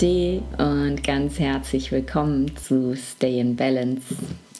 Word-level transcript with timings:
Namaste 0.00 0.42
und 0.58 1.02
ganz 1.02 1.38
herzlich 1.40 1.90
willkommen 1.90 2.56
zu 2.56 2.94
Stay 2.94 3.40
in 3.40 3.56
Balance. 3.56 4.02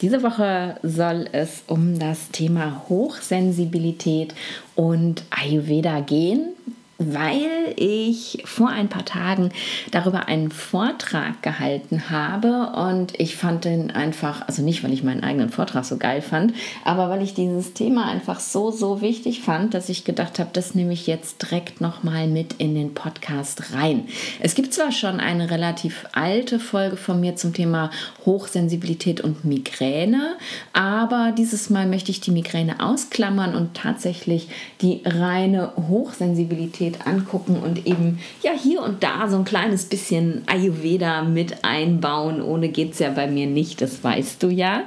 Diese 0.01 0.21
Woche 0.21 0.75
soll 0.83 1.27
es 1.31 1.63
um 1.67 1.97
das 1.97 2.29
Thema 2.31 2.83
Hochsensibilität 2.89 4.33
und 4.75 5.23
Ayurveda 5.29 6.01
gehen 6.01 6.55
weil 6.99 7.73
ich 7.77 8.43
vor 8.43 8.67
ein 8.67 8.89
paar 8.89 9.05
Tagen 9.05 9.51
darüber 9.91 10.27
einen 10.27 10.51
Vortrag 10.51 11.41
gehalten 11.41 12.09
habe 12.09 12.73
und 12.75 13.17
ich 13.17 13.37
fand 13.37 13.63
den 13.63 13.89
einfach, 13.89 14.45
also 14.47 14.61
nicht, 14.61 14.83
weil 14.83 14.91
ich 14.91 15.01
meinen 15.01 15.23
eigenen 15.23 15.49
Vortrag 15.49 15.85
so 15.85 15.97
geil 15.97 16.21
fand, 16.21 16.53
aber 16.83 17.09
weil 17.09 17.21
ich 17.21 17.33
dieses 17.33 17.73
Thema 17.73 18.05
einfach 18.05 18.41
so, 18.41 18.69
so 18.69 18.99
wichtig 18.99 19.41
fand, 19.41 19.73
dass 19.73 19.87
ich 19.87 20.03
gedacht 20.03 20.39
habe, 20.39 20.49
das 20.51 20.75
nehme 20.75 20.91
ich 20.91 21.07
jetzt 21.07 21.41
direkt 21.41 21.79
nochmal 21.79 22.27
mit 22.27 22.53
in 22.53 22.75
den 22.75 22.93
Podcast 22.93 23.73
rein. 23.73 24.09
Es 24.41 24.53
gibt 24.53 24.73
zwar 24.73 24.91
schon 24.91 25.21
eine 25.21 25.49
relativ 25.51 26.05
alte 26.11 26.59
Folge 26.59 26.97
von 26.97 27.21
mir 27.21 27.37
zum 27.37 27.53
Thema 27.53 27.91
Hochsensibilität 28.25 29.21
und 29.21 29.45
Migräne, 29.45 30.35
aber 30.73 31.33
dieses 31.37 31.69
Mal 31.69 31.87
möchte 31.87 32.11
ich 32.11 32.19
die 32.19 32.31
Migräne 32.31 32.81
ausklammern 32.81 33.55
und 33.55 33.73
tatsächlich 33.73 34.49
die 34.81 35.01
reine 35.05 35.71
Hochsensibilität 35.87 36.88
Ayurved 36.89 37.07
angucken 37.07 37.57
und 37.57 37.85
eben 37.85 38.19
ja 38.41 38.51
hier 38.51 38.81
und 38.81 39.03
da 39.03 39.27
so 39.29 39.37
ein 39.37 39.45
kleines 39.45 39.85
bisschen 39.85 40.43
Ayurveda 40.47 41.23
mit 41.23 41.63
einbauen. 41.63 42.41
Ohne 42.41 42.69
geht 42.69 42.93
es 42.93 42.99
ja 42.99 43.09
bei 43.09 43.27
mir 43.27 43.47
nicht, 43.47 43.81
das 43.81 44.03
weißt 44.03 44.41
du 44.43 44.49
ja. 44.49 44.83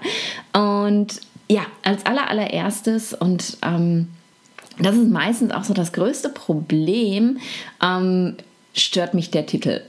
Und 0.53 1.21
ja, 1.49 1.63
als 1.83 2.07
aller, 2.07 2.29
allererstes 2.29 3.15
und 3.15 3.59
ähm, 3.63 4.09
das 4.79 4.97
ist 4.97 5.11
meistens 5.11 5.53
auch 5.53 5.65
so 5.65 5.75
das 5.75 5.93
größte 5.93 6.31
Problem, 6.31 7.39
ähm, 7.83 8.37
stört 8.75 9.15
mich 9.15 9.31
der 9.31 9.47
Titel. 9.47 9.83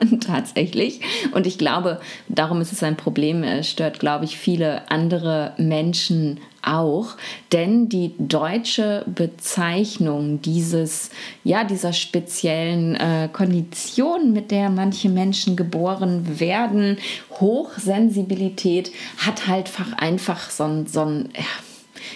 tatsächlich. 0.26 1.00
Und 1.32 1.46
ich 1.46 1.58
glaube, 1.58 2.00
darum 2.28 2.60
ist 2.60 2.72
es 2.72 2.82
ein 2.82 2.96
Problem, 2.96 3.42
es 3.42 3.68
stört, 3.68 3.98
glaube 3.98 4.24
ich, 4.24 4.36
viele 4.36 4.90
andere 4.90 5.52
Menschen 5.58 6.40
auch, 6.64 7.16
denn 7.50 7.88
die 7.88 8.14
deutsche 8.18 9.04
Bezeichnung 9.12 10.40
dieses, 10.42 11.10
ja, 11.42 11.64
dieser 11.64 11.92
speziellen 11.92 12.94
äh, 12.94 13.28
Kondition, 13.32 14.32
mit 14.32 14.52
der 14.52 14.70
manche 14.70 15.08
Menschen 15.08 15.56
geboren 15.56 16.38
werden, 16.38 16.98
Hochsensibilität, 17.40 18.92
hat 19.18 19.48
halt 19.48 19.70
einfach 19.96 20.50
so 20.50 20.64
ein, 20.64 20.86
so 20.86 21.00
ein 21.00 21.30
ja, 21.36 21.44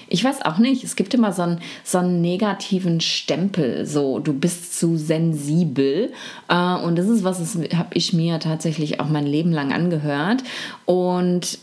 ich 0.08 0.24
weiß 0.24 0.44
auch 0.44 0.58
nicht, 0.58 0.84
es 0.84 0.96
gibt 0.96 1.14
immer 1.14 1.32
so 1.32 1.42
einen, 1.42 1.60
so 1.84 1.98
einen 1.98 2.20
negativen 2.20 3.00
Stempel, 3.00 3.86
so 3.86 4.18
du 4.18 4.32
bist 4.32 4.78
zu 4.78 4.96
sensibel. 4.96 6.12
Äh, 6.48 6.74
und 6.76 6.96
das 6.96 7.06
ist 7.08 7.24
was, 7.24 7.38
das 7.38 7.56
habe 7.76 7.90
ich 7.94 8.12
mir 8.12 8.38
tatsächlich 8.38 9.00
auch 9.00 9.08
mein 9.08 9.26
Leben 9.26 9.52
lang 9.52 9.72
angehört. 9.72 10.42
Und 10.84 11.58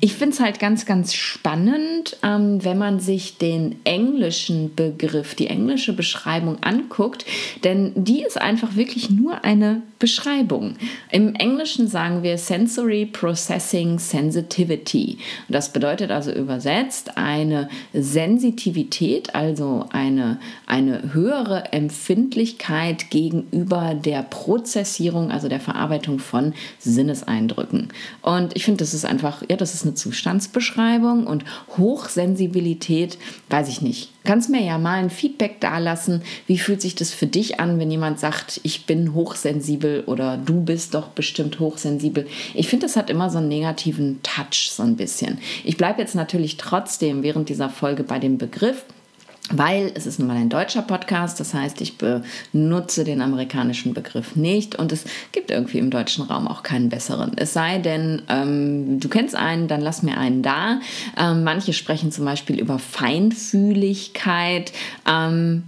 ich 0.00 0.14
finde 0.14 0.34
es 0.34 0.40
halt 0.40 0.60
ganz, 0.60 0.86
ganz 0.86 1.12
spannend, 1.14 2.16
ähm, 2.22 2.64
wenn 2.64 2.78
man 2.78 3.00
sich 3.00 3.38
den 3.38 3.76
englischen 3.84 4.74
Begriff, 4.76 5.34
die 5.34 5.48
englische 5.48 5.92
Beschreibung 5.92 6.62
anguckt, 6.62 7.24
denn 7.64 7.92
die 7.96 8.22
ist 8.22 8.40
einfach 8.40 8.76
wirklich 8.76 9.10
nur 9.10 9.44
eine 9.44 9.82
Beschreibung. 9.98 10.76
Im 11.10 11.34
Englischen 11.34 11.88
sagen 11.88 12.22
wir 12.22 12.38
Sensory 12.38 13.06
Processing 13.06 13.98
Sensitivity. 13.98 15.18
Das 15.48 15.72
bedeutet 15.72 16.12
also 16.12 16.30
übersetzt 16.30 17.16
eine 17.16 17.68
Sensitivität, 17.92 19.34
also 19.34 19.86
eine, 19.90 20.38
eine 20.66 21.12
höhere 21.12 21.72
Empfindlichkeit 21.72 23.10
gegenüber 23.10 23.94
der 23.94 24.22
Prozessierung, 24.22 25.32
also 25.32 25.48
der 25.48 25.60
Verarbeitung 25.60 26.20
von 26.20 26.54
Sinneseindrücken. 26.78 27.88
Und 28.22 28.54
ich 28.54 28.64
finde, 28.64 28.78
das 28.78 28.94
ist 28.94 29.04
einfach, 29.04 29.42
ja, 29.48 29.56
das 29.56 29.74
ist 29.74 29.87
eine 29.88 29.94
Zustandsbeschreibung 29.94 31.26
und 31.26 31.44
Hochsensibilität, 31.76 33.18
weiß 33.48 33.68
ich 33.68 33.82
nicht. 33.82 34.12
Kannst 34.24 34.50
mir 34.50 34.62
ja 34.62 34.78
mal 34.78 34.98
ein 34.98 35.10
Feedback 35.10 35.60
dalassen. 35.60 36.22
Wie 36.46 36.58
fühlt 36.58 36.82
sich 36.82 36.94
das 36.94 37.12
für 37.12 37.26
dich 37.26 37.60
an, 37.60 37.78
wenn 37.78 37.90
jemand 37.90 38.20
sagt, 38.20 38.60
ich 38.62 38.84
bin 38.84 39.14
hochsensibel 39.14 40.04
oder 40.04 40.36
du 40.36 40.62
bist 40.62 40.94
doch 40.94 41.08
bestimmt 41.08 41.58
hochsensibel? 41.58 42.26
Ich 42.54 42.68
finde, 42.68 42.86
das 42.86 42.96
hat 42.96 43.08
immer 43.08 43.30
so 43.30 43.38
einen 43.38 43.48
negativen 43.48 44.20
Touch, 44.22 44.70
so 44.70 44.82
ein 44.82 44.96
bisschen. 44.96 45.38
Ich 45.64 45.78
bleibe 45.78 46.00
jetzt 46.00 46.14
natürlich 46.14 46.58
trotzdem 46.58 47.22
während 47.22 47.48
dieser 47.48 47.70
Folge 47.70 48.04
bei 48.04 48.18
dem 48.18 48.36
Begriff 48.36 48.84
weil 49.50 49.92
es 49.94 50.06
ist 50.06 50.18
nun 50.18 50.28
mal 50.28 50.36
ein 50.36 50.48
deutscher 50.48 50.82
Podcast, 50.82 51.40
das 51.40 51.54
heißt, 51.54 51.80
ich 51.80 51.96
benutze 51.98 53.04
den 53.04 53.22
amerikanischen 53.22 53.94
Begriff 53.94 54.36
nicht 54.36 54.76
und 54.76 54.92
es 54.92 55.04
gibt 55.32 55.50
irgendwie 55.50 55.78
im 55.78 55.90
deutschen 55.90 56.24
Raum 56.24 56.46
auch 56.46 56.62
keinen 56.62 56.88
besseren. 56.88 57.32
Es 57.36 57.52
sei 57.52 57.78
denn, 57.78 58.22
ähm, 58.28 59.00
du 59.00 59.08
kennst 59.08 59.34
einen, 59.34 59.68
dann 59.68 59.80
lass 59.80 60.02
mir 60.02 60.18
einen 60.18 60.42
da. 60.42 60.80
Ähm, 61.16 61.44
manche 61.44 61.72
sprechen 61.72 62.12
zum 62.12 62.24
Beispiel 62.24 62.58
über 62.60 62.78
Feinfühligkeit. 62.78 64.72
Ähm, 65.08 65.64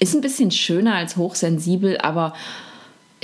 ist 0.00 0.14
ein 0.14 0.20
bisschen 0.20 0.50
schöner 0.50 0.94
als 0.96 1.16
hochsensibel, 1.16 1.98
aber 1.98 2.34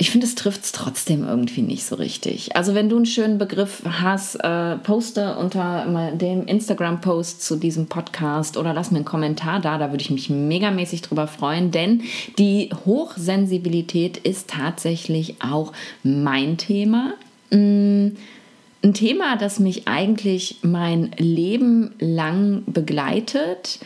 ich 0.01 0.09
finde, 0.09 0.25
es 0.25 0.33
trifft 0.33 0.63
es 0.63 0.71
trotzdem 0.71 1.27
irgendwie 1.27 1.61
nicht 1.61 1.85
so 1.85 1.93
richtig. 1.93 2.55
Also 2.55 2.73
wenn 2.73 2.89
du 2.89 2.95
einen 2.95 3.05
schönen 3.05 3.37
Begriff 3.37 3.83
hast, 3.85 4.33
äh, 4.33 4.77
poste 4.77 5.37
unter 5.37 6.11
dem 6.15 6.47
Instagram-Post 6.47 7.43
zu 7.43 7.55
diesem 7.55 7.85
Podcast 7.85 8.57
oder 8.57 8.73
lass 8.73 8.89
mir 8.89 8.97
einen 8.97 9.05
Kommentar 9.05 9.59
da, 9.61 9.77
da 9.77 9.91
würde 9.91 10.01
ich 10.01 10.09
mich 10.09 10.31
megamäßig 10.31 11.03
drüber 11.03 11.27
freuen, 11.27 11.69
denn 11.69 12.01
die 12.39 12.71
Hochsensibilität 12.83 14.17
ist 14.17 14.49
tatsächlich 14.49 15.35
auch 15.39 15.71
mein 16.01 16.57
Thema. 16.57 17.13
Mm, 17.51 18.07
ein 18.83 18.93
Thema, 18.95 19.37
das 19.37 19.59
mich 19.59 19.87
eigentlich 19.87 20.57
mein 20.63 21.11
Leben 21.19 21.93
lang 21.99 22.63
begleitet, 22.65 23.77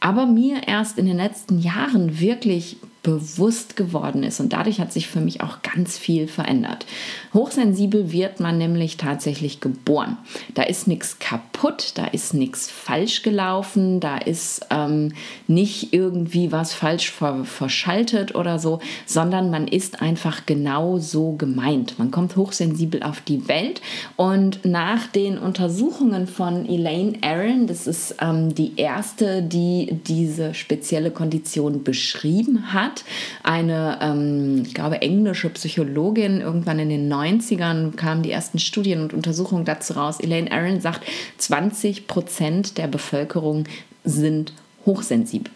aber 0.00 0.24
mir 0.24 0.66
erst 0.66 0.96
in 0.96 1.04
den 1.04 1.18
letzten 1.18 1.58
Jahren 1.58 2.18
wirklich 2.18 2.78
bewusst 3.08 3.74
geworden 3.74 4.22
ist. 4.22 4.38
Und 4.38 4.52
dadurch 4.52 4.80
hat 4.80 4.92
sich 4.92 5.08
für 5.08 5.20
mich 5.20 5.40
auch 5.40 5.62
ganz 5.62 5.96
viel 5.96 6.28
verändert. 6.28 6.84
Hochsensibel 7.32 8.12
wird 8.12 8.38
man 8.38 8.58
nämlich 8.58 8.98
tatsächlich 8.98 9.60
geboren. 9.60 10.18
Da 10.52 10.64
ist 10.64 10.86
nichts 10.86 11.18
kaputt, 11.18 11.92
da 11.94 12.04
ist 12.04 12.34
nichts 12.34 12.70
falsch 12.70 13.22
gelaufen, 13.22 14.00
da 14.00 14.18
ist 14.18 14.66
ähm, 14.68 15.14
nicht 15.46 15.94
irgendwie 15.94 16.52
was 16.52 16.74
falsch 16.74 17.10
ver 17.10 17.46
verschaltet 17.46 18.34
oder 18.34 18.58
so, 18.58 18.80
sondern 19.06 19.50
man 19.50 19.68
ist 19.68 20.02
einfach 20.02 20.44
genau 20.44 20.98
so 20.98 21.32
gemeint. 21.32 21.98
Man 21.98 22.10
kommt 22.10 22.36
hochsensibel 22.36 23.02
auf 23.02 23.22
die 23.22 23.48
Welt 23.48 23.80
und 24.16 24.66
nach 24.66 25.06
den 25.06 25.38
Untersuchungen 25.38 26.26
von 26.26 26.68
Elaine 26.68 27.14
Aaron, 27.22 27.66
das 27.66 27.86
ist 27.86 28.16
ähm, 28.20 28.54
die 28.54 28.72
erste, 28.76 29.42
die 29.42 29.98
diese 30.06 30.52
spezielle 30.52 31.10
Kondition 31.10 31.84
beschrieben 31.84 32.74
hat, 32.74 32.97
Eine, 33.42 33.98
ähm, 34.00 34.62
ich 34.66 34.74
glaube, 34.74 35.02
englische 35.02 35.50
Psychologin, 35.50 36.40
irgendwann 36.40 36.78
in 36.78 36.88
den 36.88 37.12
90ern 37.12 37.96
kamen 37.96 38.22
die 38.22 38.30
ersten 38.30 38.58
Studien 38.58 39.02
und 39.02 39.14
Untersuchungen 39.14 39.64
dazu 39.64 39.94
raus. 39.94 40.20
Elaine 40.20 40.50
Aaron 40.50 40.80
sagt, 40.80 41.02
20 41.38 42.06
Prozent 42.06 42.78
der 42.78 42.86
Bevölkerung 42.86 43.64
sind 44.04 44.52
hochsensibel. 44.86 45.52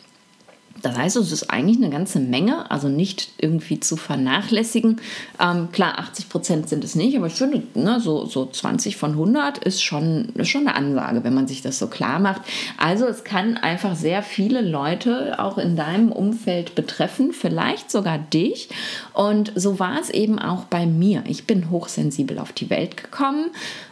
Das 0.83 0.97
heißt, 0.97 1.17
es 1.17 1.33
ist 1.33 1.51
eigentlich 1.51 1.79
eine 1.79 1.91
ganze 1.91 2.19
Menge, 2.19 2.71
also 2.71 2.89
nicht 2.89 3.31
irgendwie 3.39 3.81
zu 3.81 3.97
vernachlässigen. 3.97 5.01
Ähm, 5.41 5.71
klar, 5.73 5.99
80 5.99 6.29
Prozent 6.29 6.69
sind 6.69 6.85
es 6.85 6.95
nicht, 6.95 7.17
aber 7.17 7.29
ich 7.29 7.35
finde, 7.35 7.63
ne, 7.75 8.01
so, 8.01 8.27
so 8.27 8.47
20 8.47 8.97
von 8.97 9.13
100 9.13 9.59
ist 9.59 9.83
schon, 9.83 10.31
ist 10.35 10.49
schon 10.49 10.67
eine 10.67 10.77
Ansage, 10.77 11.25
wenn 11.25 11.35
man 11.35 11.47
sich 11.47 11.63
das 11.63 11.79
so 11.79 11.87
klar 11.87 12.19
macht. 12.19 12.43
Also 12.77 13.07
es 13.07 13.25
kann 13.25 13.57
einfach 13.57 13.95
sehr 13.95 14.23
viele 14.23 14.61
Leute 14.61 15.39
auch 15.39 15.57
in 15.57 15.77
deinem 15.77 16.11
Umfeld 16.11 16.75
betreffen, 16.75 17.33
vielleicht 17.33 17.91
sogar 17.91 18.19
dich. 18.19 18.69
Und 19.13 19.53
so 19.55 19.79
war 19.79 20.01
es 20.01 20.11
eben 20.11 20.39
auch 20.39 20.65
bei 20.65 20.87
mir. 20.87 21.23
Ich 21.27 21.47
bin 21.47 21.71
hochsensibel 21.71 22.39
auf 22.39 22.53
die 22.53 22.71
Welt 22.71 22.97
gekommen 22.97 23.51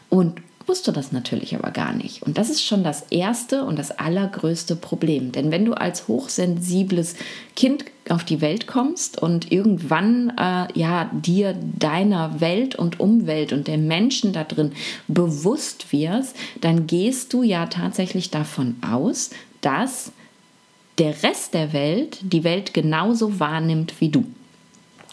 und 0.08 0.34
wusste 0.70 0.92
das 0.92 1.10
natürlich 1.10 1.56
aber 1.56 1.72
gar 1.72 1.92
nicht. 1.92 2.22
Und 2.22 2.38
das 2.38 2.48
ist 2.48 2.64
schon 2.64 2.84
das 2.84 3.02
erste 3.10 3.64
und 3.64 3.76
das 3.76 3.90
allergrößte 3.90 4.76
Problem. 4.76 5.32
Denn 5.32 5.50
wenn 5.50 5.64
du 5.64 5.72
als 5.72 6.06
hochsensibles 6.06 7.16
Kind 7.56 7.84
auf 8.08 8.22
die 8.22 8.40
Welt 8.40 8.68
kommst 8.68 9.20
und 9.20 9.50
irgendwann 9.50 10.32
äh, 10.38 10.68
ja 10.78 11.10
dir 11.12 11.56
deiner 11.76 12.40
Welt 12.40 12.76
und 12.76 13.00
Umwelt 13.00 13.52
und 13.52 13.66
der 13.66 13.78
Menschen 13.78 14.32
da 14.32 14.44
drin 14.44 14.70
bewusst 15.08 15.92
wirst, 15.92 16.36
dann 16.60 16.86
gehst 16.86 17.32
du 17.32 17.42
ja 17.42 17.66
tatsächlich 17.66 18.30
davon 18.30 18.76
aus, 18.80 19.30
dass 19.62 20.12
der 20.98 21.20
Rest 21.24 21.52
der 21.52 21.72
Welt 21.72 22.18
die 22.22 22.44
Welt 22.44 22.74
genauso 22.74 23.40
wahrnimmt 23.40 24.00
wie 24.00 24.10
du. 24.10 24.24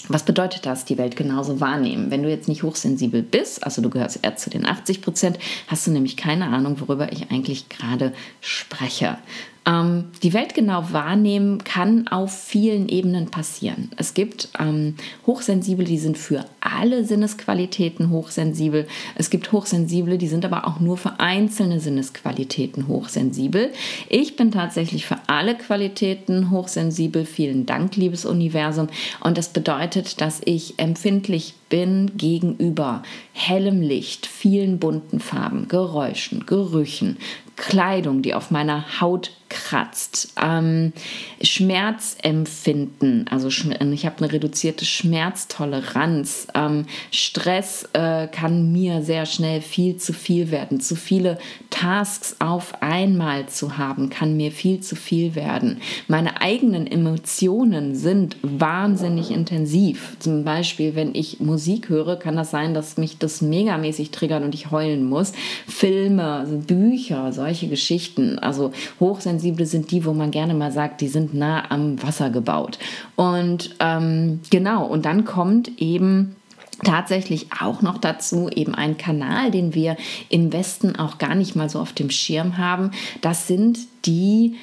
Was 0.09 0.23
bedeutet 0.23 0.65
das, 0.65 0.85
die 0.85 0.97
Welt 0.97 1.15
genauso 1.15 1.59
wahrnehmen? 1.59 2.11
Wenn 2.11 2.23
du 2.23 2.29
jetzt 2.29 2.47
nicht 2.47 2.63
hochsensibel 2.63 3.21
bist, 3.21 3.63
also 3.63 3.81
du 3.81 3.89
gehörst 3.89 4.19
eher 4.21 4.35
zu 4.35 4.49
den 4.49 4.65
80 4.65 5.01
Prozent, 5.01 5.39
hast 5.67 5.87
du 5.87 5.91
nämlich 5.91 6.17
keine 6.17 6.47
Ahnung, 6.47 6.79
worüber 6.79 7.11
ich 7.11 7.29
eigentlich 7.31 7.69
gerade 7.69 8.13
spreche. 8.39 9.17
Ähm, 9.67 10.05
die 10.23 10.33
Welt 10.33 10.53
genau 10.53 10.91
wahrnehmen 10.91 11.63
kann 11.63 12.07
auf 12.07 12.33
vielen 12.33 12.87
Ebenen 12.87 13.27
passieren. 13.27 13.91
Es 13.97 14.13
gibt 14.13 14.49
ähm, 14.59 14.95
Hochsensible, 15.25 15.85
die 15.85 15.97
sind 15.97 16.17
für 16.17 16.45
alle 16.61 17.03
Sinnesqualitäten 17.03 18.09
hochsensibel. 18.09 18.87
Es 19.15 19.29
gibt 19.29 19.51
Hochsensible, 19.51 20.17
die 20.17 20.27
sind 20.27 20.45
aber 20.45 20.65
auch 20.65 20.79
nur 20.79 20.97
für 20.97 21.19
einzelne 21.19 21.79
Sinnesqualitäten 21.81 22.87
hochsensibel. 22.87 23.71
Ich 24.07 24.37
bin 24.37 24.51
tatsächlich 24.51 25.05
für 25.05 25.17
alle 25.27 25.55
Qualitäten 25.55 26.49
hochsensibel. 26.49 27.25
Vielen 27.25 27.65
Dank, 27.65 27.95
liebes 27.97 28.25
Universum. 28.25 28.87
Und 29.19 29.37
das 29.37 29.49
bedeutet, 29.49 30.21
dass 30.21 30.41
ich 30.45 30.79
empfindlich 30.79 31.53
bin 31.53 31.66
gegenüber 31.69 33.03
hellem 33.33 33.81
Licht, 33.81 34.25
vielen 34.25 34.79
bunten 34.79 35.19
Farben, 35.19 35.67
Geräuschen, 35.67 36.45
Gerüchen, 36.45 37.17
Kleidung, 37.57 38.21
die 38.21 38.33
auf 38.35 38.51
meiner 38.51 39.01
Haut 39.01 39.31
kratzt, 39.49 40.33
ähm, 40.41 40.93
Schmerzempfinden, 41.41 43.27
also 43.29 43.47
ich 43.47 44.05
habe 44.05 44.17
eine 44.17 44.33
reduzierte 44.33 44.85
Schmerztoleranz, 44.85 46.47
ähm, 46.53 46.85
Stress 47.11 47.87
äh, 47.93 48.27
kann 48.27 48.71
mir 48.71 49.01
sehr 49.01 49.25
schnell 49.25 49.61
viel 49.61 49.97
zu 49.97 50.13
viel 50.13 50.51
werden, 50.51 50.81
zu 50.81 50.95
viele 50.95 51.39
Tasks 51.69 52.35
auf 52.39 52.81
einmal 52.81 53.47
zu 53.47 53.77
haben, 53.77 54.09
kann 54.09 54.37
mir 54.37 54.51
viel 54.51 54.81
zu 54.81 54.95
viel 54.95 55.35
werden. 55.35 55.79
Meine 56.07 56.41
eigenen 56.41 56.85
Emotionen 56.85 57.95
sind 57.95 58.37
wahnsinnig 58.41 59.31
intensiv. 59.31 60.17
Zum 60.19 60.43
Beispiel, 60.43 60.95
wenn 60.95 61.15
ich 61.15 61.39
Musik 61.39 61.56
höre, 61.87 62.17
kann 62.17 62.35
das 62.35 62.51
sein, 62.51 62.73
dass 62.73 62.97
mich 62.97 63.17
das 63.17 63.41
megamäßig 63.41 64.11
triggert 64.11 64.43
und 64.43 64.53
ich 64.53 64.71
heulen 64.71 65.07
muss. 65.07 65.33
Filme, 65.67 66.45
Bücher, 66.67 67.31
solche 67.31 67.67
Geschichten, 67.67 68.39
also 68.39 68.71
Hochsensible 68.99 69.65
sind 69.65 69.91
die, 69.91 70.05
wo 70.05 70.13
man 70.13 70.31
gerne 70.31 70.53
mal 70.53 70.71
sagt, 70.71 71.01
die 71.01 71.07
sind 71.07 71.33
nah 71.33 71.69
am 71.69 72.01
Wasser 72.01 72.29
gebaut. 72.29 72.79
Und 73.15 73.75
ähm, 73.79 74.41
genau, 74.49 74.85
und 74.85 75.05
dann 75.05 75.25
kommt 75.25 75.71
eben 75.81 76.35
tatsächlich 76.83 77.47
auch 77.59 77.81
noch 77.81 77.97
dazu 77.97 78.49
eben 78.49 78.75
ein 78.75 78.97
Kanal, 78.97 79.51
den 79.51 79.73
wir 79.73 79.97
im 80.29 80.53
Westen 80.53 80.95
auch 80.95 81.17
gar 81.17 81.35
nicht 81.35 81.55
mal 81.55 81.69
so 81.69 81.79
auf 81.79 81.93
dem 81.93 82.09
Schirm 82.09 82.57
haben. 82.57 82.91
Das 83.21 83.47
sind 83.47 83.79
die 84.05 84.55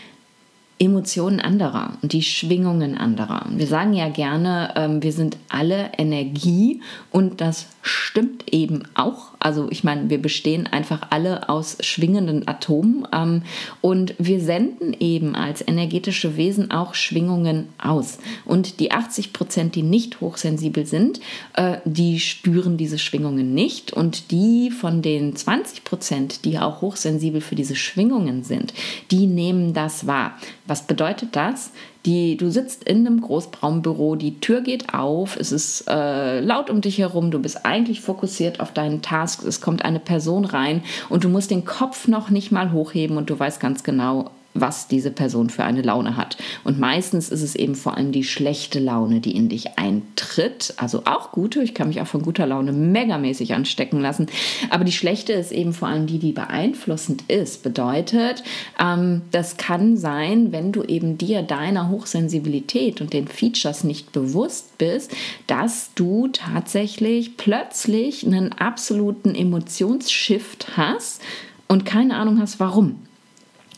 Emotionen 0.78 1.40
anderer 1.40 1.92
und 2.02 2.12
die 2.12 2.22
Schwingungen 2.22 2.96
anderer. 2.96 3.46
Wir 3.50 3.66
sagen 3.66 3.92
ja 3.92 4.08
gerne, 4.08 4.72
ähm, 4.76 5.02
wir 5.02 5.12
sind 5.12 5.36
alle 5.48 5.92
Energie 5.98 6.82
und 7.10 7.40
das 7.40 7.66
stimmt 7.84 8.52
eben 8.52 8.82
auch. 8.94 9.32
Also 9.38 9.68
ich 9.70 9.84
meine, 9.84 10.08
wir 10.08 10.20
bestehen 10.20 10.66
einfach 10.66 11.08
alle 11.10 11.48
aus 11.48 11.76
schwingenden 11.80 12.48
Atomen 12.48 13.06
ähm, 13.12 13.42
und 13.82 14.14
wir 14.18 14.40
senden 14.40 14.96
eben 14.98 15.34
als 15.36 15.66
energetische 15.66 16.36
Wesen 16.36 16.70
auch 16.70 16.94
Schwingungen 16.94 17.68
aus. 17.76 18.18
Und 18.46 18.80
die 18.80 18.90
80 18.90 19.34
Prozent, 19.34 19.74
die 19.74 19.82
nicht 19.82 20.20
hochsensibel 20.22 20.86
sind, 20.86 21.20
äh, 21.54 21.76
die 21.84 22.20
spüren 22.20 22.78
diese 22.78 22.98
Schwingungen 22.98 23.54
nicht 23.54 23.92
und 23.92 24.30
die 24.30 24.70
von 24.70 25.02
den 25.02 25.36
20 25.36 25.84
Prozent, 25.84 26.44
die 26.46 26.58
auch 26.58 26.80
hochsensibel 26.80 27.42
für 27.42 27.54
diese 27.54 27.76
Schwingungen 27.76 28.44
sind, 28.44 28.72
die 29.10 29.26
nehmen 29.26 29.74
das 29.74 30.06
wahr. 30.06 30.38
Was 30.66 30.86
bedeutet 30.86 31.36
das? 31.36 31.70
Die, 32.06 32.36
du 32.36 32.50
sitzt 32.50 32.84
in 32.84 33.06
einem 33.06 33.20
Großbraumbüro, 33.22 34.16
die 34.16 34.38
Tür 34.40 34.60
geht 34.60 34.92
auf, 34.92 35.38
es 35.38 35.52
ist 35.52 35.88
äh, 35.88 36.40
laut 36.40 36.68
um 36.68 36.82
dich 36.82 36.98
herum, 36.98 37.30
du 37.30 37.38
bist 37.38 37.64
eigentlich 37.64 38.02
fokussiert 38.02 38.60
auf 38.60 38.74
deinen 38.74 39.00
Task, 39.00 39.42
es 39.44 39.62
kommt 39.62 39.86
eine 39.86 40.00
Person 40.00 40.44
rein 40.44 40.82
und 41.08 41.24
du 41.24 41.30
musst 41.30 41.50
den 41.50 41.64
Kopf 41.64 42.06
noch 42.06 42.28
nicht 42.28 42.52
mal 42.52 42.72
hochheben 42.72 43.16
und 43.16 43.30
du 43.30 43.38
weißt 43.38 43.58
ganz 43.58 43.84
genau, 43.84 44.30
was 44.54 44.86
diese 44.86 45.10
Person 45.10 45.50
für 45.50 45.64
eine 45.64 45.82
Laune 45.82 46.16
hat. 46.16 46.36
Und 46.62 46.78
meistens 46.78 47.28
ist 47.28 47.42
es 47.42 47.56
eben 47.56 47.74
vor 47.74 47.96
allem 47.96 48.12
die 48.12 48.24
schlechte 48.24 48.78
Laune, 48.78 49.20
die 49.20 49.36
in 49.36 49.48
dich 49.48 49.78
eintritt. 49.78 50.74
Also 50.76 51.02
auch 51.04 51.32
gute, 51.32 51.62
ich 51.62 51.74
kann 51.74 51.88
mich 51.88 52.00
auch 52.00 52.06
von 52.06 52.22
guter 52.22 52.46
Laune 52.46 52.72
megamäßig 52.72 53.54
anstecken 53.54 54.00
lassen. 54.00 54.26
Aber 54.70 54.84
die 54.84 54.92
schlechte 54.92 55.32
ist 55.32 55.50
eben 55.50 55.72
vor 55.72 55.88
allem 55.88 56.06
die, 56.06 56.20
die 56.20 56.32
beeinflussend 56.32 57.22
ist. 57.28 57.64
Bedeutet, 57.64 58.44
ähm, 58.80 59.22
das 59.32 59.56
kann 59.56 59.96
sein, 59.96 60.52
wenn 60.52 60.70
du 60.70 60.84
eben 60.84 61.18
dir 61.18 61.42
deiner 61.42 61.90
Hochsensibilität 61.90 63.00
und 63.00 63.12
den 63.12 63.26
Features 63.26 63.82
nicht 63.82 64.12
bewusst 64.12 64.78
bist, 64.78 65.12
dass 65.48 65.90
du 65.94 66.28
tatsächlich 66.28 67.36
plötzlich 67.36 68.24
einen 68.24 68.52
absoluten 68.52 69.34
Emotionsshift 69.34 70.76
hast 70.76 71.20
und 71.66 71.84
keine 71.84 72.16
Ahnung 72.16 72.38
hast, 72.38 72.60
warum 72.60 73.03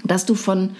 dass 0.04 0.26
du 0.26 0.34
von, 0.34 0.76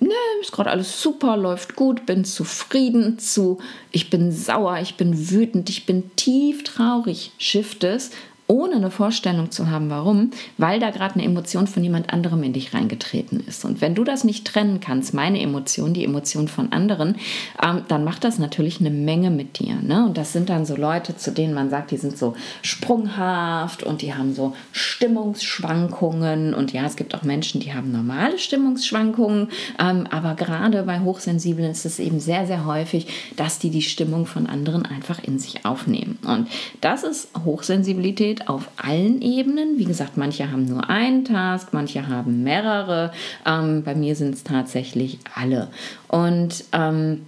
ne, 0.00 0.14
ist 0.40 0.52
gerade 0.52 0.70
alles 0.70 1.00
super, 1.00 1.36
läuft 1.36 1.76
gut, 1.76 2.06
bin 2.06 2.24
zufrieden, 2.24 3.18
zu, 3.18 3.58
ich 3.90 4.10
bin 4.10 4.32
sauer, 4.32 4.78
ich 4.80 4.96
bin 4.96 5.30
wütend, 5.30 5.70
ich 5.70 5.86
bin 5.86 6.10
tief 6.16 6.64
traurig, 6.64 7.32
shiftest 7.38 8.14
ohne 8.48 8.76
eine 8.76 8.90
Vorstellung 8.90 9.50
zu 9.50 9.70
haben, 9.70 9.90
warum, 9.90 10.30
weil 10.56 10.80
da 10.80 10.90
gerade 10.90 11.14
eine 11.14 11.24
Emotion 11.24 11.66
von 11.66 11.84
jemand 11.84 12.12
anderem 12.12 12.42
in 12.42 12.54
dich 12.54 12.72
reingetreten 12.72 13.44
ist. 13.46 13.64
Und 13.66 13.82
wenn 13.82 13.94
du 13.94 14.04
das 14.04 14.24
nicht 14.24 14.46
trennen 14.46 14.80
kannst, 14.80 15.12
meine 15.12 15.40
Emotion, 15.40 15.92
die 15.92 16.04
Emotion 16.04 16.48
von 16.48 16.72
anderen, 16.72 17.16
ähm, 17.62 17.82
dann 17.88 18.04
macht 18.04 18.24
das 18.24 18.38
natürlich 18.38 18.80
eine 18.80 18.90
Menge 18.90 19.30
mit 19.30 19.58
dir. 19.58 19.74
Ne? 19.82 20.06
Und 20.06 20.16
das 20.16 20.32
sind 20.32 20.48
dann 20.48 20.64
so 20.64 20.76
Leute, 20.76 21.14
zu 21.16 21.30
denen 21.30 21.52
man 21.52 21.68
sagt, 21.68 21.90
die 21.90 21.98
sind 21.98 22.16
so 22.16 22.34
sprunghaft 22.62 23.82
und 23.82 24.00
die 24.00 24.14
haben 24.14 24.34
so 24.34 24.54
Stimmungsschwankungen. 24.72 26.54
Und 26.54 26.72
ja, 26.72 26.86
es 26.86 26.96
gibt 26.96 27.14
auch 27.14 27.24
Menschen, 27.24 27.60
die 27.60 27.74
haben 27.74 27.92
normale 27.92 28.38
Stimmungsschwankungen, 28.38 29.48
ähm, 29.78 30.06
aber 30.10 30.34
gerade 30.34 30.84
bei 30.84 31.00
Hochsensiblen 31.00 31.70
ist 31.70 31.84
es 31.84 31.98
eben 31.98 32.18
sehr, 32.18 32.46
sehr 32.46 32.64
häufig, 32.64 33.08
dass 33.36 33.58
die 33.58 33.68
die 33.68 33.82
Stimmung 33.82 34.24
von 34.24 34.46
anderen 34.46 34.86
einfach 34.86 35.22
in 35.22 35.38
sich 35.38 35.66
aufnehmen. 35.66 36.18
Und 36.26 36.48
das 36.80 37.02
ist 37.02 37.28
Hochsensibilität 37.44 38.37
geht 38.38 38.48
auf 38.48 38.68
allen 38.76 39.22
Ebenen. 39.22 39.78
Wie 39.78 39.84
gesagt, 39.84 40.16
manche 40.16 40.50
haben 40.50 40.66
nur 40.66 40.88
einen 40.88 41.24
Task, 41.24 41.68
manche 41.72 42.08
haben 42.08 42.42
mehrere. 42.42 43.12
Ähm, 43.46 43.82
bei 43.82 43.94
mir 43.94 44.14
sind 44.14 44.34
es 44.34 44.44
tatsächlich 44.44 45.18
alle. 45.34 45.68
Und 46.08 46.64
ähm, 46.72 47.26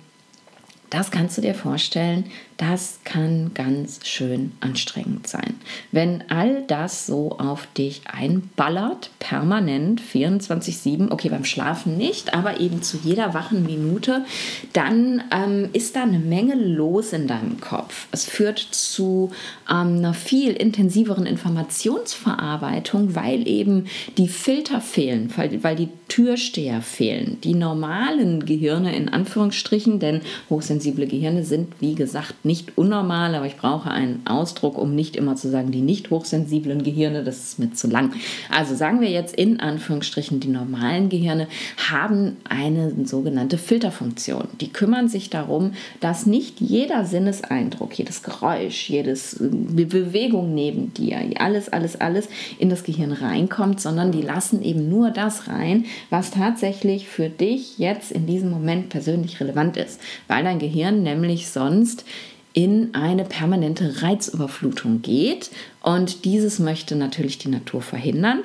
das 0.90 1.10
kannst 1.10 1.38
du 1.38 1.42
dir 1.42 1.54
vorstellen, 1.54 2.24
das 2.60 2.98
kann 3.04 3.52
ganz 3.54 4.06
schön 4.06 4.52
anstrengend 4.60 5.26
sein. 5.26 5.54
Wenn 5.92 6.24
all 6.28 6.62
das 6.66 7.06
so 7.06 7.38
auf 7.38 7.66
dich 7.72 8.02
einballert, 8.04 9.08
permanent, 9.18 10.02
24-7, 10.02 11.10
okay, 11.10 11.30
beim 11.30 11.46
Schlafen 11.46 11.96
nicht, 11.96 12.34
aber 12.34 12.60
eben 12.60 12.82
zu 12.82 12.98
jeder 13.02 13.32
wachen 13.32 13.64
Minute, 13.64 14.26
dann 14.74 15.24
ähm, 15.34 15.70
ist 15.72 15.96
da 15.96 16.02
eine 16.02 16.18
Menge 16.18 16.54
los 16.54 17.14
in 17.14 17.26
deinem 17.26 17.60
Kopf. 17.62 18.08
Es 18.12 18.26
führt 18.26 18.58
zu 18.58 19.30
ähm, 19.70 19.96
einer 19.96 20.12
viel 20.12 20.52
intensiveren 20.52 21.24
Informationsverarbeitung, 21.24 23.14
weil 23.14 23.48
eben 23.48 23.86
die 24.18 24.28
Filter 24.28 24.82
fehlen, 24.82 25.32
weil, 25.34 25.64
weil 25.64 25.76
die 25.76 25.88
Türsteher 26.08 26.82
fehlen. 26.82 27.38
Die 27.42 27.54
normalen 27.54 28.44
Gehirne 28.44 28.94
in 28.94 29.08
Anführungsstrichen, 29.08 29.98
denn 29.98 30.20
hochsensible 30.50 31.06
Gehirne 31.06 31.42
sind, 31.44 31.72
wie 31.80 31.94
gesagt, 31.94 32.44
nicht 32.44 32.49
unnormal, 32.76 33.34
aber 33.34 33.46
ich 33.46 33.56
brauche 33.56 33.90
einen 33.90 34.26
Ausdruck, 34.26 34.78
um 34.78 34.94
nicht 34.94 35.16
immer 35.16 35.36
zu 35.36 35.48
sagen, 35.50 35.70
die 35.70 35.80
nicht 35.80 36.10
hochsensiblen 36.10 36.82
Gehirne, 36.82 37.22
das 37.22 37.38
ist 37.38 37.58
mir 37.58 37.72
zu 37.72 37.88
lang. 37.88 38.14
Also 38.50 38.74
sagen 38.74 39.00
wir 39.00 39.10
jetzt 39.10 39.34
in 39.34 39.60
Anführungsstrichen, 39.60 40.40
die 40.40 40.48
normalen 40.48 41.08
Gehirne 41.08 41.48
haben 41.90 42.36
eine 42.48 42.92
sogenannte 43.06 43.58
Filterfunktion. 43.58 44.48
Die 44.60 44.72
kümmern 44.72 45.08
sich 45.08 45.30
darum, 45.30 45.72
dass 46.00 46.26
nicht 46.26 46.60
jeder 46.60 47.04
Sinneseindruck, 47.04 47.96
jedes 47.98 48.22
Geräusch, 48.22 48.90
jedes 48.90 49.34
äh, 49.40 49.48
Bewegung 49.50 50.54
neben 50.54 50.92
dir, 50.94 51.18
alles, 51.38 51.68
alles, 51.68 52.00
alles 52.00 52.28
in 52.58 52.70
das 52.70 52.84
Gehirn 52.84 53.12
reinkommt, 53.12 53.80
sondern 53.80 54.12
die 54.12 54.22
lassen 54.22 54.62
eben 54.62 54.88
nur 54.88 55.10
das 55.10 55.48
rein, 55.48 55.86
was 56.10 56.30
tatsächlich 56.30 57.08
für 57.08 57.28
dich 57.28 57.78
jetzt 57.78 58.12
in 58.12 58.26
diesem 58.26 58.50
Moment 58.50 58.88
persönlich 58.88 59.40
relevant 59.40 59.76
ist, 59.76 60.00
weil 60.28 60.44
dein 60.44 60.58
Gehirn 60.58 61.02
nämlich 61.02 61.48
sonst 61.48 62.04
in 62.52 62.94
eine 62.94 63.24
permanente 63.24 64.02
Reizüberflutung 64.02 65.02
geht. 65.02 65.50
Und 65.82 66.24
dieses 66.24 66.58
möchte 66.58 66.96
natürlich 66.96 67.38
die 67.38 67.48
Natur 67.48 67.82
verhindern. 67.82 68.42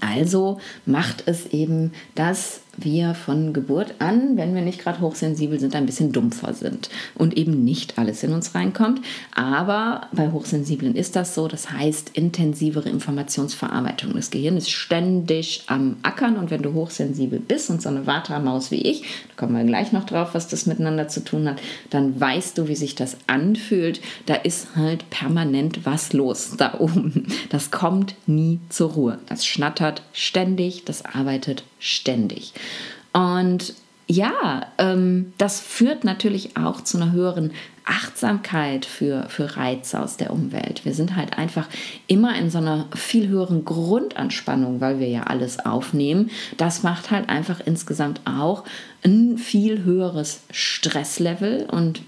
Also 0.00 0.60
macht 0.86 1.24
es 1.26 1.46
eben 1.46 1.92
das 2.14 2.60
wir 2.78 3.14
von 3.14 3.52
Geburt 3.52 3.94
an, 3.98 4.36
wenn 4.36 4.54
wir 4.54 4.62
nicht 4.62 4.80
gerade 4.80 5.00
hochsensibel 5.00 5.58
sind, 5.60 5.74
ein 5.74 5.86
bisschen 5.86 6.12
dumpfer 6.12 6.54
sind 6.54 6.88
und 7.14 7.36
eben 7.36 7.64
nicht 7.64 7.98
alles 7.98 8.22
in 8.22 8.32
uns 8.32 8.54
reinkommt. 8.54 9.00
Aber 9.34 10.08
bei 10.12 10.30
Hochsensiblen 10.30 10.94
ist 10.94 11.16
das 11.16 11.34
so. 11.34 11.48
Das 11.48 11.70
heißt 11.70 12.10
intensivere 12.14 12.88
Informationsverarbeitung. 12.88 14.14
Das 14.14 14.30
Gehirn 14.30 14.56
ist 14.56 14.70
ständig 14.70 15.64
am 15.66 15.96
Ackern 16.02 16.36
und 16.36 16.50
wenn 16.50 16.62
du 16.62 16.72
hochsensibel 16.72 17.40
bist 17.40 17.70
und 17.70 17.82
so 17.82 17.88
eine 17.88 18.06
Vata-Maus 18.06 18.70
wie 18.70 18.82
ich, 18.82 19.02
da 19.02 19.34
kommen 19.36 19.56
wir 19.56 19.64
gleich 19.64 19.92
noch 19.92 20.04
drauf, 20.04 20.30
was 20.32 20.48
das 20.48 20.66
miteinander 20.66 21.08
zu 21.08 21.24
tun 21.24 21.48
hat, 21.48 21.60
dann 21.90 22.18
weißt 22.20 22.58
du, 22.58 22.68
wie 22.68 22.76
sich 22.76 22.94
das 22.94 23.16
anfühlt. 23.26 24.00
Da 24.26 24.34
ist 24.34 24.76
halt 24.76 25.08
permanent 25.10 25.84
was 25.84 26.12
los 26.12 26.54
da 26.56 26.78
oben. 26.78 27.26
Das 27.50 27.70
kommt 27.70 28.14
nie 28.26 28.60
zur 28.68 28.92
Ruhe. 28.92 29.18
Das 29.28 29.46
schnattert 29.46 30.02
ständig, 30.12 30.84
das 30.84 31.04
arbeitet 31.04 31.64
ständig. 31.78 32.52
Und 33.12 33.74
ja, 34.06 34.66
ähm, 34.78 35.32
das 35.38 35.60
führt 35.60 36.04
natürlich 36.04 36.56
auch 36.56 36.82
zu 36.82 36.98
einer 36.98 37.12
höheren 37.12 37.52
Achtsamkeit 37.84 38.86
für, 38.86 39.26
für 39.28 39.56
Reize 39.56 40.00
aus 40.00 40.16
der 40.16 40.32
Umwelt. 40.32 40.84
Wir 40.84 40.94
sind 40.94 41.16
halt 41.16 41.38
einfach 41.38 41.68
immer 42.06 42.36
in 42.36 42.50
so 42.50 42.58
einer 42.58 42.86
viel 42.94 43.28
höheren 43.28 43.64
Grundanspannung, 43.64 44.80
weil 44.80 44.98
wir 44.98 45.08
ja 45.08 45.24
alles 45.24 45.64
aufnehmen. 45.64 46.30
Das 46.56 46.82
macht 46.82 47.10
halt 47.10 47.28
einfach 47.28 47.60
insgesamt 47.64 48.22
auch 48.24 48.64
ein 49.04 49.36
viel 49.36 49.84
höheres 49.84 50.40
Stresslevel 50.50 51.66
und 51.70 52.00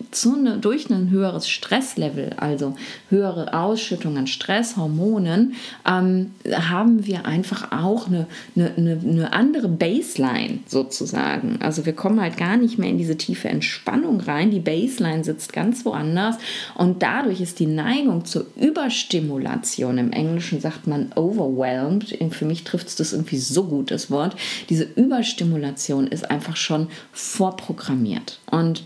ne, 0.42 0.58
durch 0.58 0.88
ein 0.88 1.10
höheres 1.10 1.46
Stresslevel, 1.46 2.30
also 2.38 2.74
höhere 3.10 3.52
Ausschüttung 3.52 4.16
an 4.16 4.26
Stresshormonen, 4.26 5.54
ähm, 5.86 6.30
haben 6.50 7.04
wir 7.04 7.26
einfach 7.26 7.70
auch 7.70 8.06
eine, 8.06 8.26
eine, 8.56 8.98
eine 9.04 9.32
andere 9.34 9.68
Baseline 9.68 10.60
sozusagen. 10.66 11.58
Also 11.60 11.84
wir 11.84 11.92
kommen 11.92 12.18
halt 12.18 12.38
gar 12.38 12.56
nicht 12.56 12.78
mehr 12.78 12.88
in 12.88 12.98
diese 12.98 13.18
tiefe 13.18 13.50
Entspannung 13.50 14.20
rein. 14.20 14.50
Die 14.50 14.60
Baseline 14.60 15.22
sitzt 15.22 15.52
ganz 15.52 15.65
woanders 15.84 16.36
und 16.74 17.02
dadurch 17.02 17.40
ist 17.40 17.58
die 17.58 17.66
Neigung 17.66 18.24
zur 18.24 18.46
Überstimulation, 18.56 19.98
im 19.98 20.12
Englischen 20.12 20.60
sagt 20.60 20.86
man 20.86 21.12
overwhelmed, 21.14 22.16
für 22.30 22.44
mich 22.44 22.64
trifft 22.64 22.88
es 22.88 22.96
das 22.96 23.12
irgendwie 23.12 23.38
so 23.38 23.64
gut, 23.64 23.90
das 23.90 24.10
Wort, 24.10 24.36
diese 24.68 24.84
Überstimulation 24.84 26.06
ist 26.06 26.30
einfach 26.30 26.56
schon 26.56 26.88
vorprogrammiert. 27.12 28.40
Und 28.50 28.84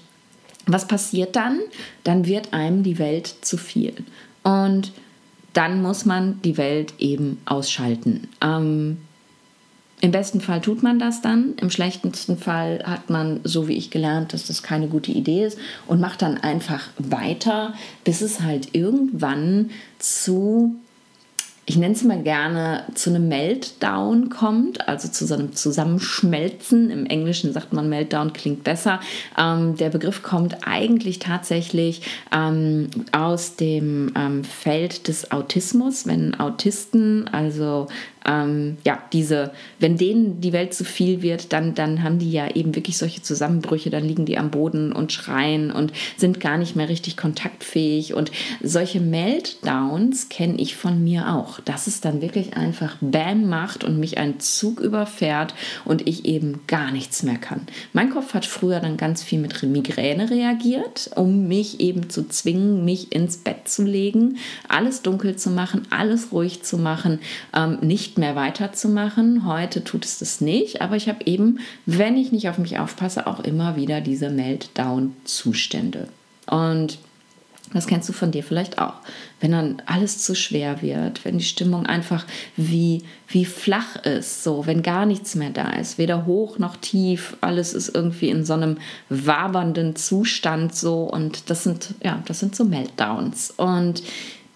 was 0.66 0.86
passiert 0.86 1.36
dann? 1.36 1.58
Dann 2.04 2.26
wird 2.26 2.52
einem 2.52 2.82
die 2.82 2.98
Welt 2.98 3.34
zu 3.40 3.56
viel. 3.56 3.94
Und 4.42 4.92
dann 5.52 5.82
muss 5.82 6.04
man 6.04 6.40
die 6.42 6.56
Welt 6.56 6.94
eben 6.98 7.40
ausschalten. 7.44 8.28
Ähm, 8.40 8.98
Im 10.02 10.12
besten 10.12 10.40
Fall 10.40 10.60
tut 10.60 10.82
man 10.82 10.98
das 10.98 11.20
dann. 11.20 11.54
Im 11.60 11.70
schlechtesten 11.70 12.38
Fall 12.38 12.82
hat 12.84 13.10
man, 13.10 13.40
so 13.44 13.68
wie 13.68 13.76
ich 13.76 13.90
gelernt, 13.90 14.32
dass 14.32 14.46
das 14.46 14.62
keine 14.62 14.88
gute 14.88 15.12
Idee 15.12 15.44
ist 15.44 15.58
und 15.86 16.00
macht 16.00 16.22
dann 16.22 16.38
einfach 16.38 16.88
weiter, 16.98 17.74
bis 18.04 18.22
es 18.22 18.40
halt 18.40 18.74
irgendwann 18.74 19.70
zu 19.98 20.76
ich 21.70 21.76
nenne 21.76 21.94
es 21.94 22.02
mal 22.02 22.20
gerne, 22.20 22.82
zu 22.94 23.10
einem 23.10 23.28
Meltdown 23.28 24.28
kommt, 24.28 24.88
also 24.88 25.06
zu 25.06 25.24
so 25.24 25.34
einem 25.34 25.54
Zusammenschmelzen. 25.54 26.90
Im 26.90 27.06
Englischen 27.06 27.52
sagt 27.52 27.72
man 27.72 27.88
Meltdown, 27.88 28.32
klingt 28.32 28.64
besser. 28.64 28.98
Ähm, 29.38 29.76
der 29.76 29.90
Begriff 29.90 30.24
kommt 30.24 30.66
eigentlich 30.66 31.20
tatsächlich 31.20 32.02
ähm, 32.34 32.88
aus 33.12 33.54
dem 33.54 34.12
ähm, 34.16 34.42
Feld 34.42 35.06
des 35.06 35.30
Autismus, 35.30 36.08
wenn 36.08 36.34
Autisten, 36.40 37.28
also 37.28 37.86
ähm, 38.26 38.78
ja, 38.84 38.98
diese, 39.12 39.52
wenn 39.78 39.96
denen 39.96 40.40
die 40.40 40.52
Welt 40.52 40.74
zu 40.74 40.84
viel 40.84 41.22
wird, 41.22 41.52
dann, 41.52 41.74
dann 41.74 42.02
haben 42.02 42.18
die 42.18 42.30
ja 42.30 42.54
eben 42.54 42.74
wirklich 42.74 42.98
solche 42.98 43.22
Zusammenbrüche, 43.22 43.90
dann 43.90 44.04
liegen 44.04 44.26
die 44.26 44.38
am 44.38 44.50
Boden 44.50 44.92
und 44.92 45.12
schreien 45.12 45.70
und 45.70 45.92
sind 46.16 46.40
gar 46.40 46.58
nicht 46.58 46.76
mehr 46.76 46.88
richtig 46.88 47.16
kontaktfähig. 47.16 48.14
Und 48.14 48.30
solche 48.62 49.00
Meltdowns 49.00 50.28
kenne 50.28 50.58
ich 50.58 50.76
von 50.76 51.02
mir 51.02 51.34
auch, 51.34 51.60
dass 51.60 51.86
es 51.86 52.00
dann 52.00 52.20
wirklich 52.20 52.56
einfach 52.56 52.96
Bam 53.00 53.48
macht 53.48 53.84
und 53.84 53.98
mich 53.98 54.18
ein 54.18 54.40
Zug 54.40 54.80
überfährt 54.80 55.54
und 55.84 56.06
ich 56.06 56.24
eben 56.24 56.60
gar 56.66 56.90
nichts 56.90 57.22
mehr 57.22 57.38
kann. 57.38 57.62
Mein 57.92 58.10
Kopf 58.10 58.34
hat 58.34 58.46
früher 58.46 58.80
dann 58.80 58.96
ganz 58.96 59.22
viel 59.22 59.38
mit 59.38 59.62
Migräne 59.62 60.30
reagiert, 60.30 61.10
um 61.16 61.48
mich 61.48 61.80
eben 61.80 62.10
zu 62.10 62.28
zwingen, 62.28 62.84
mich 62.84 63.12
ins 63.12 63.38
Bett 63.38 63.68
zu 63.68 63.82
legen, 63.82 64.38
alles 64.68 65.02
dunkel 65.02 65.36
zu 65.36 65.50
machen, 65.50 65.82
alles 65.90 66.32
ruhig 66.32 66.62
zu 66.62 66.78
machen, 66.78 67.20
ähm, 67.54 67.78
nicht 67.80 68.09
nicht 68.10 68.18
mehr 68.18 68.34
weiterzumachen. 68.34 69.46
Heute 69.46 69.84
tut 69.84 70.04
es 70.04 70.18
das 70.18 70.40
nicht, 70.40 70.82
aber 70.82 70.96
ich 70.96 71.08
habe 71.08 71.24
eben, 71.26 71.60
wenn 71.86 72.16
ich 72.16 72.32
nicht 72.32 72.48
auf 72.48 72.58
mich 72.58 72.80
aufpasse, 72.80 73.28
auch 73.28 73.38
immer 73.38 73.76
wieder 73.76 74.00
diese 74.00 74.30
Meltdown-Zustände. 74.30 76.08
Und 76.46 76.98
das 77.72 77.86
kennst 77.86 78.08
du 78.08 78.12
von 78.12 78.32
dir 78.32 78.42
vielleicht 78.42 78.80
auch. 78.80 78.94
Wenn 79.38 79.52
dann 79.52 79.80
alles 79.86 80.24
zu 80.24 80.34
schwer 80.34 80.82
wird, 80.82 81.24
wenn 81.24 81.38
die 81.38 81.44
Stimmung 81.44 81.86
einfach 81.86 82.26
wie, 82.56 83.04
wie 83.28 83.44
flach 83.44 83.94
ist, 84.04 84.42
so, 84.42 84.66
wenn 84.66 84.82
gar 84.82 85.06
nichts 85.06 85.36
mehr 85.36 85.50
da 85.50 85.70
ist, 85.74 85.96
weder 85.96 86.26
hoch 86.26 86.58
noch 86.58 86.76
tief, 86.76 87.36
alles 87.40 87.74
ist 87.74 87.94
irgendwie 87.94 88.30
in 88.30 88.44
so 88.44 88.54
einem 88.54 88.78
wabernden 89.08 89.94
Zustand 89.94 90.74
so 90.74 91.04
und 91.04 91.48
das 91.48 91.62
sind, 91.62 91.94
ja, 92.02 92.20
das 92.26 92.40
sind 92.40 92.56
so 92.56 92.64
Meltdowns. 92.64 93.52
Und 93.56 94.02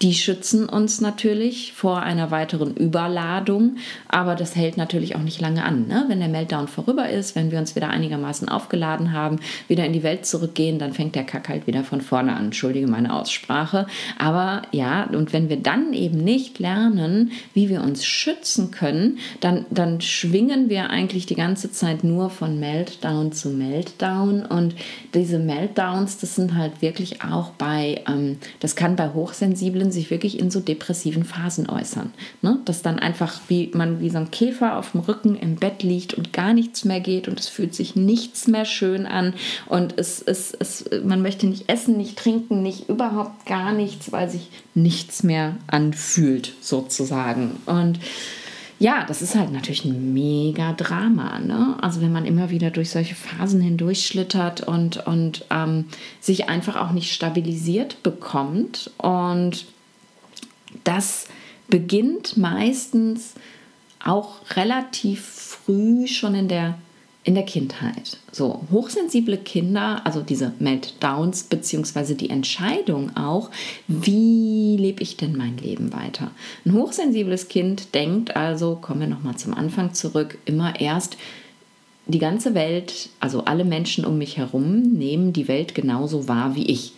die 0.01 0.13
schützen 0.13 0.67
uns 0.67 0.99
natürlich 0.99 1.71
vor 1.73 2.01
einer 2.01 2.29
weiteren 2.29 2.75
Überladung, 2.75 3.77
aber 4.09 4.35
das 4.35 4.55
hält 4.55 4.75
natürlich 4.75 5.15
auch 5.15 5.21
nicht 5.21 5.39
lange 5.39 5.63
an. 5.63 5.87
Ne? 5.87 6.05
Wenn 6.09 6.19
der 6.19 6.27
Meltdown 6.27 6.67
vorüber 6.67 7.09
ist, 7.09 7.35
wenn 7.35 7.49
wir 7.49 7.59
uns 7.59 7.75
wieder 7.75 7.89
einigermaßen 7.89 8.49
aufgeladen 8.49 9.13
haben, 9.13 9.39
wieder 9.69 9.85
in 9.85 9.93
die 9.93 10.03
Welt 10.03 10.25
zurückgehen, 10.25 10.79
dann 10.79 10.93
fängt 10.93 11.15
der 11.15 11.23
Kack 11.23 11.47
halt 11.47 11.65
wieder 11.65 11.83
von 11.83 12.01
vorne 12.01 12.35
an. 12.35 12.45
Entschuldige 12.45 12.87
meine 12.87 13.13
Aussprache. 13.13 13.87
Aber 14.19 14.63
ja, 14.71 15.05
und 15.05 15.31
wenn 15.31 15.47
wir 15.47 15.57
dann 15.57 15.93
eben 15.93 16.17
nicht 16.17 16.59
lernen, 16.59 17.31
wie 17.53 17.69
wir 17.69 17.81
uns 17.81 18.05
schützen 18.05 18.71
können, 18.71 19.19
dann, 19.39 19.65
dann 19.69 20.01
schwingen 20.01 20.69
wir 20.69 20.89
eigentlich 20.89 21.25
die 21.25 21.35
ganze 21.35 21.71
Zeit 21.71 22.03
nur 22.03 22.29
von 22.29 22.59
Meltdown 22.59 23.31
zu 23.31 23.49
Meltdown. 23.49 24.45
Und 24.45 24.75
diese 25.13 25.39
Meltdowns, 25.39 26.17
das 26.17 26.35
sind 26.35 26.55
halt 26.55 26.81
wirklich 26.81 27.21
auch 27.23 27.51
bei, 27.51 28.03
ähm, 28.07 28.37
das 28.59 28.75
kann 28.75 28.97
bei 28.97 29.09
hochsensiblen 29.13 29.84
können 29.85 29.91
sich 29.91 30.09
wirklich 30.09 30.39
in 30.39 30.49
so 30.49 30.61
depressiven 30.61 31.23
Phasen 31.23 31.69
äußern. 31.69 32.11
Ne? 32.41 32.57
Dass 32.65 32.81
dann 32.81 32.97
einfach 32.97 33.39
wie 33.49 33.69
man 33.75 33.99
wie 33.99 34.09
so 34.09 34.17
ein 34.17 34.31
Käfer 34.31 34.79
auf 34.79 34.93
dem 34.93 35.01
Rücken 35.01 35.35
im 35.35 35.57
Bett 35.57 35.83
liegt 35.83 36.15
und 36.15 36.33
gar 36.33 36.55
nichts 36.55 36.85
mehr 36.85 36.99
geht 36.99 37.27
und 37.27 37.39
es 37.39 37.47
fühlt 37.47 37.75
sich 37.75 37.95
nichts 37.95 38.47
mehr 38.47 38.65
schön 38.65 39.05
an 39.05 39.35
und 39.67 39.93
es, 39.99 40.23
es, 40.23 40.55
es, 40.59 40.85
man 41.03 41.21
möchte 41.21 41.45
nicht 41.45 41.69
essen, 41.69 41.97
nicht 41.97 42.17
trinken, 42.17 42.63
nicht 42.63 42.89
überhaupt 42.89 43.45
gar 43.45 43.73
nichts, 43.73 44.11
weil 44.11 44.27
sich 44.27 44.49
nichts 44.73 45.21
mehr 45.21 45.55
anfühlt 45.67 46.53
sozusagen. 46.61 47.51
Und 47.67 47.99
ja, 48.79 49.05
das 49.07 49.21
ist 49.21 49.35
halt 49.35 49.51
natürlich 49.51 49.85
ein 49.85 50.13
mega 50.15 50.73
Drama. 50.73 51.37
Ne? 51.37 51.77
Also 51.79 52.01
wenn 52.01 52.11
man 52.11 52.25
immer 52.25 52.49
wieder 52.49 52.71
durch 52.71 52.89
solche 52.89 53.13
Phasen 53.13 53.61
hindurchschlittert 53.61 54.61
und, 54.61 55.05
und 55.05 55.45
ähm, 55.51 55.85
sich 56.19 56.49
einfach 56.49 56.75
auch 56.75 56.91
nicht 56.91 57.13
stabilisiert 57.13 58.01
bekommt 58.01 58.89
und 58.97 59.65
das 60.83 61.27
beginnt 61.67 62.37
meistens 62.37 63.33
auch 64.03 64.35
relativ 64.55 65.25
früh 65.25 66.07
schon 66.07 66.35
in 66.35 66.47
der, 66.47 66.77
in 67.23 67.33
der 67.33 67.43
Kindheit. 67.43 68.17
So, 68.31 68.61
hochsensible 68.71 69.37
Kinder, 69.37 70.01
also 70.05 70.21
diese 70.21 70.53
Meltdowns, 70.59 71.43
beziehungsweise 71.43 72.15
die 72.15 72.29
Entscheidung 72.29 73.15
auch, 73.17 73.49
wie 73.87 74.77
lebe 74.77 75.01
ich 75.01 75.17
denn 75.17 75.35
mein 75.35 75.57
Leben 75.57 75.91
weiter? 75.91 76.31
Ein 76.65 76.73
hochsensibles 76.73 77.47
Kind 77.47 77.95
denkt 77.95 78.35
also, 78.35 78.77
kommen 78.79 79.01
wir 79.01 79.07
nochmal 79.07 79.37
zum 79.37 79.53
Anfang 79.53 79.93
zurück, 79.93 80.37
immer 80.45 80.79
erst, 80.79 81.17
die 82.07 82.19
ganze 82.19 82.53
Welt, 82.53 83.09
also 83.19 83.45
alle 83.45 83.65
Menschen 83.65 84.05
um 84.05 84.19
mich 84.19 84.37
herum, 84.37 84.81
nehmen 84.93 85.33
die 85.33 85.47
Welt 85.47 85.73
genauso 85.73 86.27
wahr 86.27 86.55
wie 86.55 86.67
ich. 86.67 86.93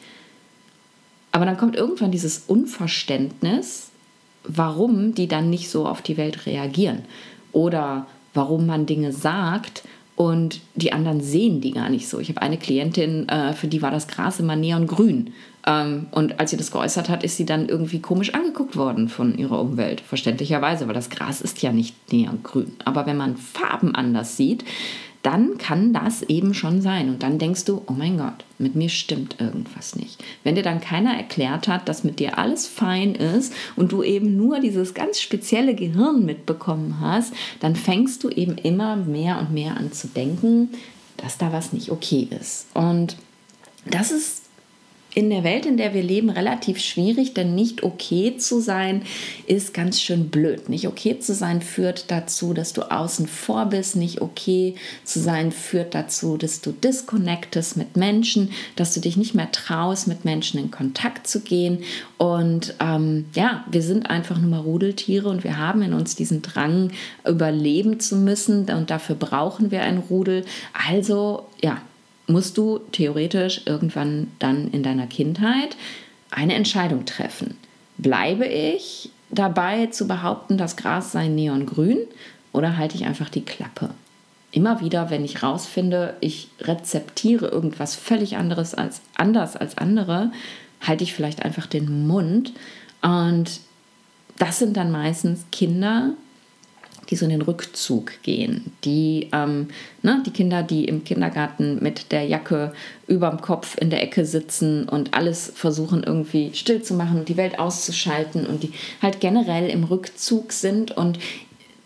Aber 1.38 1.46
dann 1.46 1.58
kommt 1.58 1.76
irgendwann 1.76 2.10
dieses 2.10 2.46
Unverständnis, 2.48 3.92
warum 4.44 5.14
die 5.14 5.28
dann 5.28 5.52
nicht 5.52 5.70
so 5.70 5.86
auf 5.86 6.02
die 6.02 6.18
Welt 6.18 6.48
reagieren 6.48 7.04
oder 7.52 8.08
warum 8.34 8.66
man 8.66 8.88
Dinge 8.88 9.12
sagt 9.12 9.84
und 10.16 10.62
die 10.74 10.94
anderen 10.94 11.22
sehen 11.22 11.62
die 11.62 11.74
gar 11.74 11.92
nicht 11.92 12.10
so. 12.10 12.18
Ich 12.18 12.30
habe 12.30 12.42
eine 12.42 12.58
Klientin, 12.58 13.30
äh, 13.30 13.54
für 13.54 13.68
die 13.68 13.84
war 13.84 13.92
das 13.92 14.08
Gras 14.08 14.40
immer 14.40 14.56
neongrün. 14.56 15.32
Ähm, 15.68 16.08
und 16.10 16.40
als 16.40 16.50
sie 16.50 16.58
das 16.58 16.72
geäußert 16.72 17.08
hat, 17.08 17.24
ist 17.24 17.38
sie 17.38 17.46
dann 17.46 17.70
irgendwie 17.70 18.00
komisch 18.00 18.34
angeguckt 18.34 18.76
worden 18.76 19.08
von 19.08 19.38
ihrer 19.38 19.62
Umwelt. 19.62 20.02
Verständlicherweise, 20.02 20.88
weil 20.88 20.96
das 20.96 21.12
Gras 21.12 21.42
ist 21.42 21.62
ja 21.62 21.72
nicht 21.72 22.12
neongrün. 22.12 22.72
Aber 22.84 23.06
wenn 23.06 23.18
man 23.18 23.38
Farben 23.38 23.94
anders 23.94 24.38
sieht, 24.38 24.66
dann 25.28 25.58
kann 25.58 25.92
das 25.92 26.22
eben 26.24 26.54
schon 26.54 26.82
sein. 26.82 27.10
Und 27.10 27.22
dann 27.22 27.38
denkst 27.38 27.66
du, 27.66 27.82
oh 27.88 27.92
mein 27.92 28.18
Gott, 28.18 28.46
mit 28.60 28.76
mir 28.76 28.88
stimmt 28.88 29.42
irgendwas 29.42 29.98
nicht. 29.98 30.24
Wenn 30.46 30.56
dir 30.56 30.64
dann 30.64 30.80
keiner 30.80 31.18
erklärt 31.18 31.68
hat, 31.68 31.90
dass 31.90 32.06
mit 32.06 32.20
dir 32.20 32.38
alles 32.38 32.66
fein 32.66 33.14
ist 33.14 33.52
und 33.76 33.92
du 33.92 34.04
eben 34.04 34.38
nur 34.38 34.62
dieses 34.62 34.94
ganz 34.94 35.20
spezielle 35.20 35.76
Gehirn 35.76 36.24
mitbekommen 36.24 37.02
hast, 37.02 37.34
dann 37.60 37.76
fängst 37.76 38.24
du 38.24 38.30
eben 38.30 38.58
immer 38.58 38.96
mehr 38.96 39.38
und 39.40 39.52
mehr 39.52 39.76
an 39.76 39.92
zu 39.92 40.08
denken, 40.08 40.70
dass 41.18 41.38
da 41.38 41.52
was 41.52 41.74
nicht 41.74 41.92
okay 41.92 42.30
ist. 42.40 42.68
Und 42.74 43.18
das 43.84 44.12
ist 44.12 44.44
in 45.18 45.32
der 45.32 45.44
Welt, 45.44 45.66
in 45.66 45.78
der 45.78 45.96
wir 45.96 46.04
leben, 46.04 46.30
relativ 46.30 46.78
schwierig, 46.80 47.34
denn 47.34 47.56
nicht 47.56 47.82
okay 47.82 48.38
zu 48.38 48.62
sein 48.62 49.02
ist 49.48 49.74
ganz 49.74 50.00
schön 50.00 50.30
blöd. 50.30 50.70
Nicht 50.70 50.88
okay 50.88 51.18
zu 51.18 51.34
sein 51.34 51.64
führt 51.64 52.12
dazu, 52.12 52.54
dass 52.54 52.72
du 52.72 52.84
außen 52.84 53.26
vor 53.26 53.66
bist. 53.66 53.96
Nicht 53.96 54.22
okay 54.22 54.76
zu 55.04 55.20
sein 55.20 55.52
führt 55.52 55.96
dazu, 55.96 56.38
dass 56.38 56.62
du 56.62 56.72
disconnectest 56.72 57.78
mit 57.78 57.98
Menschen, 57.98 58.52
dass 58.76 58.94
du 58.94 59.00
dich 59.00 59.18
nicht 59.18 59.34
mehr 59.34 59.52
traust, 59.52 60.08
mit 60.08 60.24
Menschen 60.24 60.60
in 60.60 60.70
Kontakt 60.70 61.26
zu 61.26 61.40
gehen. 61.40 61.80
Und 62.20 62.76
ähm, 62.80 63.26
ja, 63.34 63.66
wir 63.72 63.82
sind 63.82 64.12
einfach 64.12 64.38
nur 64.38 64.52
mal 64.52 64.60
Rudeltiere 64.60 65.30
und 65.30 65.44
wir 65.44 65.58
haben 65.58 65.82
in 65.82 65.96
uns 65.96 66.16
diesen 66.16 66.44
Drang, 66.44 66.92
überleben 67.28 68.00
zu 68.00 68.18
müssen. 68.18 68.70
Und 68.70 68.92
dafür 68.92 69.16
brauchen 69.16 69.72
wir 69.72 69.82
ein 69.82 69.98
Rudel. 69.98 70.46
Also 70.88 71.48
ja, 71.60 71.82
musst 72.28 72.58
du 72.58 72.80
theoretisch 72.92 73.62
irgendwann 73.66 74.32
dann 74.40 74.70
in 74.72 74.84
deiner 74.84 75.08
Kindheit 75.08 75.76
eine 76.30 76.56
Entscheidung 76.56 77.06
treffen. 77.06 77.58
Bleibe 77.98 78.46
ich 78.46 79.10
dabei 79.30 79.88
zu 79.88 80.08
behaupten, 80.08 80.58
das 80.58 80.76
Gras 80.76 81.12
sei 81.12 81.28
neongrün 81.28 82.00
oder 82.52 82.78
halte 82.78 82.96
ich 82.96 83.06
einfach 83.06 83.30
die 83.30 83.46
Klappe? 83.46 83.90
Immer 84.52 84.82
wieder, 84.82 85.10
wenn 85.10 85.26
ich 85.26 85.44
rausfinde, 85.44 86.16
ich 86.20 86.50
rezeptiere 86.62 87.48
irgendwas 87.48 87.96
völlig 87.96 88.38
anderes 88.38 88.74
als 88.74 89.02
anders 89.16 89.56
als 89.56 89.78
andere, 89.78 90.32
halte 90.82 91.04
ich 91.04 91.14
vielleicht 91.14 91.44
einfach 91.44 91.66
den 91.66 92.08
Mund. 92.08 92.54
Und 93.02 93.60
das 94.38 94.60
sind 94.60 94.78
dann 94.78 94.92
meistens 94.92 95.46
Kinder, 95.52 96.14
die 97.10 97.16
so 97.16 97.26
in 97.26 97.32
den 97.32 97.42
Rückzug 97.42 98.22
gehen. 98.24 98.72
Die, 98.84 99.30
ähm, 99.32 99.68
ne, 100.02 100.22
die 100.26 100.32
Kinder, 100.32 100.64
die 100.64 100.86
im 100.86 101.04
Kindergarten 101.04 101.82
mit 101.82 102.12
der 102.12 102.26
Jacke 102.26 102.74
überm 103.08 103.42
Kopf 103.42 103.78
in 103.80 103.90
der 103.90 104.04
Ecke 104.04 104.26
sitzen 104.26 104.88
und 104.90 105.14
alles 105.14 105.52
versuchen 105.56 106.04
irgendwie 106.04 106.52
still 106.54 106.82
zu 106.82 106.94
machen 106.94 107.20
und 107.20 107.30
die 107.30 107.38
Welt 107.38 107.60
auszuschalten 107.60 108.46
und 108.46 108.64
die 108.64 108.74
halt 109.02 109.20
generell 109.20 109.70
im 109.70 109.84
Rückzug 109.84 110.52
sind 110.52 110.96
und 110.96 111.20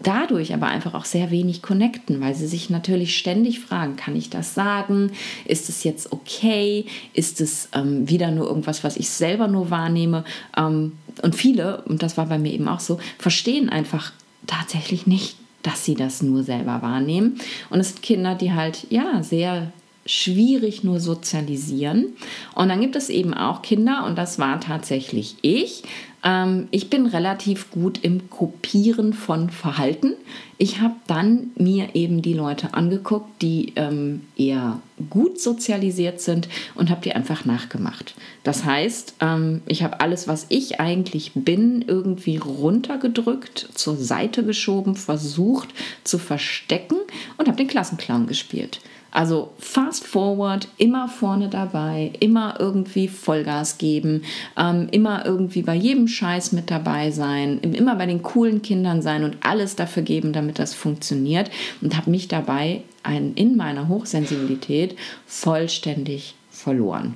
dadurch 0.03 0.53
aber 0.53 0.67
einfach 0.67 0.93
auch 0.93 1.05
sehr 1.05 1.31
wenig 1.31 1.61
connecten, 1.61 2.21
weil 2.21 2.33
sie 2.35 2.47
sich 2.47 2.69
natürlich 2.69 3.17
ständig 3.17 3.59
fragen, 3.59 3.95
kann 3.95 4.15
ich 4.15 4.29
das 4.29 4.53
sagen? 4.53 5.11
Ist 5.45 5.69
es 5.69 5.83
jetzt 5.83 6.11
okay? 6.11 6.85
Ist 7.13 7.41
es 7.41 7.69
ähm, 7.73 8.09
wieder 8.09 8.31
nur 8.31 8.47
irgendwas, 8.47 8.83
was 8.83 8.97
ich 8.97 9.09
selber 9.09 9.47
nur 9.47 9.69
wahrnehme? 9.69 10.23
Ähm, 10.57 10.93
und 11.21 11.35
viele, 11.35 11.81
und 11.83 12.03
das 12.03 12.17
war 12.17 12.25
bei 12.25 12.39
mir 12.39 12.53
eben 12.53 12.67
auch 12.67 12.79
so, 12.79 12.99
verstehen 13.17 13.69
einfach 13.69 14.11
tatsächlich 14.47 15.07
nicht, 15.07 15.37
dass 15.63 15.85
sie 15.85 15.95
das 15.95 16.21
nur 16.21 16.43
selber 16.43 16.81
wahrnehmen. 16.81 17.39
Und 17.69 17.79
es 17.79 17.89
sind 17.89 18.01
Kinder, 18.01 18.35
die 18.35 18.53
halt 18.53 18.87
ja 18.89 19.21
sehr 19.23 19.71
schwierig 20.05 20.83
nur 20.83 20.99
sozialisieren. 20.99 22.07
Und 22.55 22.69
dann 22.69 22.81
gibt 22.81 22.95
es 22.95 23.09
eben 23.09 23.33
auch 23.33 23.61
Kinder, 23.61 24.05
und 24.05 24.17
das 24.17 24.39
war 24.39 24.59
tatsächlich 24.59 25.35
ich, 25.41 25.83
ähm, 26.23 26.67
ich 26.71 26.89
bin 26.89 27.05
relativ 27.05 27.71
gut 27.71 27.99
im 28.03 28.29
Kopieren 28.29 29.13
von 29.13 29.49
Verhalten. 29.49 30.13
Ich 30.57 30.79
habe 30.79 30.95
dann 31.07 31.51
mir 31.55 31.95
eben 31.95 32.21
die 32.21 32.33
Leute 32.33 32.73
angeguckt, 32.73 33.41
die 33.41 33.73
ähm, 33.75 34.21
eher 34.35 34.79
gut 35.09 35.39
sozialisiert 35.39 36.21
sind 36.21 36.47
und 36.75 36.91
habe 36.91 37.01
die 37.01 37.13
einfach 37.13 37.45
nachgemacht. 37.45 38.13
Das 38.43 38.65
heißt, 38.65 39.15
ähm, 39.21 39.61
ich 39.65 39.81
habe 39.81 39.99
alles, 39.99 40.27
was 40.27 40.45
ich 40.49 40.79
eigentlich 40.79 41.31
bin, 41.33 41.83
irgendwie 41.87 42.37
runtergedrückt, 42.37 43.69
zur 43.73 43.95
Seite 43.97 44.43
geschoben, 44.43 44.95
versucht 44.95 45.69
zu 46.03 46.19
verstecken 46.19 46.97
und 47.37 47.47
habe 47.47 47.57
den 47.57 47.67
Klassenclown 47.67 48.27
gespielt. 48.27 48.79
Also 49.11 49.51
fast 49.59 50.07
forward, 50.07 50.69
immer 50.77 51.09
vorne 51.09 51.49
dabei, 51.49 52.13
immer 52.21 52.55
irgendwie 52.59 53.09
Vollgas 53.09 53.77
geben, 53.77 54.23
ähm, 54.57 54.87
immer 54.91 55.25
irgendwie 55.25 55.63
bei 55.63 55.75
jedem 55.75 56.07
Scheiß 56.07 56.53
mit 56.53 56.71
dabei 56.71 57.11
sein, 57.11 57.59
immer 57.59 57.95
bei 57.95 58.05
den 58.05 58.23
coolen 58.23 58.61
Kindern 58.61 59.01
sein 59.01 59.25
und 59.25 59.37
alles 59.41 59.75
dafür 59.75 60.03
geben, 60.03 60.31
damit 60.31 60.59
das 60.59 60.73
funktioniert 60.73 61.51
und 61.81 61.97
habe 61.97 62.09
mich 62.09 62.29
dabei 62.29 62.83
ein, 63.03 63.33
in 63.35 63.57
meiner 63.57 63.89
Hochsensibilität 63.89 64.95
vollständig 65.25 66.35
verloren. 66.49 67.15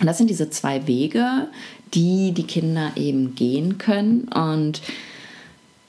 Und 0.00 0.06
das 0.06 0.16
sind 0.16 0.30
diese 0.30 0.48
zwei 0.48 0.86
Wege, 0.86 1.48
die 1.94 2.32
die 2.32 2.44
Kinder 2.44 2.92
eben 2.96 3.34
gehen 3.34 3.78
können 3.78 4.28
und 4.28 4.80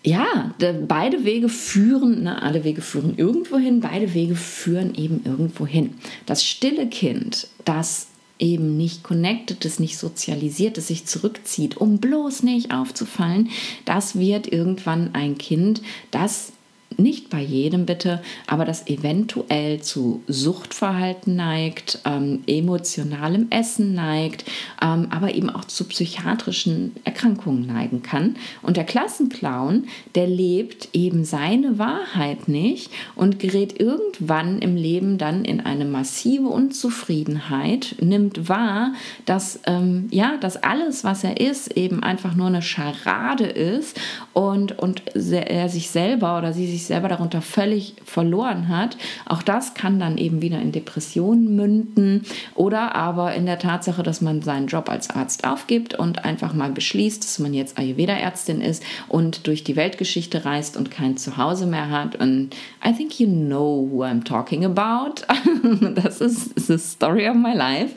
ja, 0.04 0.54
beide 0.88 1.26
Wege 1.26 1.50
führen, 1.50 2.24
ne, 2.24 2.42
alle 2.42 2.64
Wege 2.64 2.82
führen 2.82 3.18
irgendwo 3.18 3.58
hin, 3.58 3.82
beide 3.82 4.14
Wege 4.14 4.36
führen 4.36 4.96
eben 4.96 5.22
irgendwo 5.26 5.68
hin. 5.68 5.96
Das 6.26 6.46
stille 6.46 6.88
Kind, 6.88 7.48
das 7.66 8.08
eben 8.40 8.78
nicht 8.78 9.04
connected 9.04 9.66
ist, 9.66 9.82
nicht 9.82 9.98
sozialisiert 9.98 10.78
ist, 10.78 10.88
sich 10.88 11.06
zurückzieht, 11.06 11.78
um 11.78 11.98
bloß 11.98 12.44
nicht 12.44 12.72
aufzufallen, 12.74 13.50
das 13.84 14.18
wird 14.18 14.48
irgendwann 14.52 15.14
ein 15.14 15.38
Kind, 15.38 15.82
das 16.12 16.54
nicht 16.98 17.30
bei 17.30 17.42
jedem 17.42 17.86
bitte, 17.86 18.22
aber 18.48 18.66
das 18.66 18.88
eventuell 18.88 19.82
zu 19.82 20.22
Suchtverhalten 20.28 21.36
neigt, 21.36 22.00
ähm, 22.06 22.44
emotionalem 22.48 23.48
Essen 23.50 23.94
neigt, 23.94 24.46
ähm, 24.82 25.08
aber 25.10 25.34
eben 25.34 25.50
auch 25.50 25.66
zu 25.66 25.86
psychiatrischen 25.86 26.96
Erkrankungen 27.04 27.66
neigen 27.66 28.02
kann. 28.02 28.36
Und 28.62 28.78
der 28.78 28.84
Klassenclown, 28.84 29.88
der 30.16 30.28
lebt 30.28 30.90
eben 30.94 31.24
seine 31.24 31.80
Wahrheit 31.80 32.48
nicht 32.48 32.92
und 33.16 33.40
gerät 33.40 33.80
irgendwann 33.80 34.60
im 34.60 34.76
Leben 34.76 35.18
dann 35.18 35.46
in 35.46 35.62
eine 35.62 35.86
massive 35.86 36.48
Unzufriedenheit, 36.48 37.96
nimmt 38.02 38.50
wahr, 38.50 38.94
dass 39.26 39.60
ähm, 39.66 40.08
ja, 40.12 40.38
dass 40.38 40.58
alles, 40.58 41.04
was 41.04 41.24
er 41.24 41.40
ist, 41.40 41.78
eben 41.78 42.04
einfach 42.04 42.36
nur 42.36 42.48
eine 42.48 42.62
Scharade 42.62 43.46
ist 43.46 44.00
und, 44.40 44.80
und 44.80 45.04
er 45.16 45.68
sich 45.68 45.90
selber 45.90 46.38
oder 46.38 46.54
sie 46.54 46.66
sich 46.66 46.86
selber 46.86 47.10
darunter 47.10 47.42
völlig 47.42 47.96
verloren 48.06 48.70
hat. 48.70 48.96
Auch 49.26 49.42
das 49.42 49.74
kann 49.74 50.00
dann 50.00 50.18
eben 50.18 50.42
wieder 50.42 50.62
in 50.62 50.72
Depressionen 50.72 51.58
münden 51.58 52.24
oder 52.56 52.96
aber 52.96 53.34
in 53.36 53.46
der 53.46 53.60
Tatsache, 53.60 54.02
dass 54.02 54.22
man 54.22 54.42
seinen 54.42 54.68
Job 54.68 54.88
als 54.88 55.10
Arzt 55.10 55.46
aufgibt 55.46 55.94
und 55.94 56.24
einfach 56.24 56.54
mal 56.54 56.72
beschließt, 56.72 57.22
dass 57.22 57.40
man 57.40 57.54
jetzt 57.54 57.78
Ayurveda-Ärztin 57.78 58.62
ist 58.62 58.82
und 59.10 59.46
durch 59.46 59.66
die 59.66 59.76
Weltgeschichte 59.76 60.46
reist 60.46 60.78
und 60.78 60.90
kein 60.90 61.18
Zuhause 61.18 61.66
mehr 61.66 61.90
hat. 61.90 62.16
Und 62.16 62.56
I 62.82 62.94
think 62.94 63.20
you 63.20 63.28
know 63.28 63.90
who 63.92 64.06
I'm 64.06 64.24
talking 64.24 64.64
about. 64.64 65.26
das 65.96 66.22
ist 66.22 66.58
the 66.66 66.78
story 66.78 67.28
of 67.28 67.36
my 67.36 67.54
life. 67.54 67.94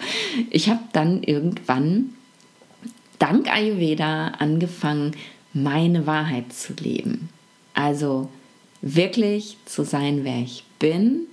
Ich 0.51 0.69
habe 0.69 0.81
dann 0.93 1.23
irgendwann 1.23 2.15
dank 3.21 3.49
Ayurveda 3.49 4.33
angefangen, 4.41 5.13
meine 5.53 6.07
Wahrheit 6.07 6.53
zu 6.53 6.73
leben. 6.75 7.29
Also 7.75 8.29
wirklich 8.81 9.57
zu 9.65 9.85
sein, 9.85 10.25
wer 10.25 10.39
ich 10.39 10.65
bin, 10.79 11.27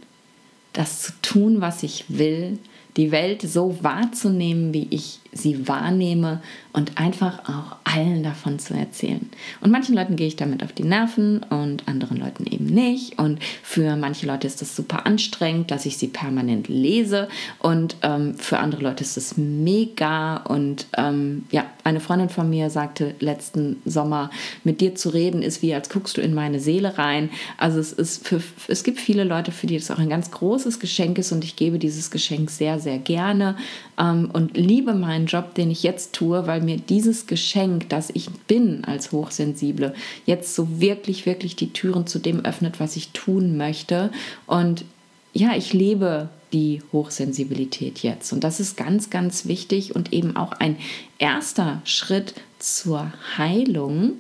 das 0.74 1.02
zu 1.02 1.14
tun, 1.22 1.62
was 1.62 1.84
ich 1.84 2.06
will, 2.08 2.60
die 2.98 3.12
Welt 3.12 3.42
so 3.42 3.78
wahrzunehmen, 3.82 4.74
wie 4.74 4.88
ich 4.90 5.20
sie 5.32 5.68
wahrnehme 5.68 6.42
und 6.74 6.98
einfach 6.98 7.40
auch 7.50 7.78
allen 7.84 8.24
davon 8.24 8.60
zu 8.60 8.74
erzählen. 8.74 9.30
Und 9.62 9.72
manchen 9.72 9.96
Leuten 9.96 10.16
gehe 10.16 10.28
ich 10.28 10.36
damit 10.36 10.64
auf 10.64 10.74
die 10.74 10.84
Nerven 10.84 11.44
und 11.44 11.88
anderen 11.88 12.18
Leuten 12.18 12.46
eben 12.46 12.66
nicht. 12.66 13.20
Und 13.20 13.40
für 13.64 13.96
manche 13.96 14.26
Leute 14.26 14.48
ist 14.48 14.62
das 14.62 14.76
super 14.76 15.06
anstrengend, 15.06 15.72
dass 15.72 15.86
ich 15.86 15.98
sie 15.98 16.08
permanent 16.08 16.68
lese. 16.68 17.28
Und 17.60 17.98
ähm, 18.02 18.36
für 18.36 18.60
andere 18.60 18.84
Leute 18.84 19.04
ist 19.04 19.18
es 19.18 19.38
mega. 19.38 20.38
Und 20.38 20.88
ähm, 20.98 21.46
ja, 21.52 21.66
eine 21.84 22.00
Freundin 22.00 22.30
von 22.30 22.50
mir 22.50 22.70
sagte 22.70 23.16
letzten 23.20 23.78
Sommer, 23.86 24.30
mit 24.64 24.82
dir 24.82 24.96
zu 24.96 25.10
reden 25.10 25.42
ist 25.42 25.62
wie, 25.62 25.74
als 25.74 25.90
guckst 25.90 26.18
du 26.18 26.22
in 26.22 26.34
meine 26.34 26.60
Seele 26.60 26.98
rein. 26.98 27.30
Also 27.58 27.80
es 27.80 27.94
ist 27.94 28.28
für, 28.28 28.42
es 28.68 28.84
gibt 28.84 29.00
viele 29.00 29.24
Leute, 29.24 29.52
für 29.52 29.68
die 29.68 29.78
das 29.78 29.92
auch 29.92 30.00
ein 30.00 30.10
ganz 30.10 30.32
großes 30.32 30.80
Geschenk 30.80 31.18
ist. 31.18 31.32
Und 31.32 31.44
ich 31.44 31.56
gebe 31.56 31.80
dieses 31.80 32.12
Geschenk 32.12 32.50
sehr, 32.50 32.80
sehr 32.80 33.00
gerne 33.00 33.56
ähm, 34.00 34.30
und 34.32 34.56
liebe 34.56 34.94
meinen 34.94 35.19
Job, 35.26 35.56
den 35.56 35.72
ich 35.72 35.84
jetzt 35.84 36.14
tue, 36.14 36.48
weil 36.48 36.62
mir 36.62 36.78
dieses 36.78 37.28
Geschenk, 37.28 37.90
das 37.90 38.10
ich 38.14 38.30
bin 38.48 38.84
als 38.86 39.12
Hochsensible, 39.12 39.94
jetzt 40.26 40.56
so 40.56 40.80
wirklich, 40.80 41.26
wirklich 41.26 41.56
die 41.56 41.74
Türen 41.74 42.08
zu 42.08 42.20
dem 42.20 42.46
öffnet, 42.46 42.80
was 42.80 42.96
ich 42.96 43.10
tun 43.10 43.58
möchte. 43.58 44.12
Und 44.48 44.86
ja, 45.34 45.56
ich 45.56 45.74
lebe 45.74 46.30
die 46.54 46.82
Hochsensibilität 46.92 48.00
jetzt. 48.00 48.34
Und 48.34 48.44
das 48.44 48.60
ist 48.60 48.78
ganz, 48.78 49.10
ganz 49.10 49.46
wichtig 49.46 49.96
und 49.96 50.14
eben 50.14 50.36
auch 50.36 50.54
ein 50.54 50.78
erster 51.20 51.82
Schritt 51.86 52.34
zur 52.58 53.12
Heilung 53.38 54.14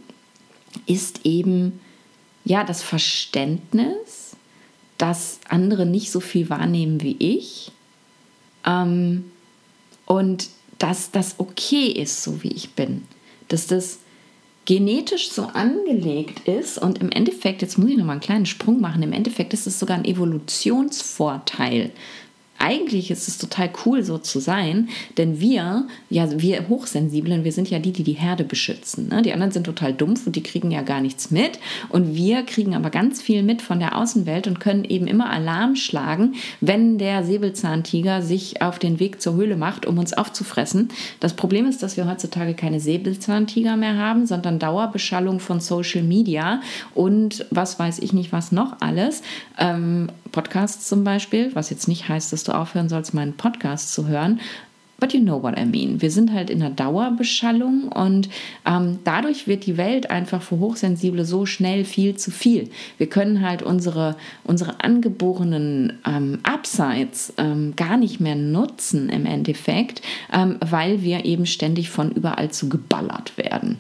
ist 0.85 1.25
eben 1.25 1.79
ja 2.45 2.63
das 2.63 2.83
Verständnis, 2.83 4.35
dass 4.97 5.39
andere 5.47 5.85
nicht 5.85 6.11
so 6.11 6.19
viel 6.19 6.49
wahrnehmen 6.49 7.01
wie 7.01 7.15
ich. 7.19 7.71
Ähm, 8.65 9.31
und 10.05 10.49
dass 10.79 11.11
das 11.11 11.35
okay 11.37 11.87
ist, 11.87 12.23
so 12.23 12.41
wie 12.41 12.51
ich 12.51 12.71
bin. 12.71 13.03
Dass 13.47 13.67
das 13.67 13.99
genetisch 14.65 15.31
so 15.31 15.43
angelegt 15.43 16.47
ist 16.47 16.77
und 16.77 16.99
im 16.99 17.11
Endeffekt, 17.11 17.61
jetzt 17.61 17.77
muss 17.77 17.89
ich 17.89 17.97
noch 17.97 18.05
mal 18.05 18.13
einen 18.13 18.21
kleinen 18.21 18.45
Sprung 18.45 18.79
machen, 18.79 19.03
im 19.03 19.13
Endeffekt 19.13 19.53
ist 19.53 19.67
es 19.67 19.79
sogar 19.79 19.97
ein 19.97 20.05
Evolutionsvorteil. 20.05 21.91
Eigentlich 22.59 23.09
ist 23.09 23.27
es 23.27 23.37
total 23.37 23.69
cool, 23.85 24.03
so 24.03 24.17
zu 24.17 24.39
sein, 24.39 24.89
denn 25.17 25.39
wir, 25.39 25.87
ja, 26.09 26.29
wir 26.41 26.67
Hochsensiblen, 26.67 27.43
wir 27.45 27.53
sind 27.53 27.69
ja 27.69 27.79
die, 27.79 27.93
die 27.93 28.03
die 28.03 28.13
Herde 28.13 28.43
beschützen. 28.43 29.07
Ne? 29.07 29.21
Die 29.21 29.31
anderen 29.31 29.51
sind 29.51 29.63
total 29.63 29.93
dumpf 29.93 30.27
und 30.27 30.35
die 30.35 30.43
kriegen 30.43 30.69
ja 30.69 30.81
gar 30.81 30.99
nichts 30.99 31.31
mit. 31.31 31.59
Und 31.87 32.15
wir 32.15 32.43
kriegen 32.43 32.75
aber 32.75 32.89
ganz 32.89 33.21
viel 33.21 33.43
mit 33.43 33.61
von 33.61 33.79
der 33.79 33.97
Außenwelt 33.97 34.47
und 34.47 34.59
können 34.59 34.83
eben 34.83 35.07
immer 35.07 35.29
Alarm 35.29 35.77
schlagen, 35.77 36.35
wenn 36.59 36.97
der 36.97 37.23
Säbelzahntiger 37.23 38.21
sich 38.21 38.61
auf 38.61 38.77
den 38.77 38.99
Weg 38.99 39.21
zur 39.21 39.35
Höhle 39.35 39.55
macht, 39.55 39.85
um 39.85 39.97
uns 39.97 40.13
aufzufressen. 40.13 40.89
Das 41.21 41.33
Problem 41.33 41.65
ist, 41.65 41.81
dass 41.81 41.95
wir 41.95 42.09
heutzutage 42.09 42.53
keine 42.55 42.81
Säbelzahntiger 42.81 43.77
mehr 43.77 43.97
haben, 43.97 44.25
sondern 44.25 44.59
Dauerbeschallung 44.59 45.39
von 45.39 45.61
Social 45.61 46.03
Media 46.03 46.61
und 46.93 47.45
was 47.51 47.79
weiß 47.79 47.99
ich 47.99 48.11
nicht, 48.11 48.33
was 48.33 48.51
noch 48.51 48.81
alles. 48.81 49.21
Ähm, 49.57 50.09
Podcasts 50.31 50.87
zum 50.87 51.03
Beispiel, 51.03 51.55
was 51.55 51.69
jetzt 51.69 51.87
nicht 51.87 52.07
heißt, 52.07 52.31
dass 52.33 52.43
du 52.49 52.55
aufhören 52.55 52.89
sollst, 52.89 53.13
meinen 53.13 53.33
Podcast 53.33 53.93
zu 53.93 54.07
hören. 54.07 54.39
But 54.99 55.13
you 55.13 55.21
know 55.21 55.41
what 55.41 55.57
I 55.57 55.65
mean. 55.65 56.01
Wir 56.01 56.11
sind 56.11 56.33
halt 56.33 56.49
in 56.49 56.61
einer 56.61 56.75
Dauerbeschallung 56.75 57.87
und 57.87 58.29
ähm, 58.65 58.99
dadurch 59.05 59.47
wird 59.47 59.65
die 59.65 59.77
Welt 59.77 60.11
einfach 60.11 60.41
für 60.41 60.59
Hochsensible 60.59 61.23
so 61.23 61.45
schnell 61.45 61.85
viel 61.85 62.17
zu 62.17 62.31
viel. 62.31 62.69
Wir 62.97 63.07
können 63.07 63.41
halt 63.41 63.61
unsere, 63.61 64.17
unsere 64.43 64.83
angeborenen 64.83 65.99
ähm, 66.05 66.39
Upsides 66.43 67.33
ähm, 67.37 67.75
gar 67.77 67.95
nicht 67.95 68.19
mehr 68.19 68.35
nutzen 68.35 69.09
im 69.09 69.25
Endeffekt, 69.25 70.01
ähm, 70.33 70.57
weil 70.59 71.01
wir 71.01 71.23
eben 71.23 71.45
ständig 71.45 71.89
von 71.89 72.11
überall 72.11 72.51
zu 72.51 72.67
geballert 72.67 73.37
werden. 73.37 73.79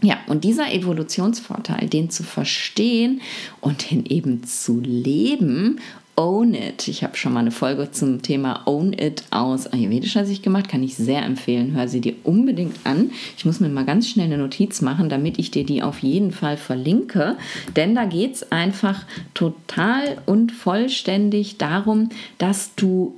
Ja, 0.00 0.18
und 0.28 0.44
dieser 0.44 0.72
Evolutionsvorteil, 0.72 1.88
den 1.88 2.08
zu 2.10 2.22
verstehen 2.22 3.20
und 3.60 3.90
den 3.90 4.06
eben 4.06 4.44
zu 4.44 4.80
leben 4.80 5.80
Own 6.18 6.52
It. 6.52 6.88
Ich 6.88 7.04
habe 7.04 7.16
schon 7.16 7.32
mal 7.32 7.40
eine 7.40 7.52
Folge 7.52 7.92
zum 7.92 8.22
Thema 8.22 8.62
Own 8.66 8.92
It 8.92 9.22
aus 9.30 9.68
ayurvedischer 9.68 10.26
Sicht 10.26 10.42
gemacht, 10.42 10.68
kann 10.68 10.82
ich 10.82 10.96
sehr 10.96 11.22
empfehlen. 11.22 11.76
Hör 11.76 11.86
sie 11.86 12.00
dir 12.00 12.16
unbedingt 12.24 12.74
an. 12.82 13.12
Ich 13.36 13.44
muss 13.44 13.60
mir 13.60 13.68
mal 13.68 13.84
ganz 13.84 14.08
schnell 14.08 14.26
eine 14.26 14.36
Notiz 14.36 14.82
machen, 14.82 15.08
damit 15.08 15.38
ich 15.38 15.52
dir 15.52 15.64
die 15.64 15.80
auf 15.80 16.00
jeden 16.00 16.32
Fall 16.32 16.56
verlinke, 16.56 17.36
denn 17.76 17.94
da 17.94 18.04
geht 18.04 18.34
es 18.34 18.50
einfach 18.50 19.06
total 19.32 20.20
und 20.26 20.50
vollständig 20.50 21.56
darum, 21.56 22.08
dass 22.38 22.74
du 22.74 23.14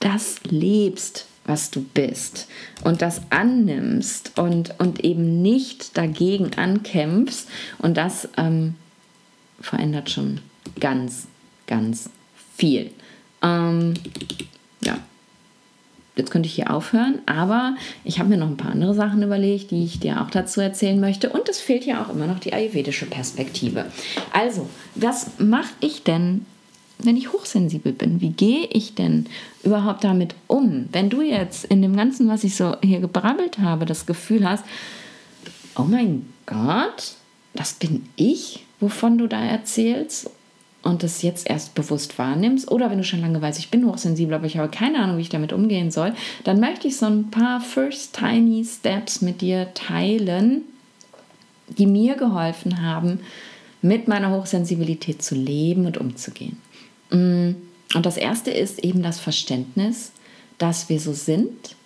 das 0.00 0.40
lebst, 0.42 1.26
was 1.46 1.70
du 1.70 1.82
bist 1.82 2.48
und 2.82 3.00
das 3.00 3.22
annimmst 3.30 4.36
und, 4.40 4.74
und 4.80 5.04
eben 5.04 5.40
nicht 5.40 5.96
dagegen 5.96 6.54
ankämpfst 6.56 7.48
und 7.78 7.96
das 7.96 8.28
ähm, 8.36 8.74
verändert 9.60 10.10
schon 10.10 10.40
ganz, 10.80 11.28
ganz 11.68 12.10
viel. 12.56 12.90
Ähm, 13.42 13.94
ja, 14.82 14.98
jetzt 16.16 16.30
könnte 16.30 16.46
ich 16.46 16.54
hier 16.54 16.72
aufhören, 16.72 17.20
aber 17.26 17.76
ich 18.04 18.18
habe 18.18 18.28
mir 18.28 18.36
noch 18.36 18.48
ein 18.48 18.56
paar 18.56 18.72
andere 18.72 18.94
Sachen 18.94 19.22
überlegt, 19.22 19.70
die 19.70 19.84
ich 19.84 20.00
dir 20.00 20.22
auch 20.22 20.30
dazu 20.30 20.60
erzählen 20.60 21.00
möchte. 21.00 21.30
Und 21.30 21.48
es 21.48 21.60
fehlt 21.60 21.84
ja 21.84 22.02
auch 22.02 22.10
immer 22.10 22.26
noch 22.26 22.38
die 22.38 22.52
ayurvedische 22.52 23.06
Perspektive. 23.06 23.86
Also, 24.32 24.68
was 24.94 25.38
mache 25.38 25.72
ich 25.80 26.04
denn, 26.04 26.46
wenn 26.98 27.16
ich 27.16 27.32
hochsensibel 27.32 27.92
bin? 27.92 28.20
Wie 28.20 28.30
gehe 28.30 28.66
ich 28.66 28.94
denn 28.94 29.26
überhaupt 29.62 30.04
damit 30.04 30.34
um? 30.46 30.88
Wenn 30.92 31.10
du 31.10 31.22
jetzt 31.22 31.64
in 31.64 31.82
dem 31.82 31.96
Ganzen, 31.96 32.28
was 32.28 32.44
ich 32.44 32.56
so 32.56 32.76
hier 32.82 33.00
gebrabbelt 33.00 33.58
habe, 33.58 33.84
das 33.84 34.06
Gefühl 34.06 34.48
hast, 34.48 34.64
oh 35.76 35.82
mein 35.82 36.26
Gott, 36.46 37.14
das 37.54 37.74
bin 37.74 38.06
ich, 38.16 38.64
wovon 38.78 39.18
du 39.18 39.26
da 39.26 39.42
erzählst 39.42 40.30
und 40.84 41.02
das 41.02 41.22
jetzt 41.22 41.48
erst 41.48 41.74
bewusst 41.74 42.18
wahrnimmst, 42.18 42.70
oder 42.70 42.90
wenn 42.90 42.98
du 42.98 43.04
schon 43.04 43.22
lange 43.22 43.40
weißt, 43.40 43.58
ich 43.58 43.70
bin 43.70 43.86
hochsensibel, 43.86 44.34
aber 44.34 44.46
ich 44.46 44.58
habe 44.58 44.68
keine 44.68 44.98
Ahnung, 44.98 45.16
wie 45.16 45.22
ich 45.22 45.30
damit 45.30 45.52
umgehen 45.52 45.90
soll, 45.90 46.12
dann 46.44 46.60
möchte 46.60 46.86
ich 46.86 46.96
so 46.96 47.06
ein 47.06 47.30
paar 47.30 47.60
First 47.60 48.16
Tiny 48.16 48.64
Steps 48.64 49.22
mit 49.22 49.40
dir 49.40 49.72
teilen, 49.74 50.62
die 51.68 51.86
mir 51.86 52.14
geholfen 52.14 52.82
haben, 52.82 53.20
mit 53.80 54.08
meiner 54.08 54.30
Hochsensibilität 54.30 55.22
zu 55.22 55.34
leben 55.34 55.86
und 55.86 55.98
umzugehen. 55.98 56.58
Mm, 57.10 57.52
und 57.94 58.06
das 58.06 58.16
erste 58.16 58.50
ist 58.50 58.84
eben 58.84 59.02
das 59.02 59.18
Verständnis, 59.18 60.12
dass 60.58 60.88
wir 60.88 61.00
so 61.00 61.12
sind 61.12 61.76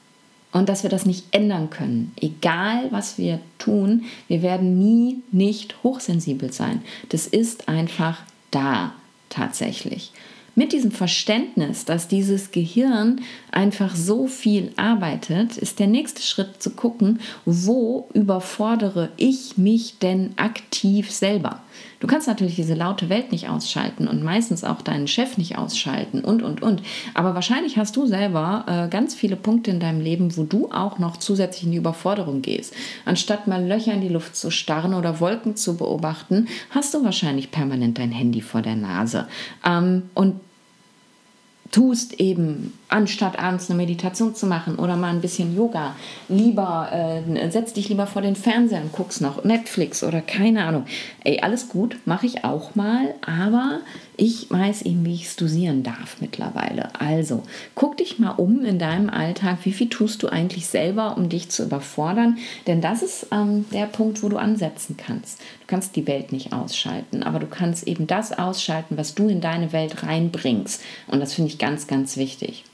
und 0.52 0.68
dass 0.68 0.82
wir 0.82 0.90
das 0.90 1.06
nicht 1.06 1.26
ändern 1.30 1.70
können. 1.70 2.12
Egal, 2.20 2.88
was 2.90 3.18
wir 3.18 3.40
tun, 3.58 4.04
wir 4.26 4.42
werden 4.42 4.78
nie 4.78 5.18
nicht 5.30 5.82
hochsensibel 5.84 6.52
sein. 6.52 6.82
Das 7.10 7.26
ist 7.26 7.68
einfach 7.68 8.22
da 8.50 8.92
tatsächlich. 9.28 10.12
Mit 10.58 10.72
diesem 10.72 10.90
Verständnis, 10.90 11.84
dass 11.84 12.08
dieses 12.08 12.50
Gehirn 12.50 13.20
einfach 13.52 13.94
so 13.94 14.26
viel 14.26 14.72
arbeitet, 14.76 15.56
ist 15.56 15.78
der 15.78 15.86
nächste 15.86 16.20
Schritt 16.20 16.60
zu 16.60 16.70
gucken, 16.70 17.20
wo 17.44 18.08
überfordere 18.12 19.10
ich 19.16 19.56
mich 19.56 20.00
denn 20.00 20.32
aktiv 20.36 21.12
selber. 21.12 21.62
Du 22.00 22.06
kannst 22.06 22.28
natürlich 22.28 22.54
diese 22.54 22.74
laute 22.74 23.08
Welt 23.08 23.32
nicht 23.32 23.48
ausschalten 23.48 24.06
und 24.06 24.22
meistens 24.22 24.62
auch 24.62 24.82
deinen 24.82 25.08
Chef 25.08 25.36
nicht 25.36 25.58
ausschalten 25.58 26.20
und, 26.20 26.42
und, 26.42 26.62
und. 26.62 26.82
Aber 27.14 27.34
wahrscheinlich 27.34 27.76
hast 27.76 27.96
du 27.96 28.06
selber 28.06 28.64
äh, 28.68 28.88
ganz 28.88 29.14
viele 29.14 29.36
Punkte 29.36 29.72
in 29.72 29.80
deinem 29.80 30.00
Leben, 30.00 30.36
wo 30.36 30.44
du 30.44 30.70
auch 30.70 30.98
noch 30.98 31.16
zusätzlich 31.16 31.64
in 31.64 31.72
die 31.72 31.78
Überforderung 31.78 32.40
gehst. 32.40 32.72
Anstatt 33.04 33.48
mal 33.48 33.66
Löcher 33.66 33.94
in 33.94 34.00
die 34.00 34.08
Luft 34.08 34.36
zu 34.36 34.50
starren 34.50 34.94
oder 34.94 35.18
Wolken 35.18 35.56
zu 35.56 35.76
beobachten, 35.76 36.46
hast 36.70 36.94
du 36.94 37.04
wahrscheinlich 37.04 37.50
permanent 37.50 37.98
dein 37.98 38.12
Handy 38.12 38.42
vor 38.42 38.62
der 38.62 38.76
Nase. 38.76 39.26
Ähm, 39.66 40.10
und 40.14 40.40
tust 41.70 42.18
eben, 42.20 42.72
anstatt 42.88 43.38
abends 43.38 43.68
eine 43.68 43.76
Meditation 43.76 44.34
zu 44.34 44.46
machen 44.46 44.76
oder 44.76 44.96
mal 44.96 45.10
ein 45.10 45.20
bisschen 45.20 45.54
Yoga, 45.54 45.94
lieber 46.28 46.90
äh, 46.92 47.50
setz 47.50 47.72
dich 47.74 47.88
lieber 47.88 48.06
vor 48.06 48.22
den 48.22 48.36
Fernseher 48.36 48.82
und 48.82 48.92
guckst 48.92 49.20
noch 49.20 49.44
Netflix 49.44 50.02
oder 50.02 50.20
keine 50.20 50.64
Ahnung. 50.64 50.86
Ey, 51.24 51.40
alles 51.40 51.68
gut, 51.68 51.98
mache 52.06 52.26
ich 52.26 52.44
auch 52.44 52.74
mal, 52.74 53.14
aber 53.20 53.80
ich 54.16 54.50
weiß 54.50 54.82
eben, 54.82 55.04
wie 55.04 55.14
ich 55.14 55.26
es 55.26 55.36
dosieren 55.36 55.82
darf 55.82 56.16
mittlerweile. 56.20 56.90
Also, 56.98 57.44
guck 57.74 57.98
dich 57.98 58.18
mal 58.18 58.30
um 58.30 58.64
in 58.64 58.78
deinem 58.78 59.10
Alltag, 59.10 59.58
wie 59.62 59.72
viel 59.72 59.88
tust 59.88 60.22
du 60.22 60.28
eigentlich 60.28 60.66
selber, 60.66 61.16
um 61.16 61.28
dich 61.28 61.50
zu 61.50 61.64
überfordern, 61.64 62.38
denn 62.66 62.80
das 62.80 63.02
ist 63.02 63.28
ähm, 63.30 63.66
der 63.70 63.86
Punkt, 63.86 64.22
wo 64.22 64.28
du 64.28 64.38
ansetzen 64.38 64.96
kannst. 64.96 65.40
Du 65.40 65.66
kannst 65.66 65.94
die 65.94 66.06
Welt 66.06 66.32
nicht 66.32 66.52
ausschalten, 66.52 67.22
aber 67.22 67.38
du 67.38 67.46
kannst 67.46 67.86
eben 67.86 68.06
das 68.06 68.36
ausschalten, 68.36 68.96
was 68.96 69.14
du 69.14 69.28
in 69.28 69.40
deine 69.40 69.72
Welt 69.72 70.02
reinbringst 70.02 70.82
und 71.06 71.20
das 71.20 71.34
finde 71.34 71.50
ich 71.50 71.58
ganz, 71.58 71.86
ganz 71.86 72.16
wichtig. 72.16 72.64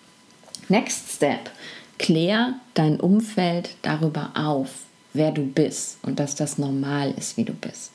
Next 0.68 1.10
Step. 1.10 1.50
Klär 1.98 2.54
dein 2.74 2.98
Umfeld 2.98 3.70
darüber 3.82 4.32
auf, 4.34 4.70
wer 5.12 5.30
du 5.30 5.42
bist 5.42 5.98
und 6.02 6.18
dass 6.18 6.34
das 6.34 6.58
normal 6.58 7.14
ist, 7.16 7.36
wie 7.36 7.44
du 7.44 7.52
bist. 7.52 7.92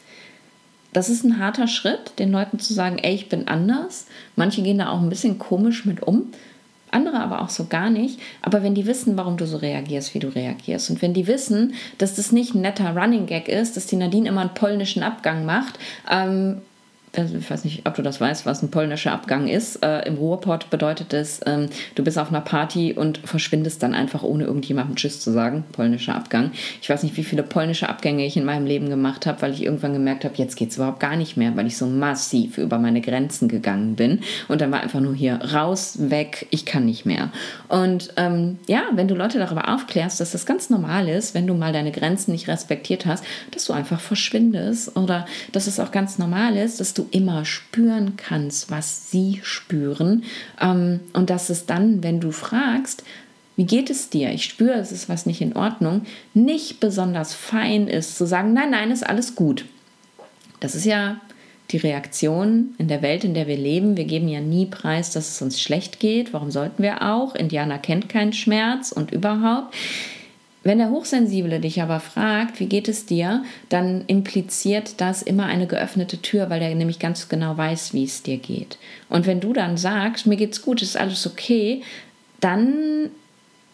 Das 0.94 1.10
ist 1.10 1.24
ein 1.24 1.40
harter 1.40 1.68
Schritt, 1.68 2.18
den 2.18 2.32
Leuten 2.32 2.60
zu 2.60 2.74
sagen, 2.74 2.98
ey, 2.98 3.14
ich 3.14 3.30
bin 3.30 3.48
anders. 3.48 4.08
Manche 4.36 4.64
gehen 4.64 4.80
da 4.80 4.90
auch 4.90 5.02
ein 5.02 5.10
bisschen 5.10 5.38
komisch 5.38 5.86
mit 5.86 6.02
um, 6.02 6.32
andere 6.92 7.20
aber 7.20 7.42
auch 7.42 7.50
so 7.50 7.66
gar 7.66 7.90
nicht. 7.90 8.20
Aber 8.42 8.64
wenn 8.64 8.74
die 8.74 8.88
wissen, 8.88 9.16
warum 9.18 9.38
du 9.38 9.46
so 9.46 9.58
reagierst, 9.58 10.16
wie 10.16 10.20
du 10.20 10.30
reagierst, 10.30 10.90
und 10.90 11.02
wenn 11.02 11.14
die 11.14 11.28
wissen, 11.28 11.76
dass 11.98 12.16
das 12.16 12.32
nicht 12.32 12.56
ein 12.56 12.62
netter 12.62 12.96
Running 12.96 13.28
Gag 13.28 13.48
ist, 13.48 13.78
dass 13.78 13.86
die 13.86 13.98
Nadine 13.98 14.30
immer 14.30 14.42
einen 14.42 14.54
polnischen 14.54 15.04
Abgang 15.04 15.46
macht, 15.46 15.78
ähm, 16.10 16.62
ich 17.14 17.50
weiß 17.50 17.64
nicht, 17.64 17.88
ob 17.88 17.96
du 17.96 18.02
das 18.02 18.22
weißt, 18.22 18.46
was 18.46 18.62
ein 18.62 18.70
polnischer 18.70 19.12
Abgang 19.12 19.48
ist. 19.48 19.84
Äh, 19.84 20.08
Im 20.08 20.16
Ruhrpott 20.16 20.70
bedeutet 20.70 21.14
es, 21.14 21.42
ähm, 21.46 21.70
du 21.96 22.04
bist 22.04 22.20
auf 22.20 22.30
einer 22.30 22.42
Party 22.42 22.94
und 22.94 23.20
verschwindest 23.24 23.82
dann 23.82 23.96
einfach, 23.96 24.22
ohne 24.22 24.44
irgendjemandem 24.44 24.96
Tschüss 24.96 25.20
zu 25.20 25.32
sagen. 25.32 25.64
Polnischer 25.72 26.16
Abgang. 26.16 26.52
Ich 26.82 26.90
weiß 26.90 27.04
nicht, 27.04 27.18
wie 27.18 27.24
viele 27.24 27.44
polnische 27.44 27.90
Abgänge 27.90 28.26
ich 28.26 28.38
in 28.38 28.46
meinem 28.46 28.66
Leben 28.66 28.90
gemacht 28.90 29.26
habe, 29.26 29.42
weil 29.42 29.54
ich 29.54 29.64
irgendwann 29.64 29.94
gemerkt 29.94 30.24
habe, 30.24 30.36
jetzt 30.38 30.56
geht 30.56 30.70
es 30.70 30.78
überhaupt 30.78 31.00
gar 31.00 31.16
nicht 31.16 31.36
mehr, 31.36 31.56
weil 31.56 31.66
ich 31.66 31.78
so 31.78 31.88
massiv 31.88 32.58
über 32.58 32.78
meine 32.78 33.02
Grenzen 33.02 33.48
gegangen 33.48 33.96
bin. 33.96 34.20
Und 34.48 34.62
dann 34.62 34.72
war 34.72 34.82
einfach 34.82 35.00
nur 35.00 35.16
hier 35.16 35.36
raus, 35.54 35.98
weg, 36.00 36.48
ich 36.52 36.66
kann 36.66 36.86
nicht 36.86 37.06
mehr. 37.06 37.32
Und 37.68 38.14
ähm, 38.18 38.60
ja, 38.68 38.84
wenn 38.94 39.08
du 39.08 39.16
Leute 39.16 39.40
darüber 39.40 39.74
aufklärst, 39.74 40.20
dass 40.20 40.32
das 40.32 40.46
ganz 40.46 40.70
normal 40.70 41.10
ist, 41.10 41.34
wenn 41.34 41.48
du 41.48 41.56
mal 41.56 41.74
deine 41.74 41.92
Grenzen 41.92 42.32
nicht 42.32 42.48
respektiert 42.48 43.06
hast, 43.06 43.24
dass 43.52 43.66
du 43.66 43.74
einfach 43.74 44.00
verschwindest 44.00 44.96
oder 44.96 45.26
dass 45.52 45.68
es 45.68 45.80
auch 45.80 45.92
ganz 45.92 46.20
normal 46.20 46.56
ist, 46.56 46.80
dass 46.80 46.94
du 46.94 46.99
immer 47.12 47.46
spüren 47.46 48.14
kannst, 48.18 48.72
was 48.72 49.12
sie 49.12 49.40
spüren. 49.44 50.24
Ähm, 50.62 51.00
und 51.14 51.30
dass 51.30 51.50
es 51.50 51.66
dann, 51.66 52.04
wenn 52.04 52.20
du 52.20 52.32
fragst, 52.32 53.04
wie 53.56 53.66
geht 53.66 53.90
es 53.90 54.10
dir? 54.10 54.32
Ich 54.32 54.46
spüre, 54.46 54.76
es 54.76 54.92
ist 54.92 55.10
was 55.10 55.26
nicht 55.26 55.42
in 55.42 55.56
Ordnung, 55.56 56.04
nicht 56.34 56.80
besonders 56.80 57.34
fein 57.34 57.88
ist 57.88 58.18
zu 58.18 58.26
sagen, 58.26 58.54
nein, 58.54 58.72
nein, 58.72 58.90
ist 58.90 59.06
alles 59.06 59.36
gut. 59.36 59.66
Das 60.62 60.76
ist 60.76 60.86
ja 60.86 61.20
die 61.72 61.78
Reaktion 61.78 62.74
in 62.78 62.88
der 62.88 63.02
Welt, 63.02 63.24
in 63.24 63.34
der 63.34 63.48
wir 63.48 63.58
leben. 63.58 63.98
Wir 63.98 64.06
geben 64.06 64.28
ja 64.28 64.42
nie 64.42 64.66
preis, 64.66 65.12
dass 65.12 65.30
es 65.30 65.42
uns 65.42 65.62
schlecht 65.62 66.00
geht. 66.00 66.34
Warum 66.34 66.52
sollten 66.52 66.82
wir 66.82 67.02
auch? 67.02 67.36
Indianer 67.36 67.78
kennt 67.78 68.10
keinen 68.10 68.34
Schmerz 68.34 68.92
und 68.92 69.12
überhaupt. 69.12 69.76
Wenn 70.64 70.80
der 70.80 70.90
Hochsensible 70.90 71.60
dich 71.62 71.82
aber 71.82 72.00
fragt, 72.02 72.60
wie 72.60 72.66
geht 72.66 72.90
es 72.90 73.06
dir, 73.06 73.44
dann 73.70 74.04
impliziert 74.08 75.00
das 75.00 75.22
immer 75.22 75.46
eine 75.46 75.68
geöffnete 75.68 76.22
Tür, 76.22 76.50
weil 76.50 76.62
er 76.62 76.76
nämlich 76.76 77.00
ganz 77.00 77.30
genau 77.30 77.58
weiß, 77.58 77.94
wie 77.94 78.04
es 78.04 78.24
dir 78.24 78.38
geht. 78.38 78.78
Und 79.08 79.26
wenn 79.26 79.40
du 79.40 79.54
dann 79.54 79.78
sagst, 79.78 80.28
mir 80.28 80.36
geht's 80.36 80.62
gut, 80.62 80.82
ist 80.82 80.98
alles 80.98 81.26
okay, 81.26 81.82
dann 82.42 83.10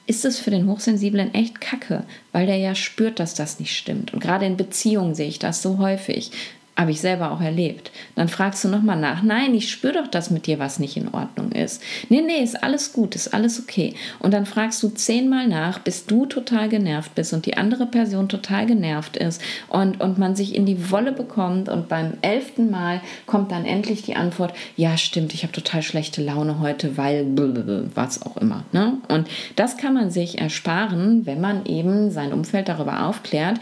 ist 0.07 0.25
es 0.25 0.39
für 0.39 0.51
den 0.51 0.67
Hochsensiblen 0.67 1.33
echt 1.33 1.59
kacke, 1.59 2.03
weil 2.31 2.45
der 2.45 2.57
ja 2.57 2.75
spürt, 2.75 3.19
dass 3.19 3.33
das 3.33 3.59
nicht 3.59 3.75
stimmt. 3.75 4.13
Und 4.13 4.19
gerade 4.19 4.45
in 4.45 4.57
Beziehungen 4.57 5.15
sehe 5.15 5.27
ich 5.27 5.39
das 5.39 5.63
so 5.63 5.79
häufig. 5.79 6.31
Habe 6.77 6.91
ich 6.91 6.99
selber 6.99 7.31
auch 7.31 7.39
erlebt. 7.39 7.91
Dann 8.15 8.27
fragst 8.27 8.63
du 8.63 8.67
nochmal 8.67 8.99
nach. 8.99 9.23
Nein, 9.23 9.55
ich 9.55 9.71
spüre 9.71 9.93
doch, 9.93 10.07
dass 10.07 10.29
mit 10.29 10.45
dir 10.45 10.59
was 10.59 10.77
nicht 10.77 10.97
in 10.97 11.13
Ordnung 11.13 11.53
ist. 11.53 11.81
Nee, 12.09 12.21
nee, 12.21 12.43
ist 12.43 12.61
alles 12.61 12.91
gut, 12.91 13.15
ist 13.15 13.33
alles 13.33 13.61
okay. 13.61 13.93
Und 14.19 14.33
dann 14.33 14.45
fragst 14.45 14.83
du 14.83 14.89
zehnmal 14.89 15.47
nach, 15.47 15.79
bis 15.79 16.05
du 16.05 16.25
total 16.25 16.67
genervt 16.67 17.15
bist 17.15 17.33
und 17.33 17.45
die 17.45 17.55
andere 17.55 17.85
Person 17.85 18.27
total 18.27 18.65
genervt 18.65 19.15
ist 19.15 19.41
und, 19.69 20.01
und 20.01 20.17
man 20.17 20.35
sich 20.35 20.53
in 20.53 20.65
die 20.65 20.91
Wolle 20.91 21.13
bekommt 21.13 21.69
und 21.69 21.87
beim 21.87 22.15
elften 22.21 22.69
Mal 22.69 22.99
kommt 23.25 23.51
dann 23.51 23.63
endlich 23.63 24.01
die 24.01 24.17
Antwort, 24.17 24.53
ja 24.75 24.97
stimmt, 24.97 25.33
ich 25.33 25.43
habe 25.43 25.53
total 25.53 25.81
schlechte 25.81 26.21
Laune 26.21 26.59
heute, 26.59 26.97
weil 26.97 27.25
was 27.95 28.21
auch 28.21 28.35
immer. 28.35 28.65
Ne? 28.73 28.97
Und 29.07 29.29
das 29.55 29.77
kann 29.77 29.93
man 29.93 30.11
sich 30.11 30.39
ersparen, 30.39 31.25
wenn 31.25 31.39
man 31.39 31.65
eben 31.65 32.11
sein 32.11 32.33
Umfeld 32.33 32.67
darüber 32.67 33.05
aufklärt, 33.05 33.59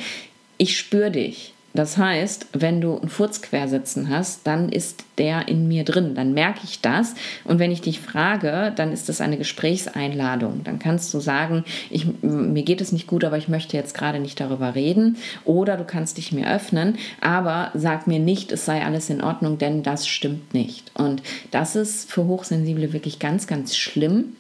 ich 0.58 0.78
spüre 0.78 1.12
dich. 1.12 1.53
Das 1.74 1.98
heißt, 1.98 2.48
wenn 2.54 2.82
du 2.82 3.00
einen 3.00 3.10
Furz 3.10 3.42
quersitzen 3.42 4.10
hast, 4.10 4.46
dann 4.46 4.70
ist 4.70 5.06
der 5.18 5.48
in 5.48 5.68
mir 5.68 5.84
drin. 5.84 6.14
Dann 6.14 6.34
merke 6.34 6.62
ich 6.64 6.82
das. 6.82 7.16
Und 7.46 7.58
wenn 7.58 7.72
ich 7.72 7.82
dich 7.82 8.00
frage, 8.00 8.72
dann 8.76 8.92
ist 8.92 9.10
das 9.10 9.22
eine 9.22 9.38
Gesprächseinladung. 9.38 10.64
Dann 10.64 10.78
kannst 10.78 11.14
du 11.14 11.20
sagen, 11.20 11.64
ich, 11.90 12.06
mir 12.22 12.64
geht 12.64 12.82
es 12.82 12.92
nicht 12.92 13.08
gut, 13.08 13.24
aber 13.24 13.38
ich 13.38 13.48
möchte 13.48 13.76
jetzt 13.76 13.96
gerade 13.96 14.20
nicht 14.20 14.40
darüber 14.40 14.76
reden. 14.76 15.18
Oder 15.46 15.78
du 15.78 15.84
kannst 15.84 16.18
dich 16.18 16.32
mir 16.32 16.52
öffnen, 16.52 16.98
aber 17.22 17.72
sag 17.74 18.06
mir 18.06 18.20
nicht, 18.20 18.52
es 18.52 18.66
sei 18.66 18.84
alles 18.84 19.10
in 19.10 19.22
Ordnung, 19.22 19.58
denn 19.58 19.82
das 19.82 20.08
stimmt 20.08 20.54
nicht. 20.54 20.92
Und 20.94 21.24
das 21.50 21.76
ist 21.76 22.12
für 22.12 22.26
Hochsensible 22.26 22.94
wirklich 22.94 23.18
ganz, 23.18 23.48
ganz 23.48 23.76
schlimm 23.76 24.36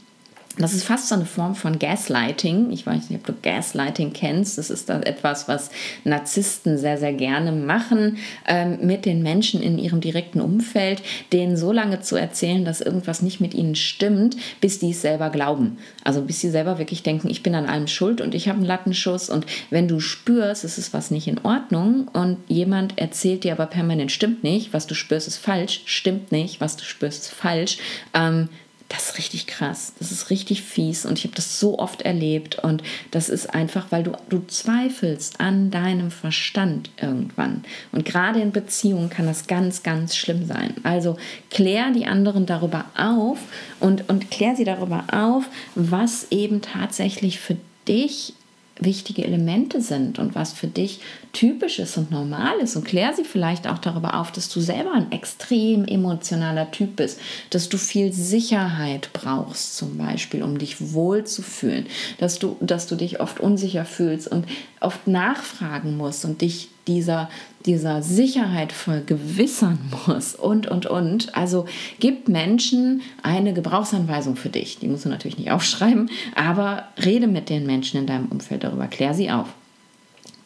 das 0.57 0.73
ist 0.73 0.83
fast 0.83 1.07
so 1.07 1.15
eine 1.15 1.25
Form 1.25 1.55
von 1.55 1.79
Gaslighting. 1.79 2.71
Ich 2.71 2.85
weiß 2.85 3.09
nicht, 3.09 3.19
ob 3.19 3.25
du 3.25 3.33
Gaslighting 3.41 4.13
kennst. 4.13 4.59
Das 4.59 4.69
ist 4.69 4.87
etwas, 4.89 5.47
was 5.47 5.71
Narzissten 6.03 6.77
sehr, 6.77 6.97
sehr 6.97 7.13
gerne 7.13 7.51
machen 7.51 8.17
ähm, 8.47 8.77
mit 8.81 9.05
den 9.05 9.23
Menschen 9.23 9.63
in 9.63 9.79
ihrem 9.79 9.99
direkten 9.99 10.41
Umfeld, 10.41 11.01
denen 11.31 11.57
so 11.57 11.71
lange 11.71 12.01
zu 12.01 12.15
erzählen, 12.15 12.65
dass 12.65 12.81
irgendwas 12.81 13.23
nicht 13.23 13.41
mit 13.41 13.55
ihnen 13.55 13.75
stimmt, 13.75 14.37
bis 14.61 14.77
die 14.77 14.91
es 14.91 15.01
selber 15.01 15.31
glauben. 15.31 15.77
Also 16.03 16.21
bis 16.21 16.41
sie 16.41 16.51
selber 16.51 16.77
wirklich 16.77 17.01
denken, 17.01 17.29
ich 17.29 17.41
bin 17.41 17.55
an 17.55 17.65
allem 17.65 17.87
schuld 17.87 18.21
und 18.21 18.35
ich 18.35 18.47
habe 18.47 18.57
einen 18.57 18.67
Lattenschuss. 18.67 19.29
Und 19.29 19.47
wenn 19.71 19.87
du 19.87 19.99
spürst, 19.99 20.63
es 20.63 20.77
ist 20.77 20.93
was 20.93 21.09
nicht 21.09 21.27
in 21.27 21.39
Ordnung 21.39 22.07
und 22.13 22.37
jemand 22.47 22.99
erzählt 22.99 23.43
dir 23.43 23.53
aber 23.53 23.65
permanent, 23.65 24.11
stimmt 24.11 24.43
nicht, 24.43 24.71
was 24.71 24.85
du 24.85 24.93
spürst, 24.93 25.27
ist 25.27 25.37
falsch, 25.37 25.81
stimmt 25.85 26.31
nicht, 26.31 26.61
was 26.61 26.77
du 26.77 26.83
spürst, 26.83 27.23
ist 27.23 27.33
falsch, 27.33 27.79
ähm, 28.13 28.49
das 28.89 29.09
ist 29.09 29.17
richtig 29.17 29.47
krass, 29.47 29.93
das 29.99 30.11
ist 30.11 30.29
richtig 30.29 30.61
fies 30.61 31.05
und 31.05 31.17
ich 31.17 31.25
habe 31.25 31.35
das 31.35 31.59
so 31.59 31.79
oft 31.79 32.03
erlebt 32.03 32.59
und 32.59 32.83
das 33.11 33.29
ist 33.29 33.53
einfach, 33.53 33.87
weil 33.91 34.03
du, 34.03 34.11
du 34.29 34.45
zweifelst 34.45 35.39
an 35.39 35.71
deinem 35.71 36.11
Verstand 36.11 36.91
irgendwann. 37.01 37.63
Und 37.91 38.05
gerade 38.05 38.39
in 38.39 38.51
Beziehungen 38.51 39.09
kann 39.09 39.25
das 39.25 39.47
ganz, 39.47 39.83
ganz 39.83 40.15
schlimm 40.15 40.45
sein. 40.45 40.75
Also 40.83 41.17
klär 41.49 41.91
die 41.91 42.05
anderen 42.05 42.45
darüber 42.45 42.85
auf 42.95 43.39
und, 43.79 44.09
und 44.09 44.29
klär 44.29 44.55
sie 44.55 44.65
darüber 44.65 45.05
auf, 45.11 45.45
was 45.75 46.27
eben 46.29 46.61
tatsächlich 46.61 47.39
für 47.39 47.57
dich 47.87 48.33
wichtige 48.79 49.23
Elemente 49.23 49.81
sind 49.81 50.19
und 50.19 50.35
was 50.35 50.53
für 50.53 50.67
dich 50.67 50.99
typisch 51.31 51.79
ist 51.79 51.97
und 51.97 52.11
normal 52.11 52.59
ist. 52.59 52.75
Und 52.75 52.85
klär 52.85 53.13
sie 53.13 53.23
vielleicht 53.23 53.67
auch 53.67 53.77
darüber 53.77 54.19
auf, 54.19 54.31
dass 54.31 54.49
du 54.49 54.61
selber 54.61 54.93
ein 54.93 55.11
extrem 55.11 55.85
emotionaler 55.85 56.71
Typ 56.71 56.95
bist, 56.95 57.19
dass 57.51 57.69
du 57.69 57.77
viel 57.77 58.11
Sicherheit 58.11 59.09
brauchst 59.13 59.77
zum 59.77 59.97
Beispiel, 59.97 60.43
um 60.43 60.57
dich 60.57 60.93
wohlzufühlen, 60.93 61.85
dass 62.17 62.39
du, 62.39 62.57
dass 62.61 62.87
du 62.87 62.95
dich 62.95 63.19
oft 63.19 63.39
unsicher 63.39 63.85
fühlst 63.85 64.27
und 64.27 64.45
oft 64.79 65.07
nachfragen 65.07 65.95
musst 65.97 66.25
und 66.25 66.41
dich 66.41 66.69
dieser, 66.87 67.29
dieser 67.65 68.01
Sicherheit 68.03 68.71
vergewissern 68.71 69.79
muss 70.07 70.35
und, 70.35 70.67
und, 70.67 70.85
und. 70.85 71.35
Also 71.35 71.65
gib 71.99 72.27
Menschen 72.27 73.01
eine 73.21 73.53
Gebrauchsanweisung 73.53 74.35
für 74.35 74.49
dich. 74.49 74.79
Die 74.79 74.87
musst 74.87 75.05
du 75.05 75.09
natürlich 75.09 75.37
nicht 75.37 75.51
aufschreiben, 75.51 76.09
aber 76.35 76.87
rede 77.03 77.27
mit 77.27 77.49
den 77.49 77.65
Menschen 77.65 77.99
in 77.99 78.07
deinem 78.07 78.27
Umfeld 78.27 78.63
darüber, 78.63 78.87
klär 78.87 79.13
sie 79.13 79.31
auf. 79.31 79.47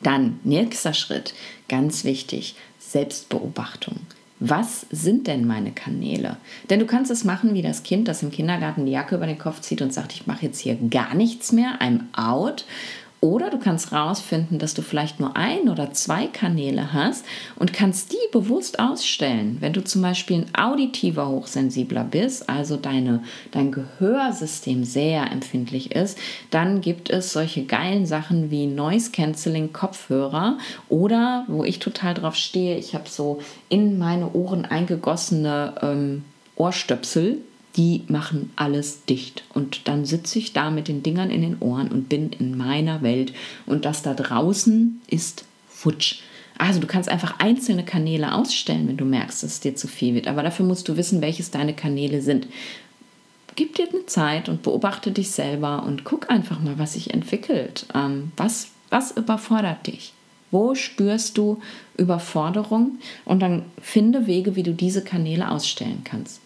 Dann, 0.03 0.39
nächster 0.43 0.93
Schritt, 0.93 1.33
ganz 1.67 2.03
wichtig, 2.03 2.55
Selbstbeobachtung. 2.79 3.95
Was 4.39 4.85
sind 4.91 5.25
denn 5.25 5.47
meine 5.47 5.71
Kanäle? 5.71 6.37
Denn 6.69 6.79
du 6.79 6.85
kannst 6.85 7.09
es 7.09 7.23
machen 7.23 7.55
wie 7.55 7.63
das 7.63 7.81
Kind, 7.81 8.07
das 8.07 8.21
im 8.21 8.29
Kindergarten 8.29 8.85
die 8.85 8.91
Jacke 8.91 9.15
über 9.15 9.25
den 9.25 9.39
Kopf 9.39 9.61
zieht 9.61 9.81
und 9.81 9.91
sagt, 9.91 10.13
ich 10.13 10.27
mache 10.27 10.45
jetzt 10.45 10.59
hier 10.59 10.75
gar 10.75 11.15
nichts 11.15 11.51
mehr, 11.51 11.79
I'm 11.81 12.01
out. 12.15 12.65
Oder 13.19 13.49
du 13.49 13.57
kannst 13.57 13.91
rausfinden, 13.91 14.59
dass 14.59 14.75
du 14.75 14.83
vielleicht 14.83 15.19
nur 15.19 15.35
ein 15.35 15.69
oder 15.69 15.91
zwei 15.91 16.27
Kanäle 16.27 16.93
hast 16.93 17.25
und 17.55 17.73
kannst 17.73 18.11
die 18.11 18.31
bewusst 18.31 18.79
ausstellen. 18.79 19.57
Wenn 19.59 19.73
du 19.73 19.83
zum 19.83 20.03
Beispiel 20.03 20.37
ein 20.37 20.55
auditiver 20.55 21.27
Hochsensibler 21.27 22.03
bist, 22.03 22.47
also 22.47 22.77
deine, 22.77 23.23
dein 23.51 23.71
Gehörsystem 23.71 24.83
sehr 24.83 25.31
empfindlich 25.31 25.95
ist, 25.95 26.19
dann 26.51 26.81
gibt 26.81 27.09
es 27.09 27.33
solche 27.33 27.65
geilen 27.65 28.05
Sachen 28.05 28.51
wie 28.51 28.67
Noise 28.67 29.09
Cancelling 29.09 29.73
Kopfhörer 29.73 30.59
oder 30.87 31.45
wo 31.47 31.63
ich 31.63 31.79
total 31.79 32.13
drauf 32.13 32.35
stehe, 32.35 32.77
ich 32.77 32.93
habe 32.93 33.09
so 33.09 33.39
in 33.67 33.97
meine 33.97 34.31
Ohren 34.33 34.65
eingegossene 34.65 35.73
ähm, 35.81 36.23
Ohrstöpsel 36.55 37.39
die 37.77 38.03
machen 38.07 38.51
alles 38.55 39.05
dicht. 39.05 39.43
Und 39.53 39.87
dann 39.87 40.03
sitze 40.03 40.39
ich 40.39 40.51
da 40.51 40.71
mit 40.71 40.87
den 40.87 41.03
Dingern 41.03 41.29
in 41.29 41.41
den 41.41 41.59
Ohren 41.59 41.89
und 41.89 42.09
bin 42.09 42.31
in 42.31 42.57
meiner 42.57 43.03
Welt. 43.03 43.33
Und 43.67 43.85
das 43.85 44.01
da 44.01 44.15
draußen 44.15 44.99
ist 45.07 45.45
futsch. 45.69 46.21
Also 46.57 46.79
du 46.79 46.87
kannst 46.87 47.07
einfach 47.07 47.37
einzelne 47.37 47.85
Kanäle 47.85 48.33
ausstellen, 48.33 48.87
wenn 48.87 48.97
du 48.97 49.05
merkst, 49.05 49.43
dass 49.43 49.51
es 49.51 49.59
dir 49.59 49.75
zu 49.75 49.87
viel 49.87 50.15
wird. 50.15 50.27
Aber 50.27 50.41
dafür 50.41 50.65
musst 50.65 50.89
du 50.89 50.97
wissen, 50.97 51.21
welches 51.21 51.51
deine 51.51 51.75
Kanäle 51.75 52.21
sind. 52.23 52.47
Gib 53.55 53.75
dir 53.75 53.87
eine 53.89 54.07
Zeit 54.07 54.49
und 54.49 54.63
beobachte 54.63 55.11
dich 55.11 55.29
selber 55.29 55.83
und 55.83 56.03
guck 56.03 56.31
einfach 56.31 56.59
mal, 56.59 56.79
was 56.79 56.93
sich 56.93 57.13
entwickelt. 57.13 57.85
Ähm, 57.93 58.31
was, 58.37 58.69
was 58.89 59.11
überfordert 59.11 59.85
dich? 59.85 60.13
Wo 60.49 60.73
spürst 60.73 61.37
du 61.37 61.59
Überforderung? 61.95 62.97
Und 63.23 63.41
dann 63.41 63.65
finde 63.79 64.25
Wege, 64.25 64.55
wie 64.55 64.63
du 64.63 64.73
diese 64.73 65.03
Kanäle 65.03 65.51
ausstellen 65.51 66.01
kannst 66.03 66.41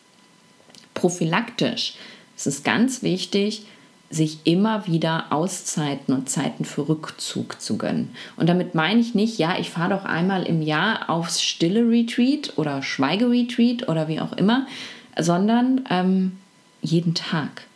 prophylaktisch. 0.94 1.96
Es 2.36 2.48
ist 2.48 2.64
ganz 2.64 3.04
wichtig, 3.04 3.64
sich 4.10 4.40
immer 4.44 4.88
wieder 4.88 5.28
Auszeiten 5.30 6.14
und 6.14 6.30
Zeiten 6.30 6.66
für 6.66 6.90
Rückzug 6.90 7.62
zu 7.62 7.78
gönnen. 7.78 8.10
Und 8.36 8.50
damit 8.50 8.76
meine 8.76 9.00
ich 9.00 9.16
nicht, 9.16 9.38
ja, 9.38 9.58
ich 9.58 9.70
fahre 9.70 9.92
doch 9.96 10.06
einmal 10.06 10.44
im 10.44 10.62
Jahr 10.62 11.10
aufs 11.10 11.42
stille 11.42 11.88
Retreat 11.88 12.58
oder 12.58 12.84
Schweigeretreat 12.84 13.88
oder 13.88 14.08
wie 14.08 14.20
auch 14.20 14.34
immer, 14.34 14.68
sondern 15.18 15.86
ähm, 15.90 16.34
jeden 16.82 17.16
Tag. 17.16 17.68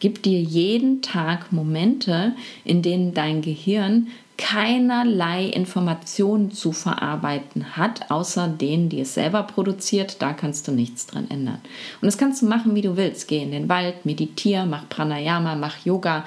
Gib 0.00 0.22
dir 0.22 0.40
jeden 0.40 1.02
Tag 1.02 1.52
Momente, 1.52 2.32
in 2.64 2.82
denen 2.82 3.14
dein 3.14 3.42
Gehirn 3.42 4.08
keinerlei 4.36 5.46
Informationen 5.46 6.50
zu 6.50 6.72
verarbeiten 6.72 7.76
hat, 7.76 8.10
außer 8.10 8.48
denen, 8.48 8.88
die 8.88 9.00
es 9.00 9.14
selber 9.14 9.44
produziert. 9.44 10.20
Da 10.20 10.32
kannst 10.32 10.66
du 10.66 10.72
nichts 10.72 11.06
dran 11.06 11.30
ändern. 11.30 11.60
Und 12.00 12.06
das 12.06 12.18
kannst 12.18 12.42
du 12.42 12.46
machen, 12.46 12.74
wie 12.74 12.82
du 12.82 12.96
willst. 12.96 13.28
Geh 13.28 13.42
in 13.42 13.52
den 13.52 13.68
Wald, 13.68 14.04
meditiere, 14.04 14.66
mach 14.66 14.88
Pranayama, 14.88 15.54
mach 15.54 15.84
Yoga, 15.84 16.24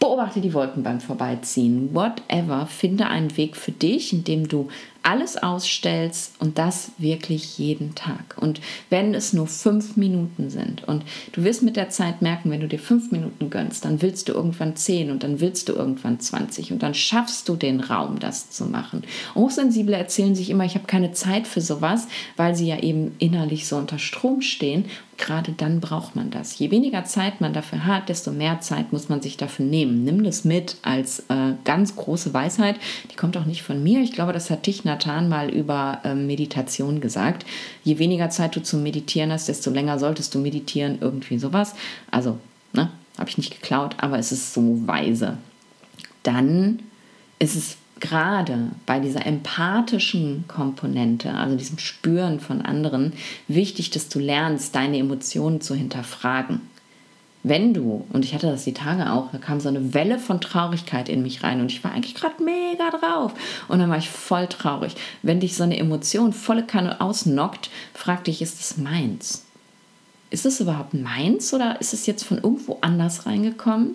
beobachte 0.00 0.40
die 0.40 0.54
Wolken 0.54 0.82
beim 0.82 1.00
Vorbeiziehen. 1.00 1.94
Whatever, 1.94 2.66
finde 2.66 3.06
einen 3.06 3.36
Weg 3.36 3.56
für 3.56 3.72
dich, 3.72 4.12
in 4.12 4.24
dem 4.24 4.48
du 4.48 4.68
alles 5.08 5.38
ausstellst 5.38 6.34
und 6.38 6.58
das 6.58 6.90
wirklich 6.98 7.56
jeden 7.56 7.94
Tag. 7.94 8.36
Und 8.36 8.60
wenn 8.90 9.14
es 9.14 9.32
nur 9.32 9.46
fünf 9.46 9.96
Minuten 9.96 10.50
sind 10.50 10.86
und 10.86 11.02
du 11.32 11.44
wirst 11.44 11.62
mit 11.62 11.76
der 11.76 11.88
Zeit 11.88 12.20
merken, 12.20 12.50
wenn 12.50 12.60
du 12.60 12.68
dir 12.68 12.78
fünf 12.78 13.10
Minuten 13.10 13.48
gönnst, 13.48 13.86
dann 13.86 14.02
willst 14.02 14.28
du 14.28 14.34
irgendwann 14.34 14.76
zehn 14.76 15.10
und 15.10 15.22
dann 15.22 15.40
willst 15.40 15.70
du 15.70 15.72
irgendwann 15.72 16.20
zwanzig 16.20 16.72
und 16.72 16.82
dann 16.82 16.92
schaffst 16.92 17.48
du 17.48 17.56
den 17.56 17.80
Raum, 17.80 18.18
das 18.18 18.50
zu 18.50 18.66
machen. 18.66 19.02
Hochsensible 19.34 19.96
erzählen 19.96 20.34
sich 20.34 20.50
immer, 20.50 20.66
ich 20.66 20.74
habe 20.74 20.86
keine 20.86 21.12
Zeit 21.12 21.46
für 21.46 21.62
sowas, 21.62 22.06
weil 22.36 22.54
sie 22.54 22.66
ja 22.66 22.78
eben 22.78 23.14
innerlich 23.18 23.66
so 23.66 23.76
unter 23.76 23.98
Strom 23.98 24.42
stehen 24.42 24.84
gerade 25.18 25.52
dann 25.52 25.80
braucht 25.80 26.16
man 26.16 26.30
das. 26.30 26.58
Je 26.58 26.70
weniger 26.70 27.04
Zeit 27.04 27.40
man 27.40 27.52
dafür 27.52 27.84
hat, 27.84 28.08
desto 28.08 28.30
mehr 28.30 28.60
Zeit 28.60 28.92
muss 28.92 29.08
man 29.08 29.20
sich 29.20 29.36
dafür 29.36 29.66
nehmen. 29.66 30.04
Nimm 30.04 30.24
das 30.24 30.44
mit 30.44 30.76
als 30.82 31.20
äh, 31.28 31.54
ganz 31.64 31.96
große 31.96 32.32
Weisheit. 32.32 32.76
Die 33.10 33.16
kommt 33.16 33.36
auch 33.36 33.44
nicht 33.44 33.62
von 33.62 33.82
mir. 33.82 34.00
Ich 34.00 34.12
glaube, 34.12 34.32
das 34.32 34.48
hat 34.48 34.62
Thich 34.62 34.84
Nathan 34.84 35.28
mal 35.28 35.50
über 35.50 36.00
äh, 36.04 36.14
Meditation 36.14 37.00
gesagt. 37.00 37.44
Je 37.84 37.98
weniger 37.98 38.30
Zeit 38.30 38.56
du 38.56 38.62
zum 38.62 38.82
Meditieren 38.82 39.32
hast, 39.32 39.48
desto 39.48 39.70
länger 39.70 39.98
solltest 39.98 40.34
du 40.34 40.38
meditieren. 40.38 40.98
Irgendwie 41.00 41.38
sowas. 41.38 41.74
Also, 42.10 42.38
ne, 42.72 42.90
habe 43.18 43.28
ich 43.28 43.38
nicht 43.38 43.60
geklaut, 43.60 43.96
aber 43.98 44.18
es 44.18 44.32
ist 44.32 44.54
so 44.54 44.86
weise. 44.86 45.36
dann 46.22 46.80
ist 47.38 47.56
es 47.56 47.76
gerade 48.00 48.70
bei 48.86 49.00
dieser 49.00 49.26
empathischen 49.26 50.44
Komponente, 50.48 51.32
also 51.32 51.56
diesem 51.56 51.78
Spüren 51.78 52.40
von 52.40 52.62
anderen, 52.62 53.12
wichtig, 53.46 53.90
dass 53.90 54.08
du 54.08 54.18
lernst, 54.18 54.74
deine 54.74 54.98
Emotionen 54.98 55.60
zu 55.60 55.74
hinterfragen. 55.74 56.60
Wenn 57.44 57.72
du, 57.72 58.04
und 58.12 58.24
ich 58.24 58.34
hatte 58.34 58.50
das 58.50 58.64
die 58.64 58.74
Tage 58.74 59.12
auch, 59.12 59.30
da 59.30 59.38
kam 59.38 59.60
so 59.60 59.68
eine 59.68 59.94
Welle 59.94 60.18
von 60.18 60.40
Traurigkeit 60.40 61.08
in 61.08 61.22
mich 61.22 61.42
rein 61.44 61.60
und 61.60 61.70
ich 61.70 61.84
war 61.84 61.92
eigentlich 61.92 62.14
gerade 62.14 62.42
mega 62.42 62.90
drauf 62.90 63.32
und 63.68 63.78
dann 63.78 63.90
war 63.90 63.98
ich 63.98 64.10
voll 64.10 64.48
traurig. 64.48 64.94
Wenn 65.22 65.40
dich 65.40 65.54
so 65.54 65.62
eine 65.62 65.78
Emotion 65.78 66.32
volle 66.32 66.64
Kanne 66.64 67.00
ausnockt, 67.00 67.70
frag 67.94 68.24
dich, 68.24 68.42
ist 68.42 68.60
es 68.60 68.76
meins? 68.76 69.44
Ist 70.30 70.46
es 70.46 70.60
überhaupt 70.60 70.94
meins 70.94 71.54
oder 71.54 71.80
ist 71.80 71.94
es 71.94 72.06
jetzt 72.06 72.24
von 72.24 72.38
irgendwo 72.38 72.78
anders 72.80 73.24
reingekommen? 73.24 73.94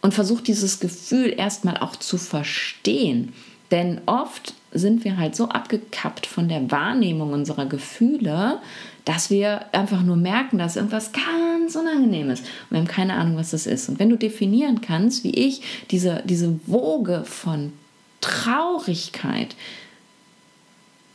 Und 0.00 0.14
versucht 0.14 0.46
dieses 0.46 0.80
Gefühl 0.80 1.34
erstmal 1.36 1.78
auch 1.78 1.96
zu 1.96 2.18
verstehen. 2.18 3.32
Denn 3.70 4.00
oft 4.06 4.54
sind 4.72 5.04
wir 5.04 5.16
halt 5.16 5.36
so 5.36 5.48
abgekappt 5.48 6.26
von 6.26 6.48
der 6.48 6.70
Wahrnehmung 6.70 7.32
unserer 7.32 7.66
Gefühle, 7.66 8.60
dass 9.04 9.30
wir 9.30 9.74
einfach 9.74 10.02
nur 10.02 10.16
merken, 10.16 10.58
dass 10.58 10.76
irgendwas 10.76 11.12
ganz 11.12 11.74
unangenehm 11.74 12.30
ist. 12.30 12.40
Und 12.42 12.70
wir 12.70 12.78
haben 12.78 12.86
keine 12.86 13.14
Ahnung, 13.14 13.36
was 13.36 13.50
das 13.50 13.66
ist. 13.66 13.88
Und 13.88 13.98
wenn 13.98 14.10
du 14.10 14.16
definieren 14.16 14.80
kannst, 14.80 15.24
wie 15.24 15.34
ich, 15.34 15.62
diese, 15.90 16.22
diese 16.26 16.60
Woge 16.66 17.24
von 17.24 17.72
Traurigkeit, 18.20 19.54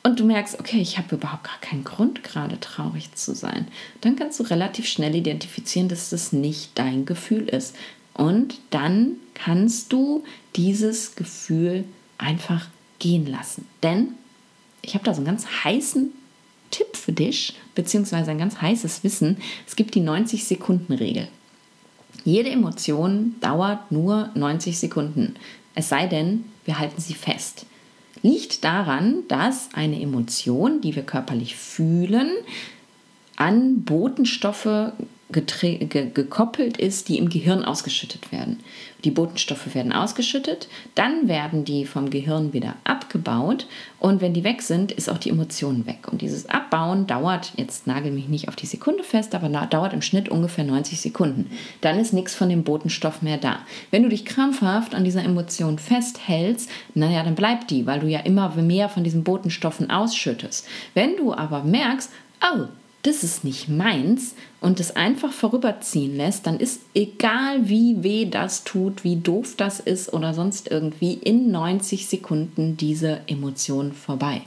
und 0.06 0.19
du 0.19 0.26
merkst, 0.26 0.60
okay, 0.60 0.82
ich 0.82 0.98
habe 0.98 1.15
überhaupt 1.15 1.46
gar 1.46 1.60
keinen 1.62 1.86
Grund, 1.86 2.24
gerade 2.24 2.60
traurig 2.60 3.15
zu 3.15 3.34
sein, 3.34 3.67
dann 4.02 4.17
kannst 4.17 4.38
du 4.39 4.43
relativ 4.43 4.86
schnell 4.86 5.15
identifizieren, 5.15 5.88
dass 5.88 6.10
das 6.10 6.34
nicht 6.34 6.72
dein 6.76 7.06
Gefühl 7.06 7.48
ist. 7.48 7.76
Und 8.13 8.60
dann 8.69 9.13
kannst 9.34 9.91
du 9.91 10.23
dieses 10.56 11.15
Gefühl 11.15 11.86
einfach 12.17 12.67
gehen 12.99 13.26
lassen. 13.26 13.67
Denn 13.82 14.10
ich 14.82 14.93
habe 14.93 15.04
da 15.04 15.13
so 15.13 15.19
einen 15.19 15.28
ganz 15.28 15.45
heißen 15.63 16.12
Tipp 16.71 16.95
für 16.95 17.12
dich, 17.12 17.56
beziehungsweise 17.76 18.32
ein 18.32 18.38
ganz 18.38 18.62
heißes 18.62 19.04
Wissen. 19.04 19.38
Es 19.67 19.76
gibt 19.76 19.95
die 19.95 20.02
90-Sekunden-Regel. 20.02 21.28
Jede 22.26 22.49
Emotion 22.49 23.36
dauert 23.41 23.91
nur 23.91 24.30
90 24.36 24.78
Sekunden. 24.78 25.36
Es 25.76 25.89
sei 25.89 26.08
denn, 26.08 26.45
wir 26.65 26.80
halten 26.80 27.02
sie 27.02 27.13
fest. 27.13 27.65
Liegt 28.21 28.63
daran, 28.63 29.23
dass 29.28 29.69
eine 29.73 30.02
Emotion, 30.02 30.82
die 30.82 30.95
wir 30.95 31.04
körperlich 31.04 31.56
fühlen, 31.56 32.32
an 33.36 33.84
Botenstoffe 33.84 34.93
ge 35.34 36.10
gekoppelt 36.13 36.78
ist, 36.78 37.10
die 37.10 37.17
im 37.17 37.30
Gehirn 37.30 37.65
ausgeschüttet 37.65 38.32
werden. 38.32 38.60
Die 39.04 39.12
Botenstoffe 39.12 39.76
werden 39.76 39.91
ausgeschüttet, 39.91 40.69
dann 40.96 41.28
werden 41.28 41.65
die 41.65 41.86
vom 41.86 42.10
Gehirn 42.10 42.54
wieder 42.54 42.76
abgebaut 42.86 43.67
und 44.00 44.22
wenn 44.22 44.34
die 44.34 44.46
weg 44.46 44.62
sind, 44.62 44.93
ist 44.93 45.10
auch 45.10 45.17
die 45.17 45.30
Emotion 45.30 45.86
weg. 45.86 46.08
Und 46.10 46.22
dieses 46.22 46.50
Abbauen 46.50 47.06
dauert, 47.06 47.52
jetzt 47.58 47.86
nagel 47.86 48.12
mich 48.12 48.30
nicht 48.30 48.48
auf 48.48 48.56
die 48.56 48.65
Sekunde 48.65 49.04
fest, 49.04 49.36
aber 49.36 49.50
dauert 49.50 49.93
im 49.93 50.02
Schnitt 50.02 50.30
ungefähr 50.30 50.63
90 50.63 51.02
Sekunden. 51.02 51.52
Dann 51.82 52.00
ist 52.00 52.13
nichts 52.13 52.34
von 52.34 52.48
dem 52.48 52.63
Botenstoff 52.63 53.22
mehr 53.22 53.38
da. 53.38 53.60
Wenn 53.91 54.04
du 54.04 54.10
dich 54.10 54.24
krampfhaft 54.24 54.96
an 54.96 55.04
dieser 55.04 55.24
Emotion 55.24 55.80
festhältst, 55.80 56.69
naja, 56.93 57.24
dann 57.24 57.36
bleibt 57.36 57.72
die, 57.72 57.86
weil 57.86 58.00
du 58.00 58.08
ja 58.08 58.19
immer 58.19 58.56
mehr 58.56 58.88
von 58.88 59.04
diesen 59.04 59.26
Botenstoffen 59.26 59.89
ausschüttest. 59.89 60.65
Wenn 60.93 61.17
du 61.17 61.34
aber 61.34 61.63
merkst, 61.63 62.10
oh, 62.41 62.67
das 63.04 63.24
ist 63.24 63.44
nicht 63.44 63.68
meins 63.68 64.34
und 64.62 64.80
es 64.80 64.96
einfach 64.96 65.32
vorüberziehen 65.32 66.16
lässt, 66.16 66.48
dann 66.48 66.60
ist 66.60 66.82
egal 66.96 67.68
wie 67.68 68.02
weh 68.02 68.26
das 68.26 68.63
tut, 68.63 69.04
wie 69.04 69.18
doof 69.18 69.56
das 69.58 69.82
ist 69.82 70.13
oder 70.13 70.34
sonst 70.34 70.72
irgendwie 70.72 71.13
in 71.13 71.52
90 71.52 72.08
Sekunden 72.08 72.78
diese 72.78 73.20
Emotion 73.28 73.92
vorbei. 73.92 74.42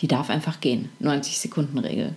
Die 0.00 0.08
darf 0.08 0.30
einfach 0.30 0.60
gehen. 0.60 0.88
90 1.00 1.38
Sekunden 1.38 1.78
Regel. 1.78 2.14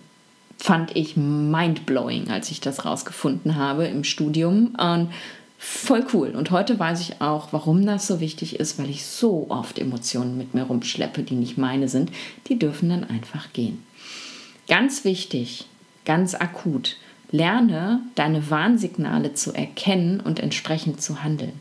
Fand 0.59 0.95
ich 0.95 1.17
mindblowing, 1.17 2.29
als 2.29 2.51
ich 2.51 2.61
das 2.61 2.85
rausgefunden 2.85 3.55
habe 3.55 3.85
im 3.85 4.03
Studium 4.03 4.75
und 4.77 5.09
voll 5.57 6.05
cool. 6.13 6.29
Und 6.29 6.51
heute 6.51 6.77
weiß 6.77 7.01
ich 7.01 7.19
auch, 7.19 7.51
warum 7.51 7.83
das 7.85 8.05
so 8.05 8.19
wichtig 8.19 8.59
ist, 8.59 8.77
weil 8.77 8.89
ich 8.91 9.05
so 9.05 9.47
oft 9.49 9.79
Emotionen 9.79 10.37
mit 10.37 10.53
mir 10.53 10.63
rumschleppe, 10.63 11.23
die 11.23 11.35
nicht 11.35 11.57
meine 11.57 11.87
sind. 11.87 12.11
Die 12.47 12.59
dürfen 12.59 12.89
dann 12.89 13.03
einfach 13.03 13.53
gehen. 13.53 13.83
Ganz 14.67 15.05
wichtig, 15.05 15.65
ganz 16.05 16.35
akut, 16.35 16.97
lerne 17.31 18.01
deine 18.15 18.49
Warnsignale 18.49 19.33
zu 19.33 19.53
erkennen 19.53 20.19
und 20.19 20.39
entsprechend 20.39 21.01
zu 21.01 21.23
handeln. 21.23 21.53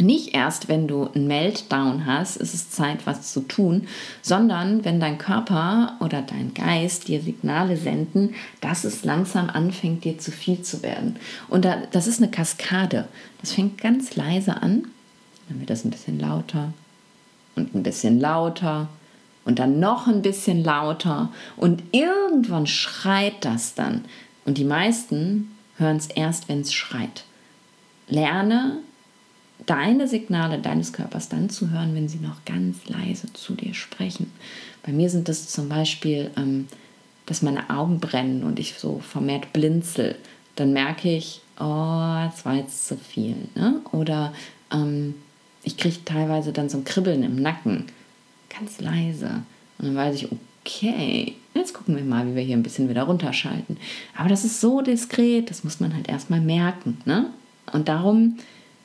Nicht 0.00 0.34
erst, 0.34 0.68
wenn 0.68 0.88
du 0.88 1.08
einen 1.08 1.26
Meltdown 1.26 2.06
hast, 2.06 2.36
ist 2.36 2.54
es 2.54 2.70
Zeit, 2.70 3.06
was 3.06 3.32
zu 3.32 3.40
tun, 3.40 3.86
sondern 4.22 4.82
wenn 4.84 4.98
dein 4.98 5.18
Körper 5.18 5.96
oder 6.00 6.22
dein 6.22 6.54
Geist 6.54 7.08
dir 7.08 7.20
Signale 7.20 7.76
senden, 7.76 8.34
dass 8.62 8.84
es 8.84 9.04
langsam 9.04 9.50
anfängt, 9.50 10.04
dir 10.04 10.18
zu 10.18 10.30
viel 10.30 10.62
zu 10.62 10.82
werden. 10.82 11.16
Und 11.48 11.66
das 11.90 12.06
ist 12.06 12.22
eine 12.22 12.30
Kaskade. 12.30 13.08
Das 13.42 13.52
fängt 13.52 13.78
ganz 13.78 14.16
leise 14.16 14.62
an, 14.62 14.86
dann 15.48 15.60
wird 15.60 15.68
das 15.68 15.84
ein 15.84 15.90
bisschen 15.90 16.18
lauter 16.18 16.72
und 17.56 17.74
ein 17.74 17.82
bisschen 17.82 18.18
lauter 18.18 18.88
und 19.50 19.58
dann 19.58 19.80
noch 19.80 20.06
ein 20.06 20.22
bisschen 20.22 20.62
lauter 20.62 21.28
und 21.56 21.82
irgendwann 21.90 22.68
schreit 22.68 23.44
das 23.44 23.74
dann. 23.74 24.04
Und 24.44 24.58
die 24.58 24.64
meisten 24.64 25.50
hören 25.76 25.96
es 25.96 26.06
erst, 26.06 26.48
wenn 26.48 26.60
es 26.60 26.72
schreit. 26.72 27.24
Lerne 28.06 28.76
deine 29.66 30.06
Signale 30.06 30.60
deines 30.60 30.92
Körpers 30.92 31.28
dann 31.28 31.50
zu 31.50 31.70
hören, 31.70 31.96
wenn 31.96 32.08
sie 32.08 32.20
noch 32.20 32.44
ganz 32.44 32.86
leise 32.86 33.32
zu 33.32 33.54
dir 33.54 33.74
sprechen. 33.74 34.30
Bei 34.84 34.92
mir 34.92 35.10
sind 35.10 35.28
das 35.28 35.48
zum 35.48 35.68
Beispiel, 35.68 36.30
ähm, 36.36 36.68
dass 37.26 37.42
meine 37.42 37.70
Augen 37.70 37.98
brennen 37.98 38.44
und 38.44 38.60
ich 38.60 38.74
so 38.74 39.00
vermehrt 39.00 39.52
blinzel. 39.52 40.14
Dann 40.54 40.72
merke 40.72 41.10
ich, 41.12 41.40
oh, 41.58 41.64
das 42.30 42.44
war 42.44 42.54
jetzt 42.54 42.86
zu 42.86 42.96
viel. 42.96 43.34
Ne? 43.56 43.80
Oder 43.90 44.32
ähm, 44.72 45.16
ich 45.64 45.76
kriege 45.76 46.04
teilweise 46.04 46.52
dann 46.52 46.68
so 46.68 46.78
ein 46.78 46.84
Kribbeln 46.84 47.24
im 47.24 47.34
Nacken 47.34 47.86
ganz 48.50 48.80
leise. 48.80 49.42
Und 49.78 49.86
dann 49.86 49.96
weiß 49.96 50.16
ich, 50.16 50.28
okay, 50.30 51.34
jetzt 51.54 51.74
gucken 51.74 51.96
wir 51.96 52.04
mal, 52.04 52.26
wie 52.26 52.34
wir 52.34 52.42
hier 52.42 52.56
ein 52.56 52.62
bisschen 52.62 52.88
wieder 52.88 53.04
runterschalten. 53.04 53.78
Aber 54.16 54.28
das 54.28 54.44
ist 54.44 54.60
so 54.60 54.80
diskret, 54.80 55.50
das 55.50 55.64
muss 55.64 55.80
man 55.80 55.94
halt 55.94 56.08
erstmal 56.08 56.40
merken. 56.40 56.98
Ne? 57.04 57.26
Und 57.72 57.88
darum 57.88 58.36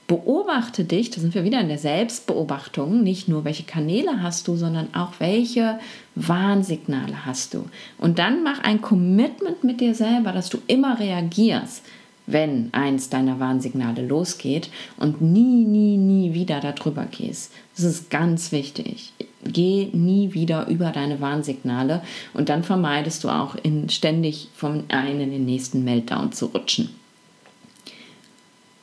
beobachte 0.07 0.83
dich, 0.83 1.09
da 1.09 1.19
sind 1.19 1.33
wir 1.33 1.43
wieder 1.43 1.59
in 1.59 1.67
der 1.67 1.79
Selbstbeobachtung, 1.79 3.01
nicht 3.01 3.27
nur 3.27 3.43
welche 3.43 3.63
Kanäle 3.63 4.21
hast 4.21 4.47
du, 4.47 4.55
sondern 4.55 4.93
auch 4.93 5.13
welche 5.19 5.79
Warnsignale 6.13 7.25
hast 7.25 7.55
du. 7.55 7.65
Und 7.97 8.19
dann 8.19 8.43
mach 8.43 8.59
ein 8.63 8.81
Commitment 8.81 9.63
mit 9.63 9.81
dir 9.81 9.95
selber, 9.95 10.31
dass 10.31 10.49
du 10.49 10.59
immer 10.67 10.99
reagierst 10.99 11.83
wenn 12.27 12.73
eins 12.73 13.09
deiner 13.09 13.39
Warnsignale 13.39 14.05
losgeht 14.05 14.69
und 14.97 15.21
nie, 15.21 15.65
nie, 15.65 15.97
nie 15.97 16.33
wieder 16.33 16.59
darüber 16.59 17.05
gehst. 17.05 17.51
Das 17.75 17.85
ist 17.85 18.09
ganz 18.09 18.51
wichtig. 18.51 19.13
Geh 19.45 19.89
nie 19.93 20.33
wieder 20.33 20.67
über 20.67 20.91
deine 20.91 21.21
Warnsignale 21.21 22.01
und 22.33 22.49
dann 22.49 22.63
vermeidest 22.63 23.23
du 23.23 23.29
auch 23.29 23.55
in, 23.55 23.89
ständig 23.89 24.49
vom 24.55 24.83
einen 24.89 25.21
in 25.21 25.31
den 25.31 25.45
nächsten 25.45 25.83
Meltdown 25.83 26.31
zu 26.31 26.47
rutschen. 26.47 26.89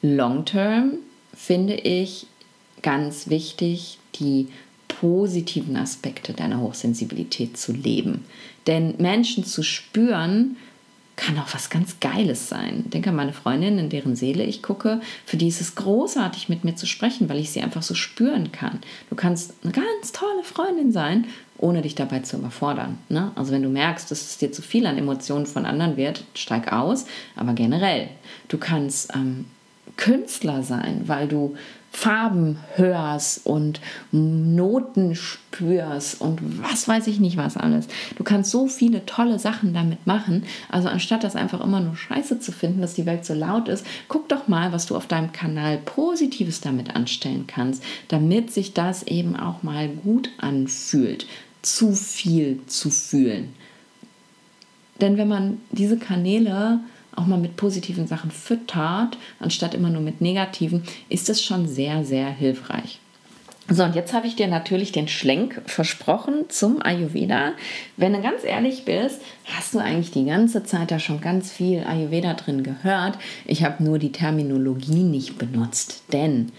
Long 0.03 0.44
term 0.44 0.94
finde 1.35 1.75
ich 1.75 2.27
ganz 2.83 3.29
wichtig, 3.29 3.98
die 4.16 4.48
positiven 4.88 5.77
Aspekte 5.77 6.33
deiner 6.33 6.61
Hochsensibilität 6.61 7.57
zu 7.57 7.72
leben. 7.72 8.25
Denn 8.66 8.94
Menschen 8.98 9.44
zu 9.44 9.62
spüren, 9.62 10.57
kann 11.16 11.38
auch 11.38 11.53
was 11.53 11.70
ganz 11.70 12.01
Geiles 12.01 12.48
sein. 12.48 12.85
Denke 12.90 13.11
an 13.11 13.16
meine 13.16 13.33
Freundin, 13.33 13.79
in 13.79 13.90
deren 13.90 14.16
Seele 14.16 14.44
ich 14.44 14.62
gucke. 14.62 15.01
Für 15.27 15.37
die 15.37 15.48
ist 15.48 15.61
es 15.61 15.75
großartig, 15.75 16.48
mit 16.48 16.64
mir 16.64 16.75
zu 16.75 16.87
sprechen, 16.87 17.29
weil 17.29 17.38
ich 17.38 17.51
sie 17.51 17.61
einfach 17.61 17.83
so 17.83 17.94
spüren 17.94 18.51
kann. 18.51 18.81
Du 19.11 19.16
kannst 19.16 19.55
eine 19.62 19.72
ganz 19.72 20.12
tolle 20.12 20.42
Freundin 20.42 20.90
sein, 20.90 21.27
ohne 21.59 21.83
dich 21.83 21.94
dabei 21.94 22.20
zu 22.20 22.38
überfordern. 22.38 22.98
Ne? 23.09 23.31
Also 23.35 23.53
wenn 23.53 23.62
du 23.62 23.68
merkst, 23.68 24.11
dass 24.11 24.22
es 24.22 24.38
dir 24.38 24.53
zu 24.53 24.62
viel 24.62 24.87
an 24.87 24.98
Emotionen 24.98 25.46
von 25.46 25.66
anderen 25.66 25.96
wird, 25.96 26.25
steig 26.35 26.72
aus. 26.72 27.05
Aber 27.37 27.53
generell, 27.53 28.09
du 28.48 28.59
kannst 28.59 29.14
ähm, 29.14 29.44
Künstler 29.96 30.62
sein, 30.62 31.03
weil 31.07 31.29
du 31.29 31.55
Farben 31.94 32.57
hörst 32.74 33.46
und 33.46 33.81
Noten 34.11 35.14
spürst 35.14 36.20
und 36.22 36.62
was 36.62 36.88
weiß 36.88 37.07
ich 37.07 37.20
nicht 37.20 37.37
was 37.37 37.59
alles. 37.59 37.87
Du 38.16 38.24
kannst 38.24 38.50
so 38.50 38.66
viele 38.66 39.05
tolle 39.05 39.38
Sachen 39.38 39.74
damit 39.74 40.07
machen. 40.07 40.45
Also 40.70 40.88
anstatt 40.88 41.22
das 41.22 41.36
einfach 41.36 41.61
immer 41.61 41.80
nur 41.80 41.95
scheiße 41.95 42.40
zu 42.40 42.51
finden, 42.51 42.80
dass 42.80 42.95
die 42.95 43.05
Welt 43.05 43.26
so 43.26 43.34
laut 43.34 43.68
ist, 43.68 43.86
guck 44.09 44.28
doch 44.30 44.49
mal, 44.49 44.72
was 44.72 44.86
du 44.86 44.97
auf 44.97 45.07
deinem 45.07 45.32
Kanal 45.32 45.76
Positives 45.76 46.62
damit 46.62 46.97
anstellen 46.97 47.47
kannst, 47.47 47.84
damit 48.09 48.53
sich 48.53 48.72
das 48.72 49.03
eben 49.05 49.36
auch 49.36 49.62
mal 49.62 49.88
gut 49.88 50.30
anfühlt. 50.38 51.26
Zu 51.61 51.93
viel 51.93 52.61
zu 52.66 52.90
fühlen. 52.90 53.55
Denn 55.01 55.18
wenn 55.18 55.28
man 55.28 55.61
diese 55.70 55.99
Kanäle 55.99 56.80
auch 57.17 57.27
mal 57.27 57.39
mit 57.39 57.57
positiven 57.57 58.07
Sachen 58.07 58.31
füttert, 58.31 59.19
anstatt 59.39 59.75
immer 59.75 59.91
nur 59.91 60.03
mit 60.03 60.21
negativen, 60.21 60.83
ist 61.09 61.29
es 61.29 61.43
schon 61.43 61.69
sehr, 61.69 62.05
sehr 62.05 62.31
hilfreich. 62.31 63.01
So, 63.69 63.85
und 63.85 63.95
jetzt 63.95 64.13
habe 64.13 64.27
ich 64.27 64.35
dir 64.35 64.49
natürlich 64.49 64.91
den 64.93 65.09
Schlenk 65.09 65.63
versprochen 65.67 66.47
zum 66.49 66.83
Ayurveda. 66.83 67.53
Wenn 67.97 68.13
du 68.13 68.21
ganz 68.21 68.45
ehrlich 68.45 68.85
bist, 68.85 69.21
hast 69.45 69.75
du 69.75 69.79
eigentlich 69.79 70.11
die 70.11 70.25
ganze 70.25 70.65
Zeit 70.65 70.91
da 70.91 70.99
schon 70.99 71.21
ganz 71.21 71.53
viel 71.53 71.85
Ayurveda 71.85 72.35
drin 72.35 72.65
gehört. 72.65 73.19
Ich 73.47 73.63
habe 73.65 73.83
nur 73.83 73.99
die 73.99 74.13
Terminologie 74.13 75.05
nicht 75.05 75.39
benutzt. 75.39 76.03
Denn 76.13 76.51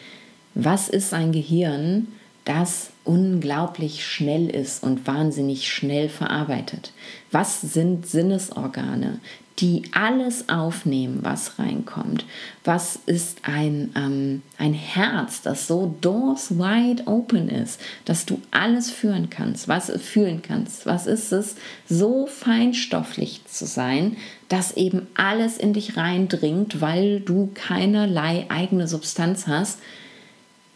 was 0.56 0.88
ist 0.88 1.14
ein 1.14 1.34
Gehirn, 1.34 2.08
das 2.46 2.92
unglaublich 3.04 4.06
schnell 4.06 4.50
ist 4.50 4.82
und 4.82 5.06
wahnsinnig 5.06 5.70
schnell 5.70 6.08
verarbeitet? 6.08 6.94
Was 7.32 7.62
sind 7.62 8.08
Sinnesorgane, 8.08 9.20
die 9.60 9.84
alles 9.94 10.50
aufnehmen, 10.50 11.20
was 11.22 11.60
reinkommt. 11.60 12.26
Was 12.64 13.00
ist 13.06 13.40
ein, 13.44 13.92
ähm, 13.96 14.42
ein 14.58 14.74
Herz, 14.74 15.42
das 15.42 15.68
so 15.68 15.96
doors 16.02 16.58
wide 16.58 17.04
open 17.06 17.50
ist, 17.50 17.80
dass 18.06 18.26
du 18.26 18.42
alles 18.52 18.90
führen 18.90 19.30
kannst, 19.30 19.68
was 19.68 19.92
fühlen 20.02 20.42
kannst. 20.42 20.86
Was 20.86 21.06
ist 21.06 21.32
es, 21.32 21.56
so 21.88 22.26
feinstofflich 22.26 23.46
zu 23.46 23.66
sein, 23.66 24.18
dass 24.50 24.76
eben 24.76 25.08
alles 25.16 25.58
in 25.58 25.74
dich 25.74 25.98
reindringt, 25.98 26.82
weil 26.82 27.20
du 27.20 27.52
keinerlei 27.54 28.48
eigene 28.50 28.88
Substanz 28.88 29.46
hast. 29.48 29.80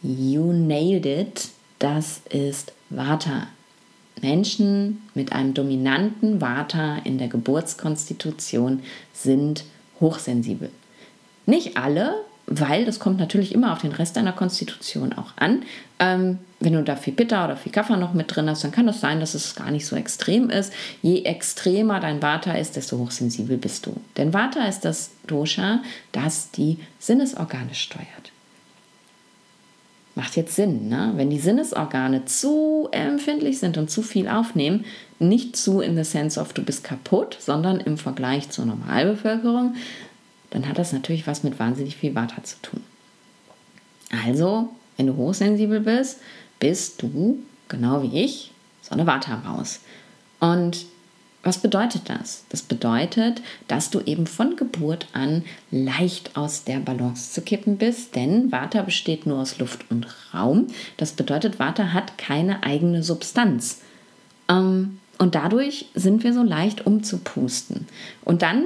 You 0.03 0.53
nailed 0.53 1.05
it. 1.05 1.49
Das 1.79 2.21
ist 2.29 2.73
Vata. 2.89 3.47
Menschen 4.21 5.01
mit 5.13 5.33
einem 5.33 5.53
dominanten 5.53 6.41
Vata 6.41 6.97
in 7.03 7.17
der 7.17 7.27
Geburtskonstitution 7.27 8.83
sind 9.13 9.63
hochsensibel. 9.99 10.69
Nicht 11.45 11.77
alle, 11.77 12.15
weil 12.47 12.85
das 12.85 12.99
kommt 12.99 13.19
natürlich 13.19 13.53
immer 13.53 13.73
auf 13.73 13.81
den 13.81 13.91
Rest 13.91 14.15
deiner 14.15 14.31
Konstitution 14.31 15.13
auch 15.13 15.33
an. 15.35 15.63
Ähm, 15.99 16.39
wenn 16.59 16.73
du 16.73 16.83
da 16.83 16.95
viel 16.95 17.13
Pitta 17.13 17.45
oder 17.45 17.57
viel 17.57 17.71
Kaffer 17.71 17.97
noch 17.97 18.13
mit 18.13 18.33
drin 18.33 18.49
hast, 18.49 18.63
dann 18.63 18.71
kann 18.71 18.87
es 18.87 18.95
das 18.95 19.01
sein, 19.01 19.19
dass 19.19 19.33
es 19.33 19.55
gar 19.55 19.69
nicht 19.69 19.85
so 19.85 19.95
extrem 19.95 20.49
ist. 20.49 20.73
Je 21.01 21.23
extremer 21.23 21.99
dein 21.99 22.21
Vata 22.21 22.53
ist, 22.53 22.75
desto 22.77 22.97
hochsensibel 22.97 23.57
bist 23.57 23.85
du. 23.85 23.95
Denn 24.15 24.33
Vata 24.33 24.65
ist 24.65 24.85
das 24.85 25.11
Dosha, 25.27 25.81
das 26.13 26.51
die 26.51 26.79
Sinnesorgane 26.99 27.73
steuert. 27.73 28.31
Macht 30.17 30.35
jetzt 30.35 30.55
Sinn, 30.55 30.89
ne? 30.89 31.13
wenn 31.15 31.29
die 31.29 31.37
Sinnesorgane 31.37 32.25
zu 32.25 32.89
empfindlich 32.91 33.59
sind 33.59 33.77
und 33.77 33.91
zu 33.91 34.01
viel 34.01 34.27
aufnehmen, 34.27 34.83
nicht 35.19 35.55
zu 35.55 35.79
in 35.79 35.95
the 35.95 36.03
sense 36.03 36.41
of 36.41 36.53
du 36.53 36.63
bist 36.63 36.83
kaputt, 36.83 37.37
sondern 37.39 37.79
im 37.79 37.99
Vergleich 37.99 38.49
zur 38.49 38.65
Normalbevölkerung, 38.65 39.75
dann 40.49 40.67
hat 40.67 40.79
das 40.79 40.91
natürlich 40.91 41.27
was 41.27 41.43
mit 41.43 41.59
wahnsinnig 41.59 41.97
viel 41.97 42.15
Vata 42.15 42.43
zu 42.43 42.55
tun. 42.63 42.81
Also, 44.25 44.69
wenn 44.95 45.05
du 45.05 45.15
hochsensibel 45.17 45.81
bist, 45.81 46.19
bist 46.59 46.99
du, 47.03 47.37
genau 47.67 48.01
wie 48.01 48.23
ich, 48.23 48.51
so 48.81 48.93
eine 48.93 49.05
Vata-Maus. 49.05 49.81
Und 50.39 50.87
was 51.47 51.59
bedeutet 51.59 52.09
das? 52.09 52.43
Das 52.49 52.61
bedeutet, 52.61 53.41
dass 53.69 53.89
du 53.89 54.01
eben 54.01 54.27
von 54.27 54.57
Geburt 54.57 55.07
an 55.13 55.43
leicht 55.71 56.35
aus 56.35 56.65
der 56.65 56.79
Balance 56.79 57.31
zu 57.31 57.41
kippen 57.41 57.77
bist, 57.77 58.15
denn 58.15 58.51
Vata 58.51 58.81
besteht 58.81 59.25
nur 59.25 59.39
aus 59.39 59.57
Luft 59.57 59.89
und 59.89 60.07
Raum. 60.33 60.67
Das 60.97 61.13
bedeutet, 61.13 61.57
Vata 61.57 61.93
hat 61.93 62.17
keine 62.17 62.63
eigene 62.63 63.01
Substanz. 63.01 63.81
Ähm, 64.49 64.99
und 65.17 65.35
dadurch 65.35 65.85
sind 65.95 66.25
wir 66.25 66.33
so 66.33 66.43
leicht 66.43 66.85
umzupusten. 66.85 67.87
Und 68.25 68.41
dann 68.41 68.65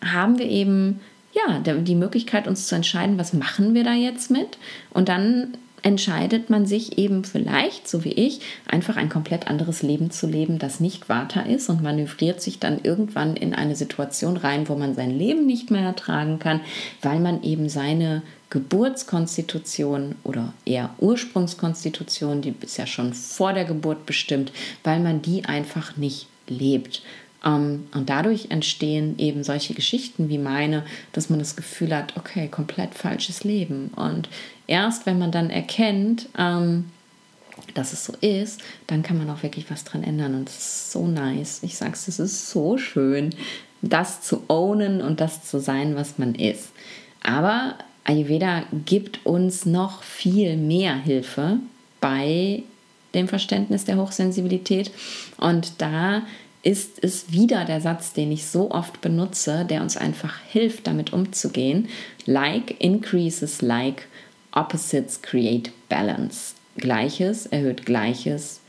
haben 0.00 0.38
wir 0.38 0.46
eben 0.46 1.00
ja, 1.32 1.58
die 1.58 1.94
Möglichkeit, 1.94 2.46
uns 2.46 2.68
zu 2.68 2.76
entscheiden, 2.76 3.18
was 3.18 3.32
machen 3.32 3.74
wir 3.74 3.82
da 3.82 3.92
jetzt 3.92 4.30
mit? 4.30 4.56
Und 4.90 5.08
dann 5.08 5.56
entscheidet 5.82 6.50
man 6.50 6.66
sich 6.66 6.98
eben 6.98 7.24
vielleicht, 7.24 7.88
so 7.88 8.04
wie 8.04 8.12
ich, 8.12 8.40
einfach 8.66 8.96
ein 8.96 9.08
komplett 9.08 9.48
anderes 9.48 9.82
Leben 9.82 10.10
zu 10.10 10.26
leben, 10.26 10.58
das 10.58 10.80
nicht 10.80 11.08
Vata 11.08 11.40
ist 11.40 11.68
und 11.68 11.82
manövriert 11.82 12.40
sich 12.40 12.58
dann 12.58 12.80
irgendwann 12.82 13.36
in 13.36 13.54
eine 13.54 13.76
Situation 13.76 14.36
rein, 14.36 14.68
wo 14.68 14.74
man 14.74 14.94
sein 14.94 15.10
Leben 15.10 15.46
nicht 15.46 15.70
mehr 15.70 15.82
ertragen 15.82 16.38
kann, 16.38 16.60
weil 17.02 17.20
man 17.20 17.42
eben 17.42 17.68
seine 17.68 18.22
Geburtskonstitution 18.50 20.16
oder 20.24 20.52
eher 20.64 20.90
Ursprungskonstitution, 20.98 22.42
die 22.42 22.54
ist 22.60 22.78
ja 22.78 22.86
schon 22.86 23.14
vor 23.14 23.52
der 23.52 23.64
Geburt 23.64 24.06
bestimmt, 24.06 24.52
weil 24.82 25.00
man 25.00 25.22
die 25.22 25.44
einfach 25.44 25.96
nicht 25.96 26.26
lebt. 26.48 27.02
Ähm, 27.44 27.86
und 27.94 28.10
dadurch 28.10 28.50
entstehen 28.50 29.18
eben 29.18 29.44
solche 29.44 29.74
Geschichten 29.74 30.28
wie 30.28 30.38
meine, 30.38 30.84
dass 31.12 31.30
man 31.30 31.38
das 31.38 31.56
Gefühl 31.56 31.94
hat, 31.94 32.16
okay, 32.16 32.48
komplett 32.48 32.94
falsches 32.94 33.44
Leben. 33.44 33.90
Und 33.96 34.28
erst 34.70 35.04
wenn 35.04 35.18
man 35.18 35.32
dann 35.32 35.50
erkennt, 35.50 36.28
ähm, 36.38 36.86
dass 37.74 37.92
es 37.92 38.04
so 38.04 38.14
ist, 38.20 38.62
dann 38.86 39.02
kann 39.02 39.18
man 39.18 39.28
auch 39.28 39.42
wirklich 39.42 39.70
was 39.70 39.84
dran 39.84 40.02
ändern. 40.02 40.34
Und 40.34 40.48
es 40.48 40.56
ist 40.56 40.92
so 40.92 41.06
nice. 41.06 41.60
Ich 41.62 41.76
sag's, 41.76 42.08
es 42.08 42.18
ist 42.18 42.50
so 42.50 42.78
schön, 42.78 43.34
das 43.82 44.22
zu 44.22 44.44
ownen 44.48 45.02
und 45.02 45.20
das 45.20 45.44
zu 45.44 45.60
sein, 45.60 45.96
was 45.96 46.18
man 46.18 46.34
ist. 46.34 46.70
Aber 47.22 47.74
Ayurveda 48.04 48.64
gibt 48.86 49.26
uns 49.26 49.66
noch 49.66 50.02
viel 50.02 50.56
mehr 50.56 50.94
Hilfe 50.94 51.58
bei 52.00 52.62
dem 53.14 53.28
Verständnis 53.28 53.84
der 53.84 53.96
Hochsensibilität. 53.96 54.90
Und 55.36 55.82
da 55.82 56.22
ist 56.62 57.02
es 57.02 57.32
wieder 57.32 57.64
der 57.64 57.80
Satz, 57.80 58.12
den 58.12 58.30
ich 58.32 58.46
so 58.46 58.70
oft 58.70 59.00
benutze, 59.00 59.64
der 59.64 59.82
uns 59.82 59.96
einfach 59.96 60.38
hilft, 60.48 60.86
damit 60.86 61.12
umzugehen. 61.12 61.88
Like 62.26 62.80
increases 62.80 63.62
like 63.62 64.06
Opposites 64.52 65.22
create 65.22 65.72
balance. 65.88 66.54
Gleiches 66.76 67.46
erhöht 67.46 67.86
Gleiches. 67.86 68.60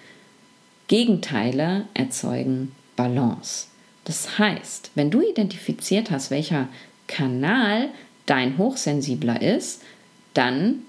Gegenteile 0.87 1.85
erzeugen 1.93 2.73
Balance. 2.95 3.67
Das 4.03 4.37
heißt, 4.37 4.91
wenn 4.95 5.11
du 5.11 5.21
identifiziert 5.21 6.11
hast, 6.11 6.31
welcher 6.31 6.67
Kanal 7.07 7.89
dein 8.25 8.57
Hochsensibler 8.57 9.41
ist, 9.41 9.81
dann 10.33 10.79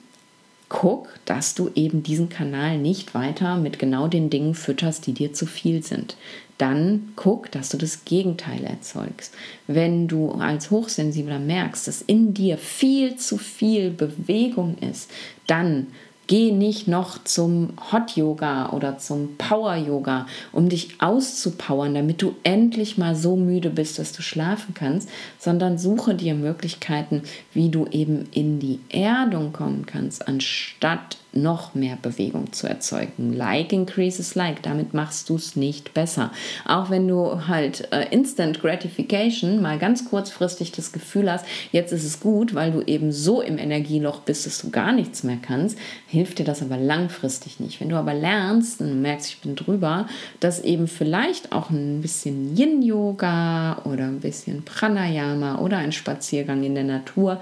guck, 0.72 1.08
dass 1.26 1.54
du 1.54 1.70
eben 1.74 2.02
diesen 2.02 2.30
Kanal 2.30 2.78
nicht 2.78 3.14
weiter 3.14 3.56
mit 3.56 3.78
genau 3.78 4.08
den 4.08 4.30
Dingen 4.30 4.54
fütterst, 4.54 5.06
die 5.06 5.12
dir 5.12 5.34
zu 5.34 5.44
viel 5.44 5.82
sind 5.82 6.16
dann 6.62 7.12
guck, 7.16 7.50
dass 7.50 7.70
du 7.70 7.76
das 7.76 8.04
Gegenteil 8.04 8.62
erzeugst. 8.62 9.34
Wenn 9.66 10.06
du 10.06 10.30
als 10.30 10.70
Hochsensibler 10.70 11.40
merkst, 11.40 11.88
dass 11.88 12.02
in 12.02 12.34
dir 12.34 12.56
viel 12.56 13.16
zu 13.16 13.36
viel 13.36 13.90
Bewegung 13.90 14.78
ist, 14.78 15.10
dann 15.48 15.88
Geh 16.32 16.50
nicht 16.50 16.88
noch 16.88 17.22
zum 17.24 17.74
Hot 17.92 18.16
Yoga 18.16 18.70
oder 18.70 18.96
zum 18.96 19.36
Power 19.36 19.76
Yoga, 19.76 20.26
um 20.50 20.70
dich 20.70 20.98
auszupowern, 20.98 21.94
damit 21.94 22.22
du 22.22 22.36
endlich 22.42 22.96
mal 22.96 23.14
so 23.14 23.36
müde 23.36 23.68
bist, 23.68 23.98
dass 23.98 24.12
du 24.12 24.22
schlafen 24.22 24.72
kannst, 24.72 25.10
sondern 25.38 25.76
suche 25.76 26.14
dir 26.14 26.32
Möglichkeiten, 26.32 27.24
wie 27.52 27.68
du 27.68 27.84
eben 27.90 28.30
in 28.32 28.60
die 28.60 28.80
Erdung 28.88 29.52
kommen 29.52 29.84
kannst, 29.84 30.26
anstatt 30.26 31.18
noch 31.32 31.74
mehr 31.74 31.96
Bewegung 32.00 32.52
zu 32.52 32.66
erzeugen. 32.66 33.32
Like 33.32 33.72
increases 33.72 34.34
like, 34.34 34.62
damit 34.62 34.94
machst 34.94 35.28
du 35.28 35.36
es 35.36 35.56
nicht 35.56 35.94
besser. 35.94 36.30
Auch 36.66 36.90
wenn 36.90 37.08
du 37.08 37.46
halt 37.48 37.88
äh, 37.92 38.06
Instant 38.10 38.60
Gratification 38.60 39.62
mal 39.62 39.78
ganz 39.78 40.04
kurzfristig 40.04 40.72
das 40.72 40.92
Gefühl 40.92 41.30
hast, 41.30 41.46
jetzt 41.70 41.92
ist 41.92 42.04
es 42.04 42.20
gut, 42.20 42.54
weil 42.54 42.72
du 42.72 42.82
eben 42.82 43.12
so 43.12 43.40
im 43.40 43.58
Energieloch 43.58 44.20
bist, 44.20 44.46
dass 44.46 44.60
du 44.60 44.70
gar 44.70 44.92
nichts 44.92 45.22
mehr 45.22 45.38
kannst, 45.40 45.78
hilft 46.06 46.38
dir 46.38 46.44
das 46.44 46.62
aber 46.62 46.76
langfristig 46.76 47.60
nicht. 47.60 47.80
Wenn 47.80 47.88
du 47.88 47.96
aber 47.96 48.14
lernst 48.14 48.80
und 48.80 49.00
merkst, 49.00 49.28
ich 49.28 49.38
bin 49.38 49.54
drüber, 49.54 50.06
dass 50.40 50.60
eben 50.60 50.88
vielleicht 50.88 51.52
auch 51.52 51.70
ein 51.70 52.02
bisschen 52.02 52.56
Yin-Yoga 52.56 53.82
oder 53.84 54.04
ein 54.04 54.20
bisschen 54.20 54.64
Pranayama 54.64 55.58
oder 55.58 55.78
ein 55.78 55.92
Spaziergang 55.92 56.62
in 56.62 56.74
der 56.74 56.84
Natur 56.84 57.40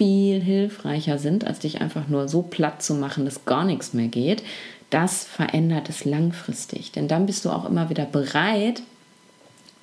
viel 0.00 0.40
hilfreicher 0.40 1.18
sind, 1.18 1.46
als 1.46 1.58
dich 1.58 1.82
einfach 1.82 2.08
nur 2.08 2.26
so 2.26 2.40
platt 2.40 2.82
zu 2.82 2.94
machen, 2.94 3.26
dass 3.26 3.44
gar 3.44 3.66
nichts 3.66 3.92
mehr 3.92 4.08
geht, 4.08 4.42
das 4.88 5.24
verändert 5.24 5.90
es 5.90 6.06
langfristig. 6.06 6.90
Denn 6.92 7.06
dann 7.06 7.26
bist 7.26 7.44
du 7.44 7.50
auch 7.50 7.68
immer 7.68 7.90
wieder 7.90 8.06
bereit, 8.06 8.80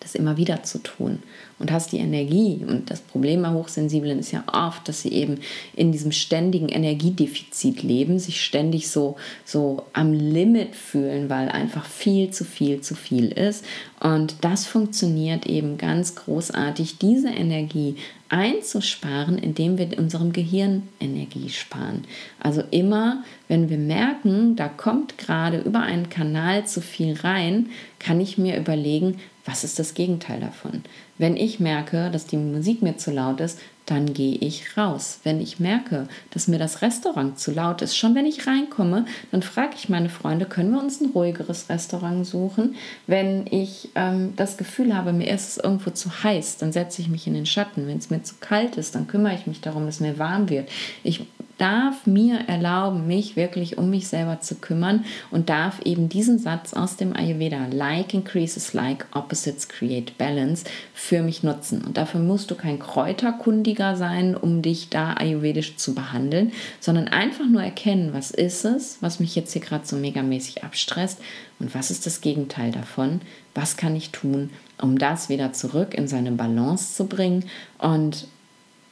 das 0.08 0.16
immer 0.16 0.38
wieder 0.38 0.64
zu 0.64 0.80
tun 0.80 1.20
und 1.60 1.72
hast 1.72 1.92
die 1.92 1.98
Energie. 1.98 2.64
Und 2.66 2.90
das 2.90 3.02
Problem 3.02 3.42
bei 3.42 3.52
Hochsensiblen 3.52 4.20
ist 4.20 4.32
ja 4.32 4.44
oft, 4.52 4.88
dass 4.88 5.02
sie 5.02 5.12
eben 5.12 5.40
in 5.76 5.92
diesem 5.92 6.12
ständigen 6.12 6.70
Energiedefizit 6.70 7.84
leben, 7.84 8.18
sich 8.20 8.42
ständig 8.42 8.90
so, 8.90 9.18
so 9.44 9.84
am 9.94 10.14
Limit 10.14 10.76
fühlen, 10.76 11.30
weil 11.30 11.50
einfach 11.50 11.86
viel 11.86 12.32
zu 12.32 12.46
viel 12.46 12.82
zu 12.82 12.96
viel 12.96 13.28
ist. 13.28 13.66
Und 14.00 14.36
das 14.42 14.66
funktioniert 14.66 15.46
eben 15.46 15.78
ganz 15.78 16.16
großartig, 16.16 17.00
diese 17.00 17.30
Energie 17.30 17.96
einzusparen, 18.30 19.38
indem 19.38 19.78
wir 19.78 19.98
unserem 19.98 20.34
Gehirn 20.34 20.84
Energie 21.00 21.50
sparen. 21.50 22.04
Also 22.40 22.62
immer, 22.72 23.24
wenn 23.48 23.70
wir 23.70 23.78
merken, 23.78 24.56
da 24.56 24.68
kommt 24.68 25.18
gerade 25.18 25.60
über 25.60 25.82
einen 25.82 26.10
Kanal 26.10 26.66
zu 26.68 26.82
viel 26.82 27.14
rein, 27.14 27.70
kann 28.00 28.20
ich 28.20 28.38
mir 28.38 28.58
überlegen, 28.58 29.18
was 29.48 29.64
ist 29.64 29.80
das 29.80 29.94
Gegenteil 29.94 30.42
davon? 30.42 30.84
Wenn 31.18 31.38
ich 31.38 31.60
merke, 31.60 32.12
dass 32.12 32.28
die 32.28 32.38
Musik 32.38 32.82
mir 32.82 32.98
zu 32.98 33.12
laut 33.12 33.40
ist, 33.40 33.60
dann 33.86 34.14
gehe 34.14 34.36
ich 34.36 34.78
raus. 34.78 35.22
Wenn 35.24 35.40
ich 35.40 35.62
merke, 35.62 36.10
dass 36.32 36.50
mir 36.50 36.60
das 36.60 36.82
Restaurant 36.82 37.40
zu 37.40 37.52
laut 37.52 37.82
ist, 37.82 37.98
schon 37.98 38.14
wenn 38.14 38.26
ich 38.26 38.46
reinkomme, 38.46 39.06
dann 39.32 39.42
frage 39.42 39.76
ich 39.78 39.88
meine 39.88 40.10
Freunde, 40.10 40.46
können 40.46 40.72
wir 40.72 40.84
uns 40.84 41.00
ein 41.00 41.12
ruhigeres 41.12 41.70
Restaurant 41.70 42.28
suchen? 42.28 42.76
Wenn 43.08 43.48
ich 43.48 43.90
ähm, 43.96 44.34
das 44.36 44.58
Gefühl 44.58 44.94
habe, 44.94 45.14
mir 45.14 45.34
ist 45.34 45.48
es 45.48 45.64
irgendwo 45.64 45.92
zu 45.92 46.24
heiß, 46.24 46.58
dann 46.58 46.74
setze 46.74 47.02
ich 47.02 47.08
mich 47.08 47.26
in 47.26 47.34
den 47.34 47.46
Schatten. 47.46 47.88
Wenn 47.88 47.98
es 47.98 48.10
mir 48.10 48.22
zu 48.22 48.36
kalt 48.42 48.76
ist, 48.76 48.96
dann 48.96 49.08
kümmere 49.08 49.36
ich 49.36 49.48
mich 49.48 49.62
darum, 49.62 49.86
dass 49.86 50.02
mir 50.02 50.20
warm 50.20 50.50
wird. 50.50 50.70
Ich 51.04 51.26
darf 51.58 52.06
mir 52.06 52.42
erlauben, 52.48 53.08
mich 53.08 53.36
wirklich 53.36 53.78
um 53.78 53.90
mich 53.90 54.08
selber 54.08 54.40
zu 54.42 54.56
kümmern 54.56 55.06
und 55.32 55.50
darf 55.50 55.82
eben 55.84 56.08
diesen 56.10 56.38
Satz 56.40 56.74
aus 56.74 56.98
dem 56.98 57.16
Ayurveda, 57.16 57.68
like 57.72 58.14
increases 58.14 58.74
like, 58.74 59.06
opposites 59.14 59.68
create 59.68 60.18
balance, 60.18 60.66
für 60.94 61.22
mich 61.22 61.44
nutzen. 61.44 61.84
Und 61.84 61.98
dafür 61.98 62.20
musst 62.20 62.52
du 62.52 62.56
kein 62.56 62.80
Kräuterkundiger 62.80 63.96
sein, 63.96 64.36
um 64.36 64.62
dich 64.62 64.90
da 64.90 65.14
ayurvedisch 65.14 65.78
zu 65.78 65.96
behandeln, 65.96 66.52
sondern 66.80 67.08
einfach 67.08 67.48
nur 67.48 67.64
erkennen, 67.64 68.14
was 68.14 68.32
ist 68.32 68.66
es, 68.66 68.98
was 69.02 69.20
mich 69.20 69.36
jetzt 69.36 69.54
hier 69.54 69.62
gerade 69.62 69.86
so 69.86 69.96
megamäßig 69.96 70.64
abstresst 70.64 71.20
und 71.60 71.74
was 71.74 71.90
ist 71.90 72.06
das 72.06 72.22
Gegenteil 72.22 72.72
davon, 72.72 73.22
was 73.56 73.78
kann 73.78 73.96
ich 73.96 74.12
tun, 74.12 74.52
um 74.80 75.00
das 75.00 75.30
wieder 75.30 75.54
zurück 75.54 75.96
in 75.96 76.08
seine 76.08 76.32
Balance 76.32 76.96
zu 76.96 77.08
bringen. 77.08 77.46
Und 77.80 78.28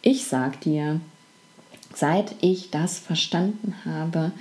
ich 0.01 0.25
sag 0.25 0.61
dir, 0.61 0.99
seit 1.95 2.35
ich 2.41 2.69
das 2.71 2.99
verstanden 2.99 3.73
habe, 3.85 4.31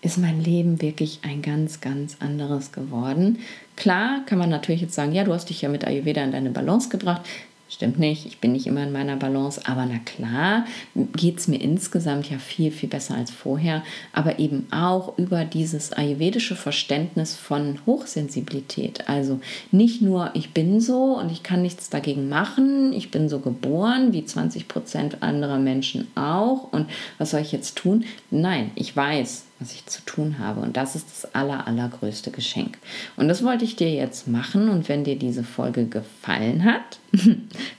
ist 0.00 0.18
mein 0.18 0.40
Leben 0.40 0.80
wirklich 0.80 1.20
ein 1.22 1.42
ganz, 1.42 1.80
ganz 1.80 2.18
anderes 2.20 2.70
geworden. 2.70 3.38
Klar 3.76 4.20
kann 4.26 4.38
man 4.38 4.50
natürlich 4.50 4.80
jetzt 4.80 4.94
sagen, 4.94 5.12
ja, 5.12 5.24
du 5.24 5.32
hast 5.32 5.50
dich 5.50 5.62
ja 5.62 5.68
mit 5.68 5.84
Ayurveda 5.84 6.22
in 6.22 6.32
deine 6.32 6.50
Balance 6.50 6.88
gebracht. 6.88 7.22
Stimmt 7.70 7.98
nicht, 7.98 8.24
ich 8.24 8.38
bin 8.38 8.52
nicht 8.52 8.66
immer 8.66 8.82
in 8.82 8.92
meiner 8.92 9.16
Balance, 9.16 9.60
aber 9.66 9.84
na 9.84 9.98
klar, 9.98 10.64
geht 10.94 11.38
es 11.38 11.48
mir 11.48 11.60
insgesamt 11.60 12.30
ja 12.30 12.38
viel, 12.38 12.70
viel 12.70 12.88
besser 12.88 13.14
als 13.14 13.30
vorher, 13.30 13.84
aber 14.14 14.38
eben 14.38 14.66
auch 14.70 15.18
über 15.18 15.44
dieses 15.44 15.92
ayurvedische 15.92 16.56
Verständnis 16.56 17.34
von 17.36 17.78
Hochsensibilität. 17.84 19.06
Also 19.10 19.40
nicht 19.70 20.00
nur, 20.00 20.30
ich 20.32 20.54
bin 20.54 20.80
so 20.80 21.18
und 21.18 21.30
ich 21.30 21.42
kann 21.42 21.60
nichts 21.60 21.90
dagegen 21.90 22.30
machen, 22.30 22.94
ich 22.94 23.10
bin 23.10 23.28
so 23.28 23.40
geboren, 23.40 24.14
wie 24.14 24.24
20 24.24 24.66
Prozent 24.66 25.22
anderer 25.22 25.58
Menschen 25.58 26.08
auch. 26.14 26.72
Und 26.72 26.88
was 27.18 27.32
soll 27.32 27.40
ich 27.40 27.52
jetzt 27.52 27.76
tun? 27.76 28.06
Nein, 28.30 28.70
ich 28.76 28.96
weiß, 28.96 29.44
was 29.60 29.72
ich 29.72 29.86
zu 29.86 30.02
tun 30.04 30.38
habe. 30.38 30.60
Und 30.60 30.76
das 30.76 30.94
ist 30.94 31.06
das 31.08 31.34
aller, 31.34 31.66
allergrößte 31.66 32.30
Geschenk. 32.30 32.78
Und 33.16 33.28
das 33.28 33.42
wollte 33.42 33.64
ich 33.64 33.76
dir 33.76 33.90
jetzt 33.90 34.28
machen. 34.28 34.68
Und 34.68 34.88
wenn 34.88 35.04
dir 35.04 35.16
diese 35.16 35.44
Folge 35.44 35.86
gefallen 35.86 36.64
hat, 36.64 37.00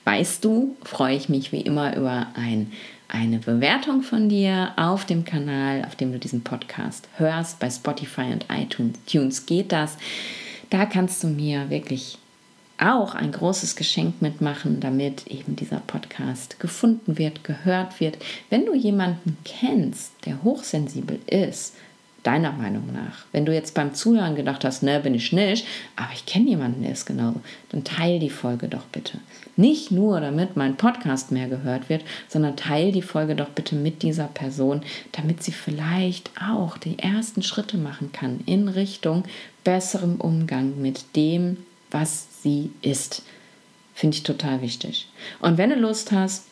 weißt 0.05 0.43
du, 0.43 0.75
freue 0.83 1.15
ich 1.15 1.29
mich 1.29 1.51
wie 1.51 1.61
immer 1.61 1.95
über 1.95 2.27
ein, 2.35 2.71
eine 3.07 3.39
Bewertung 3.39 4.01
von 4.01 4.29
dir 4.29 4.73
auf 4.75 5.05
dem 5.05 5.23
Kanal, 5.23 5.85
auf 5.85 5.95
dem 5.95 6.11
du 6.11 6.19
diesen 6.19 6.43
Podcast 6.43 7.07
hörst. 7.17 7.59
Bei 7.59 7.69
Spotify 7.69 8.33
und 8.33 8.45
iTunes 8.49 9.45
geht 9.45 9.71
das. 9.71 9.97
Da 10.69 10.85
kannst 10.85 11.23
du 11.23 11.27
mir 11.27 11.69
wirklich 11.69 12.17
auch 12.79 13.13
ein 13.13 13.31
großes 13.31 13.75
Geschenk 13.75 14.21
mitmachen, 14.21 14.79
damit 14.79 15.27
eben 15.27 15.55
dieser 15.55 15.81
Podcast 15.81 16.59
gefunden 16.59 17.17
wird, 17.17 17.43
gehört 17.43 17.99
wird. 17.99 18.17
Wenn 18.49 18.65
du 18.65 18.73
jemanden 18.73 19.37
kennst, 19.43 20.13
der 20.25 20.43
hochsensibel 20.43 21.19
ist, 21.27 21.75
deiner 22.23 22.51
Meinung 22.51 22.91
nach, 22.91 23.25
wenn 23.31 23.45
du 23.45 23.53
jetzt 23.53 23.73
beim 23.73 23.93
Zuhören 23.93 24.35
gedacht 24.35 24.65
hast, 24.65 24.83
ne, 24.83 24.99
bin 24.99 25.15
ich 25.15 25.31
nicht, 25.31 25.65
aber 25.95 26.09
ich 26.13 26.25
kenne 26.25 26.49
jemanden, 26.49 26.81
der 26.81 26.91
ist 26.91 27.05
genau, 27.05 27.35
dann 27.69 27.83
teil 27.83 28.19
die 28.19 28.29
Folge 28.29 28.67
doch 28.67 28.83
bitte. 28.91 29.19
Nicht 29.55 29.91
nur, 29.91 30.19
damit 30.19 30.57
mein 30.57 30.75
Podcast 30.75 31.31
mehr 31.31 31.47
gehört 31.47 31.89
wird, 31.89 32.03
sondern 32.27 32.57
teil 32.57 32.91
die 32.91 33.01
Folge 33.01 33.35
doch 33.35 33.49
bitte 33.49 33.75
mit 33.75 34.03
dieser 34.03 34.27
Person, 34.27 34.81
damit 35.13 35.43
sie 35.43 35.51
vielleicht 35.51 36.31
auch 36.41 36.77
die 36.77 36.99
ersten 36.99 37.41
Schritte 37.41 37.77
machen 37.77 38.11
kann 38.11 38.41
in 38.45 38.67
Richtung 38.67 39.23
besserem 39.63 40.19
Umgang 40.19 40.81
mit 40.81 41.15
dem, 41.15 41.57
was 41.91 42.27
sie 42.43 42.71
ist. 42.81 43.23
Finde 43.93 44.15
ich 44.15 44.23
total 44.23 44.61
wichtig. 44.61 45.09
Und 45.39 45.57
wenn 45.57 45.71
du 45.71 45.75
Lust 45.75 46.11
hast, 46.11 46.45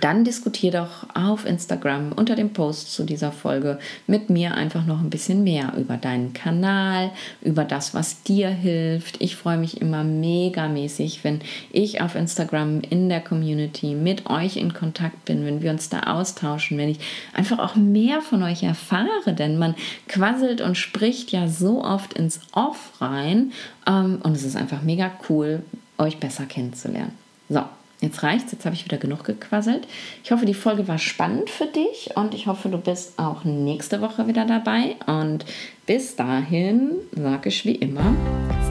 dann 0.00 0.24
diskutier 0.24 0.70
doch 0.70 1.06
auf 1.14 1.44
Instagram 1.44 2.12
unter 2.12 2.36
dem 2.36 2.52
Post 2.52 2.92
zu 2.92 3.04
dieser 3.04 3.32
Folge 3.32 3.78
mit 4.06 4.30
mir 4.30 4.54
einfach 4.54 4.84
noch 4.84 5.00
ein 5.00 5.10
bisschen 5.10 5.44
mehr 5.44 5.72
über 5.76 5.96
deinen 5.96 6.32
Kanal, 6.32 7.10
über 7.40 7.64
das, 7.64 7.94
was 7.94 8.22
dir 8.22 8.48
hilft. 8.48 9.20
Ich 9.20 9.36
freue 9.36 9.58
mich 9.58 9.80
immer 9.80 10.04
megamäßig, 10.04 11.24
wenn 11.24 11.40
ich 11.72 12.00
auf 12.00 12.14
Instagram 12.14 12.80
in 12.80 13.08
der 13.08 13.20
Community 13.20 13.94
mit 13.94 14.28
euch 14.28 14.56
in 14.56 14.74
Kontakt 14.74 15.24
bin, 15.24 15.44
wenn 15.44 15.62
wir 15.62 15.70
uns 15.70 15.88
da 15.88 16.00
austauschen, 16.00 16.78
wenn 16.78 16.88
ich 16.88 17.00
einfach 17.34 17.58
auch 17.58 17.74
mehr 17.74 18.20
von 18.20 18.42
euch 18.42 18.62
erfahre, 18.62 19.32
denn 19.32 19.58
man 19.58 19.74
quasselt 20.06 20.60
und 20.60 20.76
spricht 20.76 21.32
ja 21.32 21.48
so 21.48 21.82
oft 21.82 22.14
ins 22.14 22.40
Off 22.52 23.00
rein 23.00 23.52
ähm, 23.86 24.18
und 24.22 24.36
es 24.36 24.44
ist 24.44 24.56
einfach 24.56 24.82
mega 24.82 25.10
cool, 25.28 25.62
euch 25.98 26.18
besser 26.18 26.44
kennenzulernen. 26.46 27.12
So, 27.48 27.62
Jetzt 28.00 28.22
reicht's, 28.22 28.52
jetzt 28.52 28.64
habe 28.64 28.76
ich 28.76 28.84
wieder 28.84 28.96
genug 28.96 29.24
gequasselt. 29.24 29.88
Ich 30.22 30.30
hoffe, 30.30 30.46
die 30.46 30.54
Folge 30.54 30.86
war 30.86 30.98
spannend 30.98 31.50
für 31.50 31.66
dich 31.66 32.10
und 32.14 32.32
ich 32.32 32.46
hoffe, 32.46 32.68
du 32.68 32.78
bist 32.78 33.18
auch 33.18 33.44
nächste 33.44 34.00
Woche 34.00 34.28
wieder 34.28 34.44
dabei. 34.44 34.94
Und 35.06 35.44
bis 35.84 36.14
dahin 36.14 36.92
sage 37.10 37.48
ich 37.48 37.64
wie 37.64 37.74
immer, 37.74 38.14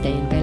stay 0.00 0.12
in 0.12 0.37